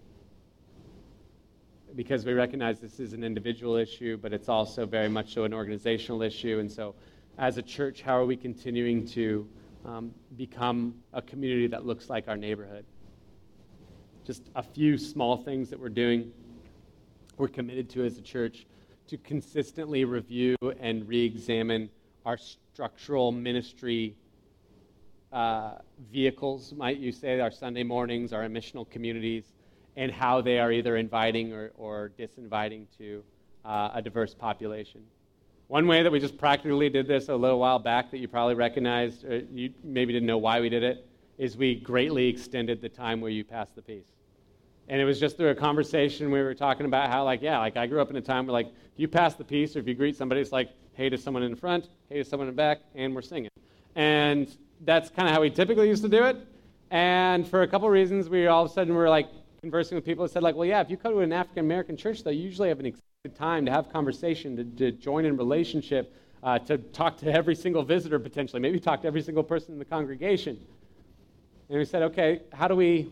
Because 1.96 2.26
we 2.26 2.34
recognize 2.34 2.80
this 2.80 3.00
is 3.00 3.14
an 3.14 3.24
individual 3.24 3.76
issue, 3.76 4.18
but 4.18 4.34
it's 4.34 4.50
also 4.50 4.86
very 4.86 5.08
much 5.08 5.34
so 5.34 5.44
an 5.44 5.54
organizational 5.54 6.22
issue. 6.24 6.60
And 6.60 6.70
so, 6.70 6.96
as 7.38 7.58
a 7.58 7.62
church, 7.62 8.02
how 8.02 8.18
are 8.18 8.26
we 8.26 8.36
continuing 8.36 9.06
to 9.10 9.48
um, 9.86 10.12
become 10.36 10.96
a 11.14 11.22
community 11.22 11.68
that 11.68 11.86
looks 11.86 12.10
like 12.10 12.28
our 12.28 12.38
neighborhood. 12.38 12.86
Just 14.26 14.50
a 14.56 14.64
few 14.64 14.98
small 14.98 15.38
things 15.38 15.70
that 15.70 15.80
we're 15.80 15.90
doing. 15.90 16.32
We're 17.38 17.48
committed 17.48 17.90
to 17.92 18.06
as 18.06 18.18
a 18.18 18.22
church 18.22 18.66
to 19.08 19.18
consistently 19.18 20.04
review 20.06 20.56
and 20.80 21.08
re 21.08 21.24
examine 21.24 21.90
our 22.26 22.38
structural 22.38 23.32
ministry 23.32 24.16
uh, 25.32 25.74
vehicles, 26.12 26.74
might 26.74 26.98
you 26.98 27.12
say, 27.12 27.40
our 27.40 27.52
Sunday 27.52 27.84
mornings, 27.84 28.34
our 28.34 28.48
missional 28.48 28.90
communities, 28.90 29.44
and 29.96 30.12
how 30.12 30.42
they 30.42 30.60
are 30.60 30.72
either 30.72 30.98
inviting 30.98 31.54
or, 31.54 31.72
or 31.78 32.12
disinviting 32.18 32.86
to 32.98 33.24
uh, 33.64 33.92
a 33.94 34.02
diverse 34.02 34.34
population. 34.34 35.02
One 35.68 35.88
way 35.88 36.04
that 36.04 36.12
we 36.12 36.20
just 36.20 36.38
practically 36.38 36.90
did 36.90 37.08
this 37.08 37.28
a 37.28 37.36
little 37.36 37.60
while 37.60 37.80
back 37.80 38.12
that 38.12 38.20
you 38.20 38.28
probably 38.28 38.54
recognized, 38.54 39.26
or 39.26 39.40
you 39.52 39.74
maybe 39.84 40.14
didn't 40.14 40.28
know 40.28 40.38
why 40.38 40.62
we 40.62 40.70
did 40.70 40.84
it, 40.84 41.08
is 41.40 41.58
we 41.58 41.76
greatly 41.76 42.28
extended 42.28 42.82
the 42.82 42.90
time 42.90 43.20
where 43.20 43.32
you 43.32 43.44
pass 43.44 43.70
the 43.76 43.82
peace. 43.82 44.06
And 44.88 45.02
it 45.02 45.06
was 45.06 45.20
just 45.20 45.38
through 45.38 45.50
a 45.50 45.56
conversation 45.56 46.30
we 46.30 46.40
were 46.42 46.54
talking 46.54 46.86
about 46.86 47.10
how, 47.10 47.24
like, 47.24 47.42
yeah, 47.42 47.58
like 47.58 47.78
I 47.78 47.88
grew 47.88 48.00
up 48.00 48.12
in 48.12 48.16
a 48.16 48.22
time 48.22 48.46
where, 48.46 48.54
like, 48.54 48.68
if 48.68 49.00
you 49.00 49.08
pass 49.08 49.34
the 49.34 49.44
peace 49.44 49.76
or 49.76 49.80
if 49.80 49.88
you 49.88 49.96
greet 49.96 50.16
somebody, 50.16 50.40
it's 50.40 50.52
like, 50.52 50.70
hey 50.94 51.10
to 51.10 51.18
someone 51.18 51.42
in 51.42 51.56
front, 51.56 51.90
hey 52.10 52.20
to 52.20 52.24
someone 52.24 52.48
in 52.48 52.54
the 52.54 52.58
back, 52.58 52.82
and 52.94 53.16
we're 53.16 53.24
singing. 53.24 53.50
And 53.96 54.56
that's 54.82 55.10
kind 55.10 55.28
of 55.28 55.34
how 55.34 55.42
we 55.42 55.50
typically 55.50 55.88
used 55.88 56.04
to 56.04 56.10
do 56.10 56.26
it. 56.26 56.38
And 56.92 57.48
for 57.48 57.64
a 57.64 57.68
couple 57.68 57.90
reasons, 57.90 58.30
we 58.30 58.46
all 58.46 58.66
of 58.66 58.70
a 58.70 58.74
sudden 58.74 58.94
were 58.94 59.10
like 59.10 59.30
conversing 59.62 59.96
with 59.96 60.06
people 60.06 60.24
that 60.24 60.32
said, 60.32 60.44
like, 60.44 60.56
well, 60.56 60.68
yeah, 60.68 60.82
if 60.82 60.92
you 60.92 60.98
go 60.98 61.10
to 61.10 61.20
an 61.22 61.34
African 61.34 61.66
American 61.66 61.98
church, 61.98 62.24
they 62.24 62.34
usually 62.34 62.70
have 62.70 62.80
an 62.80 62.86
time 63.30 63.66
to 63.66 63.72
have 63.72 63.92
conversation, 63.92 64.56
to, 64.58 64.64
to 64.64 64.92
join 64.92 65.26
in 65.26 65.38
relationship, 65.38 66.14
uh, 66.44 66.60
to 66.60 66.78
talk 66.78 67.18
to 67.18 67.32
every 67.32 67.56
single 67.56 67.84
visitor 67.84 68.20
potentially, 68.20 68.62
maybe 68.62 68.80
talk 68.80 69.02
to 69.02 69.08
every 69.08 69.22
single 69.22 69.44
person 69.44 69.74
in 69.74 69.80
the 69.80 69.86
congregation. 69.86 70.60
And 71.70 71.80
we 71.80 71.86
said, 71.86 72.04
okay, 72.04 72.42
how 72.54 72.68
do 72.68 72.76
we 72.76 73.10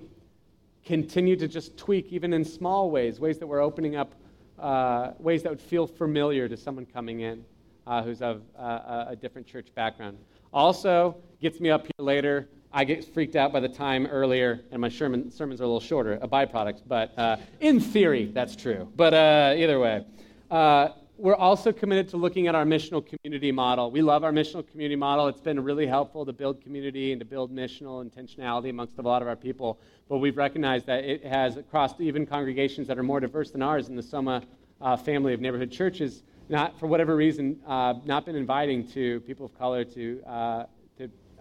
continue 0.86 1.36
to 1.36 1.48
just 1.48 1.78
tweak, 1.78 2.12
even 2.12 2.34
in 2.34 2.46
small 2.46 2.92
ways, 2.92 3.20
ways 3.20 3.40
that 3.40 3.48
we're 3.48 3.62
opening 3.62 3.96
up, 3.96 4.14
uh, 4.60 5.12
ways 5.18 5.42
that 5.44 5.50
would 5.50 5.62
feel 5.62 5.88
familiar 5.88 6.48
to 6.48 6.56
someone 6.56 6.86
coming 6.86 7.22
in 7.22 7.44
uh, 7.88 8.04
who's 8.04 8.22
of 8.22 8.44
uh, 8.58 9.06
a 9.08 9.16
different 9.16 9.48
church 9.48 9.74
background? 9.74 10.18
Also, 10.54 11.16
gets 11.42 11.60
me 11.60 11.72
up 11.72 11.82
here 11.82 12.06
later 12.06 12.48
I 12.76 12.86
get 12.86 13.06
freaked 13.14 13.36
out 13.36 13.54
by 13.54 13.60
the 13.60 13.70
time 13.70 14.08
earlier, 14.08 14.62
and 14.72 14.82
my 14.82 14.90
sermon, 14.90 15.30
sermons 15.30 15.62
are 15.62 15.64
a 15.64 15.68
little 15.68 15.80
shorter, 15.80 16.18
a 16.24 16.28
byproduct. 16.28 16.82
But 16.88 17.18
uh, 17.20 17.38
in 17.60 17.80
theory, 17.80 18.32
that's 18.34 18.56
true. 18.56 18.92
But 18.96 19.14
uh, 19.14 19.54
either 19.56 19.80
way, 19.80 20.04
uh, 20.50 20.90
we're 21.20 21.36
also 21.36 21.72
committed 21.72 22.10
to 22.10 22.18
looking 22.18 22.48
at 22.48 22.56
our 22.56 22.66
missional 22.66 23.06
community 23.06 23.52
model. 23.52 23.92
We 23.92 24.02
love 24.02 24.24
our 24.24 24.32
missional 24.32 24.68
community 24.68 24.96
model. 24.96 25.28
It's 25.28 25.40
been 25.40 25.64
really 25.64 25.86
helpful 25.86 26.26
to 26.26 26.34
build 26.34 26.64
community 26.64 27.12
and 27.12 27.20
to 27.20 27.26
build 27.26 27.54
missional 27.54 28.04
intentionality 28.04 28.72
amongst 28.72 28.98
a 28.98 29.04
lot 29.04 29.22
of 29.22 29.28
our 29.28 29.36
people. 29.36 29.80
But 30.10 30.18
we've 30.18 30.36
recognized 30.36 30.88
that 30.88 31.04
it 31.04 31.24
has, 31.24 31.58
across 31.58 31.94
even 32.00 32.26
congregations 32.26 32.88
that 32.88 32.98
are 32.98 33.04
more 33.04 33.20
diverse 33.20 33.52
than 33.52 33.62
ours 33.62 33.88
in 33.90 33.96
the 33.96 34.02
Soma 34.02 34.42
uh, 34.82 34.98
family 34.98 35.36
of 35.36 35.42
neighborhood 35.42 35.72
churches, 35.72 36.24
not 36.50 36.80
for 36.80 36.88
whatever 36.88 37.16
reason, 37.16 37.60
uh, 37.68 37.94
not 38.04 38.26
been 38.26 38.36
inviting 38.36 38.88
to 38.90 39.20
people 39.22 39.46
of 39.46 39.56
color 39.60 39.86
to 39.86 40.24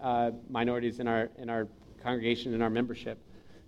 uh, 0.03 0.31
minorities 0.49 0.99
in 0.99 1.07
our, 1.07 1.29
in 1.37 1.49
our 1.49 1.67
congregation 2.03 2.53
and 2.53 2.61
our 2.61 2.69
membership. 2.69 3.17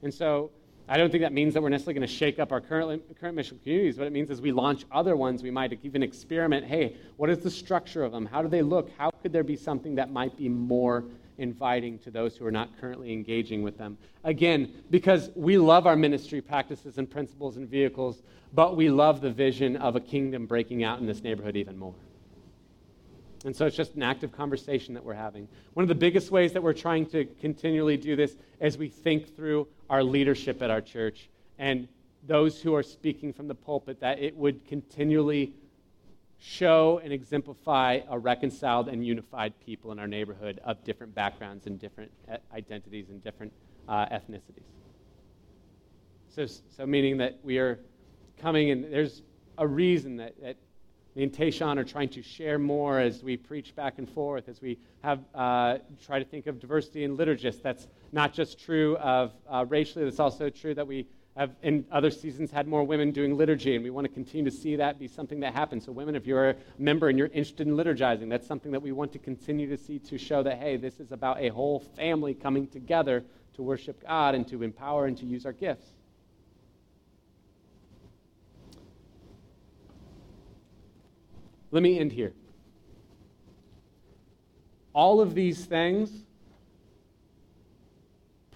And 0.04 0.14
so 0.14 0.52
I 0.88 0.98
don't 0.98 1.10
think 1.10 1.24
that 1.24 1.34
means 1.34 1.56
that 1.56 1.64
we're 1.64 1.70
necessarily 1.70 2.00
going 2.00 2.08
to 2.08 2.14
shake 2.14 2.38
up 2.38 2.52
our 2.52 2.62
current, 2.62 3.02
current 3.20 3.36
mission 3.36 3.60
communities. 3.64 3.98
What 3.98 4.06
it 4.06 4.14
means 4.14 4.30
is 4.30 4.40
we 4.40 4.52
launch 4.52 4.86
other 4.92 5.16
ones. 5.16 5.42
We 5.42 5.50
might 5.50 5.78
even 5.82 6.04
experiment 6.04 6.66
hey, 6.66 6.98
what 7.18 7.30
is 7.30 7.40
the 7.40 7.50
structure 7.50 8.04
of 8.04 8.12
them? 8.12 8.26
How 8.26 8.44
do 8.44 8.48
they 8.48 8.62
look? 8.62 8.92
How 8.98 9.10
could 9.10 9.34
there 9.34 9.44
be 9.44 9.56
something 9.56 9.96
that 9.96 10.12
might 10.12 10.38
be 10.38 10.48
more 10.48 11.06
inviting 11.38 11.98
to 12.00 12.12
those 12.12 12.38
who 12.38 12.46
are 12.46 12.52
not 12.52 12.70
currently 12.80 13.12
engaging 13.14 13.64
with 13.64 13.78
them? 13.78 13.98
Again, 14.24 14.72
because 14.92 15.32
we 15.36 15.58
love 15.58 15.88
our 15.88 15.96
ministry 15.96 16.42
practices 16.42 17.00
and 17.00 17.10
principles 17.10 17.58
and 17.58 17.68
vehicles, 17.68 18.22
but 18.54 18.76
we 18.78 18.90
love 18.90 19.22
the 19.22 19.32
vision 19.32 19.78
of 19.78 19.96
a 19.96 20.00
kingdom 20.00 20.46
breaking 20.46 20.84
out 20.84 21.00
in 21.00 21.08
this 21.08 21.24
neighborhood 21.24 21.56
even 21.56 21.78
more. 21.78 21.96
And 23.46 23.56
so 23.56 23.68
it's 23.68 23.78
just 23.78 23.93
an 23.96 24.04
active 24.04 24.32
conversation 24.32 24.96
that 24.96 25.04
we're 25.04 25.14
having. 25.14 25.48
One 25.76 25.84
of 25.84 25.89
the 25.89 25.96
biggest 25.96 26.32
ways 26.32 26.54
that 26.54 26.64
we're 26.64 26.74
trying 26.74 27.06
to 27.08 27.26
continually 27.39 27.96
do 27.96 28.16
this 28.16 28.36
is 28.60 28.78
we 28.78 28.89
think 28.89 29.36
through 29.36 29.68
our 29.89 30.04
leadership 30.04 30.62
at 30.62 30.72
our 30.72 30.82
church 30.82 31.30
and 31.60 31.88
those 32.26 32.60
who 32.60 32.74
are 32.74 32.84
speaking 32.84 33.32
from 33.32 33.48
the 33.48 33.54
pulpit, 33.54 34.00
that 34.00 34.20
it 34.20 34.36
would 34.36 34.66
continually 34.66 35.54
show 36.39 37.00
and 37.04 37.14
exemplify 37.14 38.00
a 38.10 38.18
reconciled 38.18 38.88
and 38.88 39.06
unified 39.06 39.54
people 39.64 39.91
in 39.91 40.00
our 40.00 40.08
neighborhood 40.08 40.60
of 40.66 40.84
different 40.84 41.14
backgrounds 41.14 41.68
and 41.68 41.80
different 41.80 42.12
identities 42.54 43.10
and 43.10 43.24
different 43.24 43.54
uh, 43.88 44.06
ethnicities. 44.08 44.64
So, 46.30 46.46
so, 46.48 46.86
meaning 46.86 47.18
that 47.18 47.39
we 47.43 47.60
are 47.60 47.80
coming 48.41 48.72
and 48.72 48.91
there's 48.91 49.22
a 49.58 49.66
reason 49.66 50.18
that, 50.18 50.34
that 50.41 50.58
me 51.16 51.24
and 51.24 51.32
Tayshawn 51.32 51.78
are 51.78 51.84
trying 51.86 52.09
to 52.09 52.22
share 52.22 52.59
more 52.59 52.99
as 52.99 53.24
we 53.24 53.38
preach 53.38 53.74
back 53.74 53.99
and 53.99 54.09
forth, 54.09 54.49
as 54.49 54.61
we 54.61 54.78
have 55.01 55.20
uh, 55.34 55.78
try 56.05 56.20
to 56.20 56.26
think 56.26 56.45
of 56.45 56.59
diversity 56.59 57.05
in 57.05 57.16
liturgists. 57.16 57.61
That's 57.61 57.88
not 58.11 58.34
just 58.34 58.59
true 58.59 58.97
of 58.97 59.32
uh, 59.49 59.66
racially, 59.68 60.03
that's 60.03 60.20
also 60.20 60.49
true 60.49 60.76
that 60.76 60.86
we 60.86 61.07
have 61.38 61.51
in 61.63 61.86
other 61.91 62.11
seasons 62.11 62.51
had 62.51 62.68
more 62.68 62.84
women 62.84 63.11
doing 63.11 63.38
liturgy, 63.38 63.76
and 63.76 63.84
we 63.84 63.89
want 63.89 64.07
to 64.07 64.13
continue 64.13 64.49
to 64.49 64.55
see 64.55 64.76
that 64.78 64.99
be 64.99 65.07
something 65.07 65.41
that 65.41 65.53
happens. 65.53 65.86
So, 65.86 65.91
women, 65.91 66.16
if 66.16 66.26
you're 66.26 66.51
a 66.51 66.55
member 66.78 67.09
and 67.09 67.18
you're 67.18 67.28
interested 67.28 67.68
in 67.68 67.76
liturgizing, 67.76 68.30
that's 68.30 68.47
something 68.47 68.72
that 68.72 68.82
we 68.82 68.93
want 68.93 69.11
to 69.13 69.20
continue 69.20 69.70
to 69.70 69.78
see 69.78 69.99
to 69.99 70.18
show 70.18 70.43
that, 70.43 70.59
hey, 70.59 70.78
this 70.78 70.99
is 70.99 71.11
about 71.11 71.41
a 71.41 71.49
whole 71.49 71.80
family 71.80 72.34
coming 72.34 72.68
together 72.68 73.24
to 73.55 73.63
worship 73.63 74.01
God 74.05 74.36
and 74.36 74.47
to 74.47 74.63
empower 74.63 75.05
and 75.05 75.18
to 75.18 75.26
use 75.26 75.45
our 75.45 75.53
gifts. 75.53 75.88
Let 81.76 81.84
me 81.84 82.00
end 82.00 82.14
here. 82.14 82.32
All 84.94 85.20
of 85.20 85.36
these 85.36 85.66
things, 85.66 86.10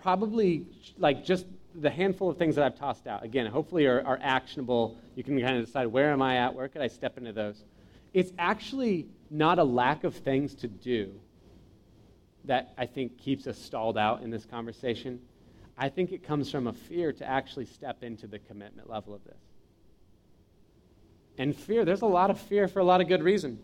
probably 0.01 0.65
like 0.97 1.25
just 1.25 1.45
the 1.75 1.89
handful 1.89 2.29
of 2.29 2.37
things 2.37 2.55
that 2.55 2.63
I've 2.63 2.79
tossed 2.79 3.07
out, 3.07 3.25
again, 3.25 3.45
hopefully 3.47 3.87
are, 3.87 4.01
are 4.07 4.17
actionable. 4.21 4.97
You 5.17 5.25
can 5.25 5.37
kind 5.41 5.57
of 5.57 5.65
decide 5.65 5.87
where 5.87 6.13
am 6.13 6.21
I 6.21 6.37
at? 6.37 6.55
Where 6.55 6.69
could 6.69 6.81
I 6.81 6.87
step 6.87 7.17
into 7.17 7.33
those? 7.33 7.65
It's 8.13 8.31
actually 8.39 9.05
not 9.29 9.59
a 9.59 9.65
lack 9.65 10.05
of 10.05 10.15
things 10.15 10.55
to 10.55 10.69
do 10.69 11.11
that 12.45 12.73
I 12.77 12.85
think 12.85 13.17
keeps 13.17 13.47
us 13.47 13.57
stalled 13.57 13.97
out 13.97 14.21
in 14.21 14.29
this 14.29 14.45
conversation. 14.45 15.19
I 15.77 15.89
think 15.89 16.13
it 16.13 16.23
comes 16.23 16.49
from 16.49 16.67
a 16.67 16.73
fear 16.73 17.11
to 17.11 17.25
actually 17.25 17.65
step 17.65 18.01
into 18.01 18.27
the 18.27 18.39
commitment 18.39 18.89
level 18.89 19.13
of 19.13 19.25
this. 19.25 19.48
And 21.39 21.55
fear, 21.55 21.85
there's 21.85 22.01
a 22.01 22.05
lot 22.05 22.29
of 22.29 22.39
fear 22.39 22.67
for 22.67 22.79
a 22.79 22.83
lot 22.83 22.99
of 22.99 23.07
good 23.07 23.23
reason. 23.23 23.59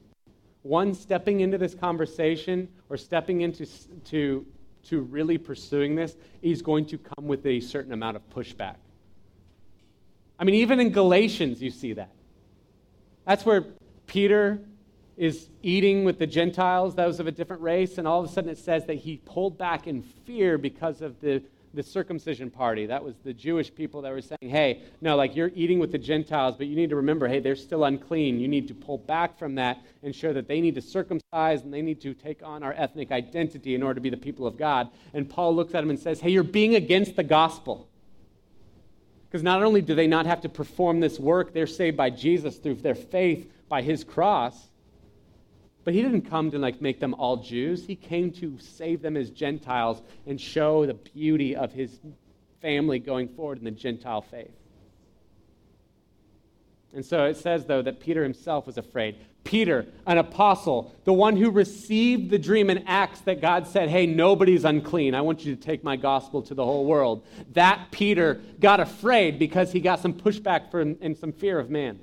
One, 0.63 0.95
stepping 0.95 1.41
into 1.41 1.57
this 1.57 1.75
conversation 1.75 2.69
or 2.89 2.95
stepping 2.95 3.41
into 3.41 3.67
to, 4.05 4.45
to 4.85 5.01
really 5.01 5.37
pursuing 5.37 5.93
this 5.93 6.15
is 6.41 6.61
going 6.61 6.85
to 6.87 6.97
come 6.97 7.27
with 7.27 7.45
a 7.45 7.59
certain 7.59 7.91
amount 7.91 8.15
of 8.15 8.27
pushback. 8.29 8.77
I 10.39 10.45
mean, 10.45 10.55
even 10.55 10.79
in 10.79 10.91
Galatians, 10.91 11.61
you 11.61 11.69
see 11.69 11.93
that. 11.93 12.11
That's 13.25 13.45
where 13.45 13.65
Peter 14.07 14.61
is 15.17 15.49
eating 15.61 16.05
with 16.05 16.17
the 16.17 16.27
Gentiles, 16.27 16.95
those 16.95 17.19
of 17.19 17.27
a 17.27 17.31
different 17.31 17.61
race, 17.61 17.97
and 17.97 18.07
all 18.07 18.23
of 18.23 18.29
a 18.29 18.31
sudden 18.31 18.49
it 18.49 18.57
says 18.57 18.85
that 18.85 18.95
he 18.95 19.17
pulled 19.17 19.57
back 19.57 19.85
in 19.85 20.01
fear 20.01 20.57
because 20.57 21.01
of 21.01 21.19
the, 21.19 21.43
the 21.75 21.83
circumcision 21.83 22.49
party. 22.49 22.85
That 22.85 23.03
was 23.03 23.15
the 23.23 23.33
Jewish 23.33 23.73
people 23.73 24.01
that 24.01 24.11
were 24.11 24.21
saying, 24.21 24.49
hey, 24.49 24.83
no, 25.01 25.15
like 25.15 25.35
you're 25.35 25.51
eating 25.53 25.79
with 25.79 25.91
the 25.91 25.97
Gentiles, 25.97 26.55
but 26.57 26.67
you 26.67 26.75
need 26.75 26.89
to 26.89 26.95
remember, 26.95 27.27
hey, 27.27 27.39
they're 27.39 27.55
still 27.55 27.83
unclean. 27.83 28.39
You 28.39 28.47
need 28.47 28.67
to 28.69 28.73
pull 28.73 28.97
back 28.97 29.37
from 29.37 29.55
that 29.55 29.79
and 30.03 30.15
show 30.15 30.33
that 30.33 30.47
they 30.47 30.61
need 30.61 30.75
to 30.75 30.81
circumcise 30.81 31.61
and 31.61 31.73
they 31.73 31.81
need 31.81 32.01
to 32.01 32.13
take 32.13 32.41
on 32.43 32.63
our 32.63 32.73
ethnic 32.73 33.11
identity 33.11 33.75
in 33.75 33.83
order 33.83 33.95
to 33.95 34.01
be 34.01 34.09
the 34.09 34.17
people 34.17 34.47
of 34.47 34.57
God. 34.57 34.89
And 35.13 35.29
Paul 35.29 35.55
looks 35.55 35.75
at 35.75 35.83
him 35.83 35.89
and 35.89 35.99
says, 35.99 36.19
hey, 36.19 36.29
you're 36.29 36.43
being 36.43 36.75
against 36.75 37.15
the 37.15 37.23
gospel. 37.23 37.87
Because 39.27 39.43
not 39.43 39.61
only 39.63 39.81
do 39.81 39.95
they 39.95 40.07
not 40.07 40.25
have 40.25 40.41
to 40.41 40.49
perform 40.49 41.01
this 41.01 41.19
work, 41.19 41.53
they're 41.53 41.67
saved 41.67 41.97
by 41.97 42.09
Jesus 42.09 42.55
through 42.55 42.75
their 42.75 42.95
faith 42.95 43.51
by 43.67 43.81
his 43.81 44.03
cross. 44.03 44.69
But 45.85 45.93
he 45.93 46.01
didn't 46.01 46.23
come 46.23 46.51
to 46.51 46.59
like 46.59 46.81
make 46.81 46.99
them 46.99 47.13
all 47.13 47.37
Jews. 47.37 47.85
He 47.85 47.95
came 47.95 48.31
to 48.33 48.57
save 48.59 49.01
them 49.01 49.15
as 49.15 49.29
Gentiles 49.29 50.01
and 50.25 50.41
show 50.41 50.85
the 50.85 50.95
beauty 50.95 51.55
of 51.55 51.71
his 51.71 51.99
family 52.59 52.99
going 52.99 53.29
forward 53.29 53.59
in 53.59 53.63
the 53.63 53.71
Gentile 53.71 54.21
faith. 54.21 54.51
And 56.93 57.05
so 57.05 57.25
it 57.25 57.37
says, 57.37 57.65
though, 57.65 57.81
that 57.83 57.99
Peter 57.99 58.23
himself 58.23 58.65
was 58.65 58.77
afraid. 58.77 59.17
Peter, 59.43 59.85
an 60.07 60.17
apostle, 60.17 60.95
the 61.03 61.13
one 61.13 61.37
who 61.37 61.51
received 61.51 62.31
the 62.31 62.39
dream 62.39 62.71
in 62.71 62.79
Acts 62.87 63.21
that 63.21 63.39
God 63.39 63.67
said, 63.67 63.89
Hey, 63.89 64.07
nobody's 64.07 64.65
unclean. 64.65 65.13
I 65.13 65.21
want 65.21 65.45
you 65.45 65.55
to 65.55 65.61
take 65.61 65.83
my 65.83 65.97
gospel 65.97 66.41
to 66.43 66.55
the 66.55 66.65
whole 66.65 66.85
world. 66.85 67.23
That 67.53 67.91
Peter 67.91 68.41
got 68.59 68.79
afraid 68.79 69.37
because 69.37 69.71
he 69.71 69.81
got 69.81 69.99
some 69.99 70.13
pushback 70.13 70.71
from, 70.71 70.97
and 70.99 71.15
some 71.15 71.31
fear 71.31 71.59
of 71.59 71.69
man. 71.69 71.99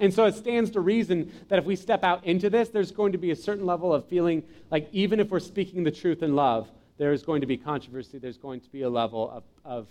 And 0.00 0.12
so 0.12 0.24
it 0.24 0.34
stands 0.34 0.70
to 0.70 0.80
reason 0.80 1.30
that 1.48 1.58
if 1.58 1.66
we 1.66 1.76
step 1.76 2.02
out 2.02 2.24
into 2.24 2.48
this, 2.48 2.70
there's 2.70 2.90
going 2.90 3.12
to 3.12 3.18
be 3.18 3.30
a 3.30 3.36
certain 3.36 3.66
level 3.66 3.92
of 3.92 4.06
feeling 4.06 4.42
like 4.70 4.88
even 4.92 5.20
if 5.20 5.30
we're 5.30 5.40
speaking 5.40 5.84
the 5.84 5.90
truth 5.90 6.22
in 6.22 6.34
love, 6.34 6.70
there's 6.96 7.22
going 7.22 7.42
to 7.42 7.46
be 7.46 7.58
controversy, 7.58 8.18
there's 8.18 8.38
going 8.38 8.60
to 8.60 8.70
be 8.70 8.82
a 8.82 8.90
level 8.90 9.30
of, 9.30 9.44
of, 9.64 9.86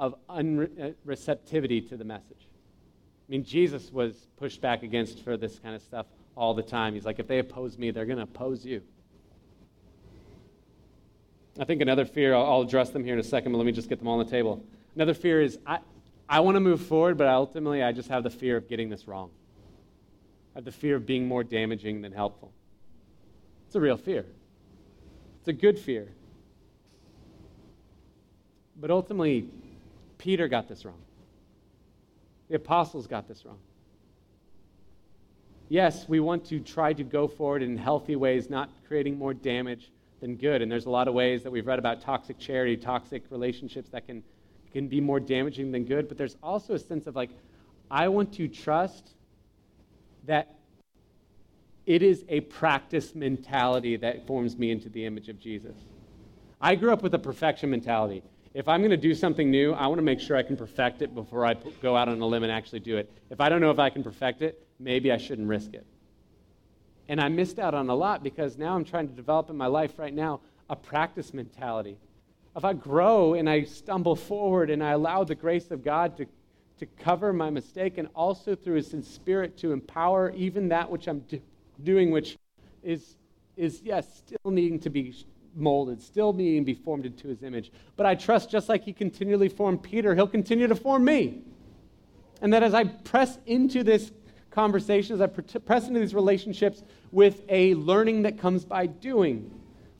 of 0.00 0.14
unreceptivity 0.30 1.86
to 1.90 1.96
the 1.96 2.04
message. 2.04 2.48
I 3.28 3.30
mean, 3.30 3.44
Jesus 3.44 3.92
was 3.92 4.14
pushed 4.38 4.62
back 4.62 4.82
against 4.82 5.22
for 5.22 5.36
this 5.36 5.58
kind 5.58 5.74
of 5.74 5.82
stuff 5.82 6.06
all 6.34 6.54
the 6.54 6.62
time. 6.62 6.94
He's 6.94 7.04
like, 7.04 7.18
if 7.18 7.28
they 7.28 7.38
oppose 7.38 7.76
me, 7.76 7.90
they're 7.90 8.06
going 8.06 8.16
to 8.16 8.24
oppose 8.24 8.64
you. 8.64 8.82
I 11.60 11.64
think 11.64 11.82
another 11.82 12.06
fear, 12.06 12.34
I'll, 12.34 12.44
I'll 12.44 12.60
address 12.62 12.90
them 12.90 13.04
here 13.04 13.12
in 13.12 13.20
a 13.20 13.24
second, 13.24 13.52
but 13.52 13.58
let 13.58 13.66
me 13.66 13.72
just 13.72 13.90
get 13.90 13.98
them 13.98 14.08
all 14.08 14.18
on 14.18 14.24
the 14.24 14.30
table. 14.30 14.64
Another 14.94 15.14
fear 15.14 15.42
is 15.42 15.58
I, 15.66 15.80
I 16.32 16.40
want 16.40 16.54
to 16.54 16.60
move 16.60 16.80
forward, 16.80 17.18
but 17.18 17.26
ultimately 17.26 17.82
I 17.82 17.92
just 17.92 18.08
have 18.08 18.22
the 18.22 18.30
fear 18.30 18.56
of 18.56 18.66
getting 18.66 18.88
this 18.88 19.06
wrong. 19.06 19.28
I 20.54 20.58
have 20.58 20.64
the 20.64 20.72
fear 20.72 20.96
of 20.96 21.04
being 21.04 21.28
more 21.28 21.44
damaging 21.44 22.00
than 22.00 22.10
helpful. 22.10 22.50
It's 23.66 23.74
a 23.74 23.80
real 23.80 23.98
fear. 23.98 24.24
It's 25.40 25.48
a 25.48 25.52
good 25.52 25.78
fear. 25.78 26.08
But 28.80 28.90
ultimately, 28.90 29.50
Peter 30.16 30.48
got 30.48 30.68
this 30.68 30.86
wrong. 30.86 31.02
The 32.48 32.56
apostles 32.56 33.06
got 33.06 33.28
this 33.28 33.44
wrong. 33.44 33.58
Yes, 35.68 36.08
we 36.08 36.18
want 36.18 36.46
to 36.46 36.60
try 36.60 36.94
to 36.94 37.04
go 37.04 37.28
forward 37.28 37.62
in 37.62 37.76
healthy 37.76 38.16
ways, 38.16 38.48
not 38.48 38.70
creating 38.88 39.18
more 39.18 39.34
damage 39.34 39.92
than 40.20 40.36
good. 40.36 40.62
And 40.62 40.72
there's 40.72 40.86
a 40.86 40.90
lot 40.90 41.08
of 41.08 41.14
ways 41.14 41.42
that 41.42 41.50
we've 41.50 41.66
read 41.66 41.78
about 41.78 42.00
toxic 42.00 42.38
charity, 42.38 42.78
toxic 42.78 43.22
relationships 43.28 43.90
that 43.90 44.06
can 44.06 44.22
can 44.72 44.88
be 44.88 45.00
more 45.00 45.20
damaging 45.20 45.72
than 45.72 45.84
good, 45.84 46.08
but 46.08 46.16
there's 46.18 46.36
also 46.42 46.74
a 46.74 46.78
sense 46.78 47.06
of 47.06 47.16
like, 47.16 47.30
I 47.90 48.08
want 48.08 48.32
to 48.34 48.48
trust 48.48 49.10
that 50.24 50.54
it 51.84 52.02
is 52.02 52.24
a 52.28 52.40
practice 52.40 53.14
mentality 53.14 53.96
that 53.96 54.26
forms 54.26 54.56
me 54.56 54.70
into 54.70 54.88
the 54.88 55.04
image 55.04 55.28
of 55.28 55.38
Jesus. 55.38 55.76
I 56.60 56.76
grew 56.76 56.92
up 56.92 57.02
with 57.02 57.12
a 57.14 57.18
perfection 57.18 57.70
mentality. 57.70 58.22
If 58.54 58.68
I'm 58.68 58.80
going 58.80 58.90
to 58.90 58.96
do 58.96 59.14
something 59.14 59.50
new, 59.50 59.72
I 59.72 59.86
want 59.86 59.98
to 59.98 60.04
make 60.04 60.20
sure 60.20 60.36
I 60.36 60.42
can 60.42 60.56
perfect 60.56 61.02
it 61.02 61.14
before 61.14 61.44
I 61.44 61.54
go 61.80 61.96
out 61.96 62.08
on 62.08 62.20
a 62.20 62.26
limb 62.26 62.42
and 62.44 62.52
actually 62.52 62.80
do 62.80 62.98
it. 62.98 63.10
If 63.30 63.40
I 63.40 63.48
don't 63.48 63.60
know 63.60 63.70
if 63.70 63.78
I 63.78 63.90
can 63.90 64.02
perfect 64.04 64.42
it, 64.42 64.64
maybe 64.78 65.10
I 65.10 65.16
shouldn't 65.16 65.48
risk 65.48 65.74
it. 65.74 65.86
And 67.08 67.20
I 67.20 67.28
missed 67.28 67.58
out 67.58 67.74
on 67.74 67.88
a 67.88 67.94
lot 67.94 68.22
because 68.22 68.56
now 68.56 68.76
I'm 68.76 68.84
trying 68.84 69.08
to 69.08 69.14
develop 69.14 69.50
in 69.50 69.56
my 69.56 69.66
life 69.66 69.98
right 69.98 70.14
now 70.14 70.40
a 70.70 70.76
practice 70.76 71.34
mentality 71.34 71.96
if 72.56 72.64
I 72.64 72.72
grow 72.74 73.34
and 73.34 73.48
I 73.48 73.64
stumble 73.64 74.16
forward 74.16 74.70
and 74.70 74.82
I 74.82 74.90
allow 74.90 75.24
the 75.24 75.34
grace 75.34 75.70
of 75.70 75.82
God 75.82 76.16
to, 76.18 76.26
to 76.78 76.86
cover 76.86 77.32
my 77.32 77.50
mistake 77.50 77.98
and 77.98 78.08
also 78.14 78.54
through 78.54 78.74
His 78.74 78.94
Spirit 79.06 79.56
to 79.58 79.72
empower 79.72 80.30
even 80.32 80.68
that 80.68 80.90
which 80.90 81.08
I'm 81.08 81.20
do, 81.20 81.40
doing, 81.82 82.10
which 82.10 82.36
is, 82.82 83.16
is, 83.56 83.80
yes, 83.82 84.06
still 84.18 84.50
needing 84.50 84.78
to 84.80 84.90
be 84.90 85.14
molded, 85.54 86.02
still 86.02 86.32
needing 86.32 86.62
to 86.62 86.66
be 86.66 86.74
formed 86.74 87.06
into 87.06 87.28
His 87.28 87.42
image. 87.42 87.72
But 87.96 88.06
I 88.06 88.14
trust 88.14 88.50
just 88.50 88.68
like 88.68 88.84
He 88.84 88.92
continually 88.92 89.48
formed 89.48 89.82
Peter, 89.82 90.14
He'll 90.14 90.28
continue 90.28 90.66
to 90.66 90.76
form 90.76 91.04
me. 91.04 91.42
And 92.42 92.52
that 92.52 92.62
as 92.62 92.74
I 92.74 92.84
press 92.84 93.38
into 93.46 93.82
this 93.82 94.10
conversation, 94.50 95.14
as 95.14 95.20
I 95.20 95.26
press 95.28 95.88
into 95.88 96.00
these 96.00 96.14
relationships 96.14 96.82
with 97.12 97.42
a 97.48 97.74
learning 97.74 98.22
that 98.22 98.38
comes 98.38 98.64
by 98.64 98.86
doing, 98.86 99.50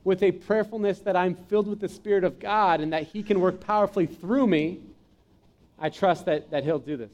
with 0.03 0.21
a 0.21 0.31
prayerfulness 0.31 0.99
that 0.99 1.15
I'm 1.15 1.35
filled 1.35 1.67
with 1.67 1.79
the 1.79 1.89
Spirit 1.89 2.23
of 2.23 2.39
God 2.39 2.81
and 2.81 2.91
that 2.93 3.03
He 3.07 3.23
can 3.23 3.39
work 3.39 3.61
powerfully 3.61 4.05
through 4.05 4.47
me, 4.47 4.79
I 5.79 5.89
trust 5.89 6.25
that, 6.25 6.51
that 6.51 6.63
He'll 6.63 6.79
do 6.79 6.97
this. 6.97 7.11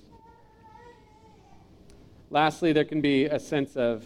Lastly, 2.31 2.73
there 2.73 2.85
can 2.85 3.01
be 3.01 3.25
a 3.25 3.39
sense 3.39 3.75
of 3.75 4.05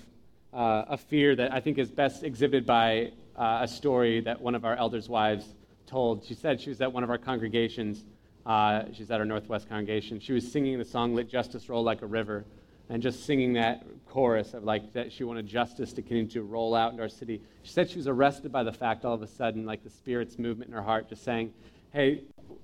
uh, 0.54 0.86
a 0.90 0.98
fear 0.98 1.36
that 1.36 1.52
I 1.52 1.60
think 1.60 1.78
is 1.78 1.90
best 1.90 2.24
exhibited 2.24 2.66
by 2.66 3.12
uh, 3.36 3.60
a 3.62 3.68
story 3.68 4.22
that 4.22 4.40
one 4.40 4.56
of 4.56 4.66
our 4.66 4.76
elders' 4.76 5.10
wives 5.10 5.46
told. 5.88 6.24
She 6.24 6.34
said 6.34 6.62
she 6.62 6.70
was 6.70 6.80
at 6.82 6.92
one 6.92 7.04
of 7.04 7.10
our 7.10 7.18
congregations. 7.18 8.04
Uh, 8.46 8.84
she's 8.94 9.10
at 9.10 9.20
our 9.20 9.26
Northwest 9.26 9.68
congregation. 9.68 10.20
She 10.20 10.34
was 10.34 10.50
singing 10.50 10.78
the 10.78 10.86
song 10.86 11.16
"Let 11.16 11.30
Justice 11.30 11.70
Roll 11.70 11.84
Like 11.84 12.02
a 12.02 12.06
River," 12.06 12.46
and 12.94 13.02
just 13.02 13.26
singing 13.26 13.54
that 13.54 13.84
chorus 14.06 14.54
of 14.54 14.64
like 14.64 14.94
that 14.94 15.12
she 15.12 15.24
wanted 15.24 15.48
justice 15.48 15.94
to 15.94 16.04
continue 16.04 16.28
to 16.28 16.44
roll 16.44 16.76
out 16.76 16.92
into 16.92 17.02
our 17.02 17.10
city. 17.10 17.42
She 17.64 17.74
said 17.74 17.90
she 17.90 17.98
was 17.98 18.08
arrested 18.08 18.52
by 18.52 18.62
the 18.62 18.72
fact 18.72 19.04
all 19.04 19.16
of 19.16 19.24
a 19.24 19.28
sudden, 19.28 19.66
like 19.66 19.84
the 19.84 19.90
Spirit's 19.90 20.38
movement 20.38 20.70
in 20.70 20.76
her 20.76 20.82
heart, 20.84 21.10
just 21.10 21.24
saying, 21.24 21.52
Hey, 21.92 22.22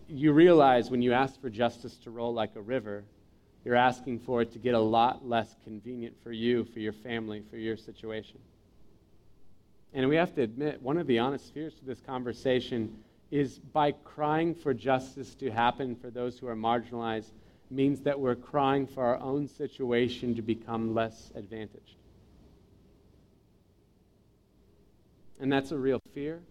you 0.08 0.32
realize 0.32 0.92
when 0.92 1.02
you 1.02 1.14
ask 1.14 1.42
for 1.42 1.50
justice 1.50 1.98
to 2.04 2.12
roll 2.12 2.32
like 2.32 2.56
a 2.56 2.62
river, 2.62 3.06
you're 3.66 3.76
asking 3.76 4.20
for 4.20 4.44
it 4.44 4.52
to 4.52 4.60
get 4.60 4.76
a 4.76 4.80
lot 4.80 5.28
less 5.28 5.56
convenient 5.64 6.16
for 6.22 6.32
you, 6.32 6.64
for 6.64 6.78
your 6.78 6.94
family, 6.94 7.42
for 7.50 7.58
your 7.58 7.76
situation. 7.76 8.38
And 9.96 10.08
we 10.08 10.16
have 10.16 10.36
to 10.36 10.44
admit, 10.44 10.80
one 10.80 11.00
of 11.00 11.08
the 11.08 11.18
honest 11.18 11.52
fears 11.56 11.74
of 11.80 11.88
this 11.88 12.02
conversation 12.02 12.96
is 13.32 13.58
by 13.58 13.94
crying 14.04 14.54
for 14.54 14.76
justice 14.76 15.34
to 15.36 15.50
happen 15.50 15.96
for 15.96 16.12
those 16.12 16.38
who 16.38 16.48
are 16.48 16.56
marginalized 16.56 17.32
means 17.70 18.01
that 18.01 18.20
we're 18.20 18.36
crying 18.36 18.88
for 18.88 19.03
our 19.03 19.17
own 19.17 19.47
situation 19.47 20.36
to 20.36 20.41
become 20.41 20.93
less 20.93 21.32
advantaged. 21.36 21.95
And 25.39 25.51
that's 25.51 25.72
a 25.72 25.78
real 25.78 26.01
fear. 26.13 26.41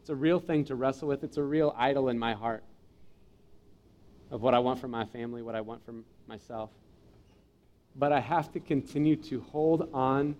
It's 0.00 0.10
a 0.10 0.14
real 0.14 0.40
thing 0.40 0.64
to 0.66 0.74
wrestle 0.74 1.08
with. 1.08 1.24
It's 1.24 1.36
a 1.36 1.42
real 1.42 1.74
idol 1.76 2.08
in 2.08 2.18
my 2.18 2.34
heart 2.34 2.62
of 4.30 4.42
what 4.42 4.54
I 4.54 4.58
want 4.58 4.80
for 4.80 4.88
my 4.88 5.04
family, 5.06 5.42
what 5.42 5.54
I 5.54 5.60
want 5.60 5.84
for 5.84 5.94
myself. 6.26 6.70
But 7.96 8.12
I 8.12 8.20
have 8.20 8.52
to 8.52 8.60
continue 8.60 9.16
to 9.16 9.40
hold 9.40 9.88
on 9.94 10.36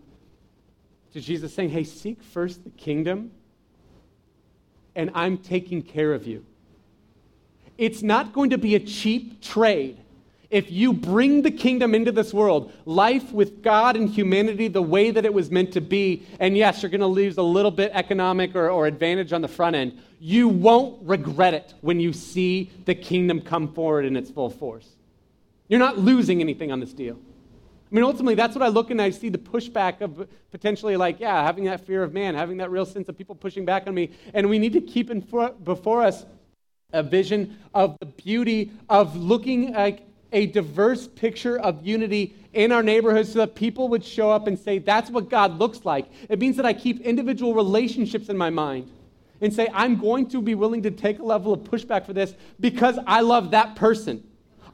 to 1.12 1.20
Jesus 1.20 1.54
saying, 1.54 1.70
hey, 1.70 1.84
seek 1.84 2.22
first 2.22 2.64
the 2.64 2.70
kingdom, 2.70 3.30
and 4.94 5.10
I'm 5.14 5.38
taking 5.38 5.82
care 5.82 6.12
of 6.12 6.26
you. 6.26 6.44
It's 7.78 8.02
not 8.02 8.32
going 8.32 8.50
to 8.50 8.58
be 8.58 8.74
a 8.74 8.80
cheap 8.80 9.40
trade 9.40 9.98
If 10.50 10.72
you 10.72 10.94
bring 10.94 11.42
the 11.42 11.50
kingdom 11.50 11.94
into 11.94 12.10
this 12.10 12.32
world, 12.32 12.72
life 12.86 13.32
with 13.32 13.62
God 13.62 13.96
and 13.96 14.08
humanity 14.08 14.68
the 14.68 14.80
way 14.80 15.10
that 15.10 15.26
it 15.26 15.34
was 15.34 15.50
meant 15.50 15.72
to 15.72 15.82
be, 15.82 16.26
and 16.40 16.56
yes, 16.56 16.82
you're 16.82 16.90
going 16.90 17.02
to 17.02 17.06
lose 17.06 17.36
a 17.36 17.42
little 17.42 17.70
bit 17.70 17.90
economic 17.94 18.56
or, 18.56 18.70
or 18.70 18.86
advantage 18.86 19.34
on 19.34 19.42
the 19.42 19.48
front 19.48 19.76
end, 19.76 20.00
you 20.20 20.48
won't 20.48 21.06
regret 21.06 21.52
it 21.52 21.74
when 21.82 22.00
you 22.00 22.14
see 22.14 22.70
the 22.86 22.94
kingdom 22.94 23.42
come 23.42 23.72
forward 23.74 24.06
in 24.06 24.16
its 24.16 24.30
full 24.30 24.48
force. 24.48 24.88
You're 25.68 25.80
not 25.80 25.98
losing 25.98 26.40
anything 26.40 26.72
on 26.72 26.80
this 26.80 26.94
deal. 26.94 27.18
I 27.90 27.94
mean, 27.94 28.04
ultimately, 28.04 28.34
that's 28.34 28.54
what 28.54 28.62
I 28.62 28.68
look 28.68 28.90
and 28.90 29.00
I 29.00 29.10
see 29.10 29.28
the 29.28 29.38
pushback 29.38 30.00
of 30.00 30.28
potentially, 30.50 30.96
like, 30.96 31.20
yeah, 31.20 31.42
having 31.42 31.64
that 31.64 31.86
fear 31.86 32.02
of 32.02 32.12
man, 32.12 32.34
having 32.34 32.58
that 32.58 32.70
real 32.70 32.86
sense 32.86 33.08
of 33.08 33.16
people 33.16 33.34
pushing 33.34 33.64
back 33.64 33.86
on 33.86 33.94
me. 33.94 34.10
And 34.32 34.48
we 34.48 34.58
need 34.58 34.72
to 34.74 34.80
keep 34.80 35.10
in 35.10 35.20
before 35.20 36.02
us 36.02 36.24
a 36.92 37.02
vision 37.02 37.58
of 37.74 37.98
the 38.00 38.06
beauty 38.06 38.72
of 38.88 39.14
looking 39.16 39.72
like 39.72 40.07
a 40.32 40.46
diverse 40.46 41.06
picture 41.06 41.58
of 41.58 41.86
unity 41.86 42.34
in 42.52 42.72
our 42.72 42.82
neighborhoods 42.82 43.32
so 43.32 43.38
that 43.40 43.54
people 43.54 43.88
would 43.88 44.04
show 44.04 44.30
up 44.30 44.46
and 44.46 44.58
say, 44.58 44.78
that's 44.78 45.10
what 45.10 45.28
God 45.28 45.58
looks 45.58 45.84
like. 45.84 46.10
It 46.28 46.38
means 46.38 46.56
that 46.56 46.66
I 46.66 46.72
keep 46.72 47.00
individual 47.00 47.54
relationships 47.54 48.28
in 48.28 48.36
my 48.36 48.50
mind 48.50 48.90
and 49.40 49.52
say, 49.52 49.68
I'm 49.72 49.96
going 49.96 50.28
to 50.30 50.42
be 50.42 50.54
willing 50.54 50.82
to 50.82 50.90
take 50.90 51.18
a 51.18 51.24
level 51.24 51.52
of 51.52 51.60
pushback 51.60 52.06
for 52.06 52.12
this 52.12 52.34
because 52.60 52.98
I 53.06 53.20
love 53.20 53.52
that 53.52 53.76
person. 53.76 54.24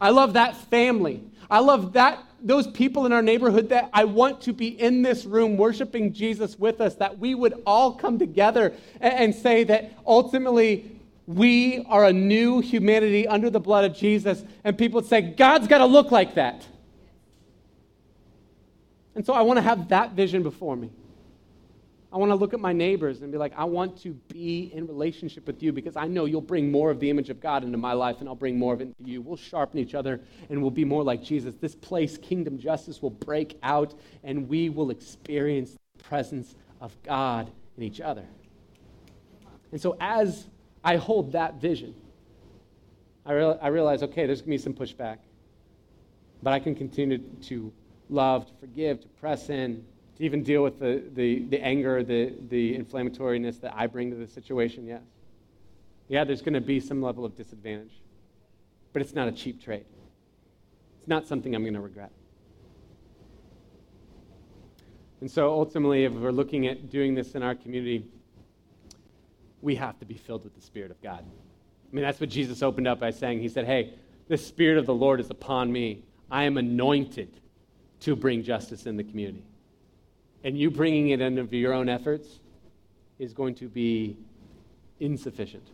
I 0.01 0.11
love 0.11 0.33
that 0.33 0.57
family. 0.57 1.23
I 1.51 1.61
love 1.61 1.93
that 1.93 2.25
those 2.45 2.67
people 2.67 3.07
in 3.07 3.13
our 3.13 3.23
neighborhood 3.23 3.71
that 3.71 3.89
I 3.95 4.05
want 4.05 4.43
to 4.43 4.53
be 4.53 4.69
in 4.69 5.01
this 5.01 5.25
room 5.25 5.57
worshiping 5.57 6.13
Jesus 6.13 6.59
with 6.59 6.81
us, 6.83 6.95
that 6.97 7.19
we 7.19 7.35
would 7.35 7.63
all 7.67 7.95
come 7.95 8.19
together 8.19 8.75
and, 9.01 9.15
and 9.15 9.35
say 9.35 9.65
that 9.65 9.93
ultimately 10.07 11.01
we 11.27 11.85
are 11.89 12.05
a 12.05 12.13
new 12.13 12.61
humanity 12.61 13.27
under 13.27 13.51
the 13.51 13.61
blood 13.61 13.85
of 13.85 13.97
Jesus. 13.97 14.45
And 14.63 14.77
people 14.77 15.03
say, 15.03 15.23
God's 15.23 15.67
got 15.69 15.79
to 15.79 15.87
look 15.87 16.11
like 16.11 16.35
that. 16.35 16.67
And 19.15 19.25
so 19.25 19.33
I 19.33 19.43
want 19.43 19.59
to 19.59 19.63
have 19.63 19.89
that 19.89 20.13
vision 20.13 20.43
before 20.43 20.77
me. 20.77 20.91
I 22.13 22.17
want 22.17 22.31
to 22.31 22.37
look 22.37 22.55
at 22.55 22.61
my 22.61 22.73
neighbors 22.73 23.23
and 23.23 23.33
be 23.33 23.39
like, 23.39 23.53
I 23.57 23.65
want 23.65 24.01
to 24.03 24.13
be 24.29 24.71
in 24.73 24.87
relationship 24.87 25.49
with 25.49 25.63
you 25.65 25.73
because 25.73 25.97
I 25.97 26.07
know 26.07 26.27
you'll 26.27 26.41
bring 26.41 26.71
more 26.71 26.93
of 26.93 27.01
the 27.01 27.11
image 27.11 27.29
of 27.29 27.41
God 27.41 27.65
into 27.65 27.77
my 27.77 27.93
life 27.93 28.21
and 28.21 28.29
I'll 28.29 28.37
bring 28.37 28.57
more 28.57 28.73
of 28.73 28.81
it 28.81 28.95
into 28.97 29.11
you. 29.11 29.21
We'll 29.21 29.37
sharpen 29.37 29.81
each 29.81 29.95
other 29.95 30.21
and 30.49 30.63
we'll 30.63 30.71
be 30.71 30.85
more 30.85 31.03
like 31.03 31.25
Jesus. 31.25 31.55
This 31.61 31.75
place, 31.75 32.17
kingdom 32.17 32.57
justice, 32.57 33.03
will 33.03 33.11
break 33.11 33.59
out 33.65 33.95
and 34.23 34.49
we 34.49 34.69
will 34.69 34.91
experience 34.91 35.77
the 35.97 36.05
presence 36.05 36.55
of 36.81 36.95
God 37.03 37.51
in 37.77 37.83
each 37.83 38.01
other. 38.01 38.25
And 39.73 39.81
so, 39.81 39.97
as 39.99 40.47
I 40.85 40.97
hold 40.97 41.33
that 41.33 41.61
vision, 41.61 41.95
I, 43.25 43.33
real, 43.33 43.59
I 43.61 43.69
realize, 43.69 44.03
okay, 44.03 44.27
there's 44.27 44.43
going 44.43 44.59
to 44.59 44.59
be 44.59 44.59
some 44.59 44.75
pushback, 44.75 45.19
but 46.43 46.53
I 46.53 46.59
can 46.61 46.75
continue 46.75 47.19
to 47.19 47.73
love, 48.11 48.47
to 48.47 48.53
forgive, 48.61 49.01
to 49.01 49.09
press 49.09 49.49
in, 49.49 49.83
to 50.17 50.23
even 50.23 50.43
deal 50.43 50.63
with 50.63 50.79
the, 50.79 51.03
the, 51.15 51.45
the 51.45 51.61
anger, 51.61 52.03
the, 52.03 52.35
the 52.49 52.79
inflammatoriness 52.79 53.61
that 53.63 53.73
I 53.75 53.87
bring 53.87 54.11
to 54.11 54.17
the 54.17 54.27
situation, 54.27 54.87
yes. 54.87 55.03
Yeah, 56.09 56.25
there's 56.25 56.43
going 56.43 56.55
to 56.55 56.61
be 56.61 56.81
some 56.81 57.01
level 57.01 57.25
of 57.25 57.35
disadvantage, 57.35 58.03
but 58.93 59.01
it's 59.01 59.15
not 59.15 59.27
a 59.27 59.33
cheap 59.33 59.63
trade. 59.63 59.87
It's 60.99 61.09
not 61.09 61.27
something 61.27 61.55
I'm 61.55 61.63
going 61.63 61.75
to 61.75 61.81
regret. 61.81 62.13
And 65.23 65.31
so 65.31 65.51
ultimately, 65.51 66.05
if 66.05 66.13
we're 66.13 66.31
looking 66.31 66.67
at 66.67 66.91
doing 66.91 67.15
this 67.15 67.35
in 67.35 67.43
our 67.43 67.55
community, 67.55 68.05
we 69.65 69.75
have 69.77 69.99
to 69.99 70.05
be 70.05 70.15
filled 70.15 70.45
with 70.45 70.55
the 70.55 70.61
Spirit 70.61 70.91
of 70.91 71.01
God. 71.03 71.21
I 71.21 71.95
mean, 71.95 72.05
that's 72.05 72.21
what 72.21 72.29
Jesus 72.29 72.63
opened 72.63 72.87
up 72.87 73.01
by 73.01 73.11
saying. 73.11 73.41
He 73.41 73.49
said, 73.49 73.65
Hey, 73.65 73.95
the 74.29 74.37
Spirit 74.37 74.79
of 74.79 74.87
the 74.87 74.95
Lord 74.95 75.21
is 75.21 75.31
upon 75.31 75.73
me. 75.73 76.03
I 76.31 76.45
am 76.45 76.57
anointed 76.57 77.41
to 78.01 78.15
bring 78.15 78.43
justice 78.43 78.87
in 78.87 78.97
the 78.97 79.05
community 79.05 79.45
and 80.45 80.59
you 80.59 80.71
bringing 80.71 81.09
it 81.09 81.21
in 81.21 81.39
of 81.39 81.53
your 81.53 81.73
own 81.73 81.89
efforts 81.89 82.41
is 83.19 83.33
going 83.33 83.55
to 83.57 83.69
be 83.69 84.17
insufficient. 85.01 85.67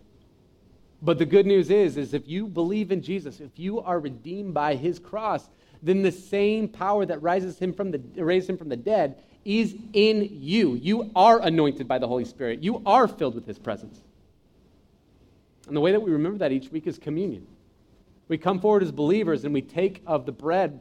But 1.03 1.19
the 1.19 1.27
good 1.27 1.47
news 1.47 1.71
is, 1.71 1.97
is 1.97 2.15
if 2.15 2.29
you 2.29 2.47
believe 2.47 2.93
in 2.93 3.03
Jesus, 3.03 3.41
if 3.41 3.59
you 3.59 3.81
are 3.81 3.99
redeemed 3.99 4.55
by 4.55 4.77
his 4.77 4.99
cross, 4.99 5.49
then 5.83 6.03
the 6.03 6.13
same 6.13 6.69
power 6.69 7.05
that 7.07 7.21
rises 7.23 7.59
him 7.59 7.73
from 7.73 7.91
the, 7.91 7.99
raised 8.23 8.49
him 8.49 8.57
from 8.57 8.69
the 8.69 8.77
dead 8.77 9.23
is 9.45 9.75
in 9.93 10.29
you. 10.31 10.75
You 10.75 11.11
are 11.15 11.41
anointed 11.41 11.89
by 11.89 11.99
the 11.99 12.09
Holy 12.09 12.25
Spirit. 12.25 12.63
You 12.63 12.83
are 12.85 13.09
filled 13.09 13.35
with 13.35 13.47
his 13.47 13.59
presence. 13.59 14.01
And 15.67 15.77
the 15.77 15.81
way 15.81 15.93
that 15.93 16.01
we 16.01 16.11
remember 16.11 16.39
that 16.39 16.53
each 16.53 16.71
week 16.71 16.87
is 16.87 16.99
communion. 16.99 17.47
We 18.29 18.39
come 18.39 18.61
forward 18.61 18.83
as 18.83 18.93
believers 18.93 19.45
and 19.45 19.55
we 19.55 19.63
take 19.63 20.03
of 20.07 20.27
the 20.27 20.33
bread, 20.33 20.81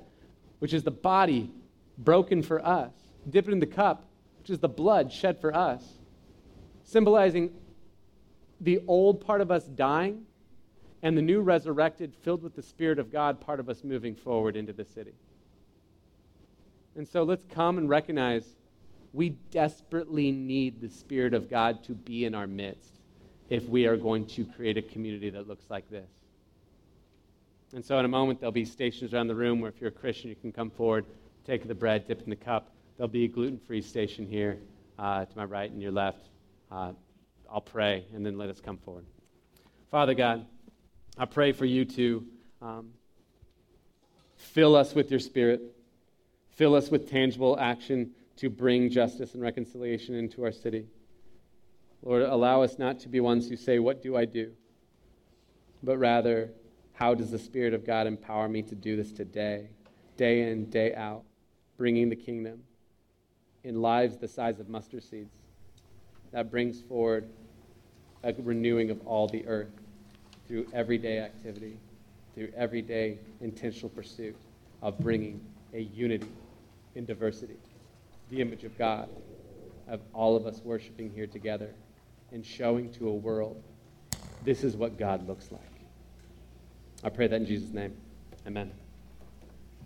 which 0.60 0.74
is 0.74 0.84
the 0.84 0.91
body 0.91 1.49
broken 1.97 2.41
for 2.41 2.64
us, 2.66 2.91
dip 3.30 3.47
it 3.47 3.51
in 3.51 3.60
the 3.60 3.66
cup, 3.66 4.05
which 4.39 4.49
is 4.49 4.60
the 4.60 4.70
blood 4.70 5.12
shed 5.12 5.39
for 5.39 5.55
us, 5.55 5.84
symbolizing 6.84 7.51
the 8.62 8.82
old 8.88 9.26
part 9.26 9.41
of 9.41 9.51
us 9.51 9.64
dying 9.64 10.26
and 11.01 11.18
the 11.18 11.22
new 11.22 11.41
resurrected, 11.41 12.14
filled 12.24 12.43
with 12.43 12.55
the 12.55 12.62
Spirit 12.62 12.99
of 12.99 13.12
God, 13.12 13.39
part 13.39 13.60
of 13.60 13.70
us 13.70 13.84
moving 13.84 14.16
forward 14.16 14.55
into 14.55 14.74
the 14.74 14.86
city. 14.86 15.14
And 17.00 17.08
so 17.08 17.24
let's 17.24 17.45
come 17.45 17.80
and 17.80 17.89
recognize 17.89 18.45
we 19.14 19.30
desperately 19.50 20.32
need 20.32 20.82
the 20.82 20.89
Spirit 20.89 21.34
of 21.34 21.50
God 21.50 21.84
to 21.86 21.93
be 21.93 22.26
in 22.26 22.36
our 22.36 22.45
midst 22.45 23.00
if 23.50 23.68
we 23.68 23.88
are 23.88 23.97
going 23.97 24.28
to 24.28 24.45
create 24.45 24.78
a 24.78 24.82
community 24.84 25.32
that 25.32 25.47
looks 25.47 25.64
like 25.70 25.89
this. 25.89 26.10
And 27.74 27.84
so 27.84 27.97
in 27.97 28.06
a 28.06 28.10
moment, 28.10 28.39
there'll 28.39 28.52
be 28.52 28.66
stations 28.66 29.14
around 29.14 29.28
the 29.28 29.36
room 29.36 29.62
where 29.62 29.72
if 29.72 29.80
you're 29.82 29.88
a 29.88 29.93
Christian, 29.93 30.30
you 30.30 30.36
can 30.36 30.52
come 30.52 30.70
forward, 30.70 31.06
take 31.47 31.68
the 31.68 31.74
bread, 31.74 32.08
dip 32.08 32.22
in 32.22 32.30
the 32.30 32.36
cup, 32.36 32.72
There'll 33.00 33.08
be 33.08 33.24
a 33.24 33.30
gluten 33.30 33.58
free 33.58 33.82
station 33.82 34.28
here 34.28 34.58
uh, 34.97 35.24
to 35.24 35.38
my 35.38 35.45
right 35.45 35.72
and 35.72 35.82
your 35.82 35.93
left. 35.93 36.28
Uh, 36.70 36.91
I'll 37.50 37.62
pray 37.62 38.04
and 38.14 38.26
then 38.26 38.38
let 38.38 38.50
us 38.50 38.60
come 38.60 38.76
forward. 38.76 39.06
Father 39.89 40.14
God, 40.14 40.45
I 41.18 41.24
pray 41.24 41.54
for 41.54 41.64
you 41.64 41.86
to 41.86 42.26
um, 42.62 42.89
fill 44.36 44.76
us 44.76 44.93
with 44.93 45.10
your 45.12 45.22
spirit, 45.22 45.62
fill 46.60 46.76
us 46.76 46.91
with 46.91 47.10
tangible 47.10 47.57
action 47.57 48.12
to 48.36 48.49
bring 48.49 48.89
justice 48.89 49.34
and 49.34 49.41
reconciliation 49.41 50.14
into 50.14 50.43
our 50.43 50.51
city. 50.51 50.86
Lord, 52.03 52.22
allow 52.24 52.64
us 52.64 52.78
not 52.78 52.99
to 52.99 53.07
be 53.07 53.22
ones 53.22 53.47
who 53.47 53.55
say, 53.55 53.80
What 53.80 54.03
do 54.03 54.18
I 54.18 54.26
do? 54.26 54.51
but 55.82 55.97
rather, 55.97 56.51
How 56.91 57.14
does 57.16 57.32
the 57.32 57.39
Spirit 57.39 57.74
of 57.74 57.86
God 57.86 58.07
empower 58.07 58.49
me 58.49 58.62
to 58.64 58.76
do 58.76 58.97
this 58.97 59.14
today, 59.14 59.70
day 60.18 60.51
in, 60.51 60.70
day 60.70 60.93
out, 60.93 61.24
bringing 61.78 62.10
the 62.10 62.18
kingdom? 62.18 62.62
in 63.64 63.82
lives 63.82 64.18
the 64.18 64.28
size 64.28 64.60
of 64.62 64.70
mustard 64.70 65.03
seeds 65.03 65.36
that 66.32 66.49
brings 66.49 66.82
forward 66.82 67.28
a 68.24 68.34
renewing 68.39 68.89
of 68.89 69.05
all 69.05 69.28
the 69.28 69.45
earth 69.47 69.72
through 70.47 70.66
everyday 70.74 71.20
activity, 71.20 71.78
through 72.36 72.49
everyday 72.55 73.18
intentional 73.41 73.89
pursuit 73.89 74.36
of 74.82 74.97
bringing 74.99 75.41
a 75.74 75.82
unity 75.82 76.28
in 76.95 77.05
diversity, 77.05 77.57
the 78.29 78.41
image 78.41 78.63
of 78.63 78.77
God, 78.77 79.09
of 79.87 80.01
all 80.13 80.35
of 80.35 80.45
us 80.45 80.61
worshiping 80.63 81.11
here 81.13 81.27
together 81.27 81.73
and 82.31 82.45
showing 82.45 82.91
to 82.93 83.09
a 83.09 83.13
world 83.13 83.61
this 84.43 84.63
is 84.63 84.75
what 84.75 84.97
God 84.97 85.27
looks 85.27 85.51
like. 85.51 85.61
I 87.03 87.09
pray 87.09 87.27
that 87.27 87.35
in 87.35 87.45
Jesus' 87.45 87.73
name. 87.73 87.95
Amen. 88.47 88.71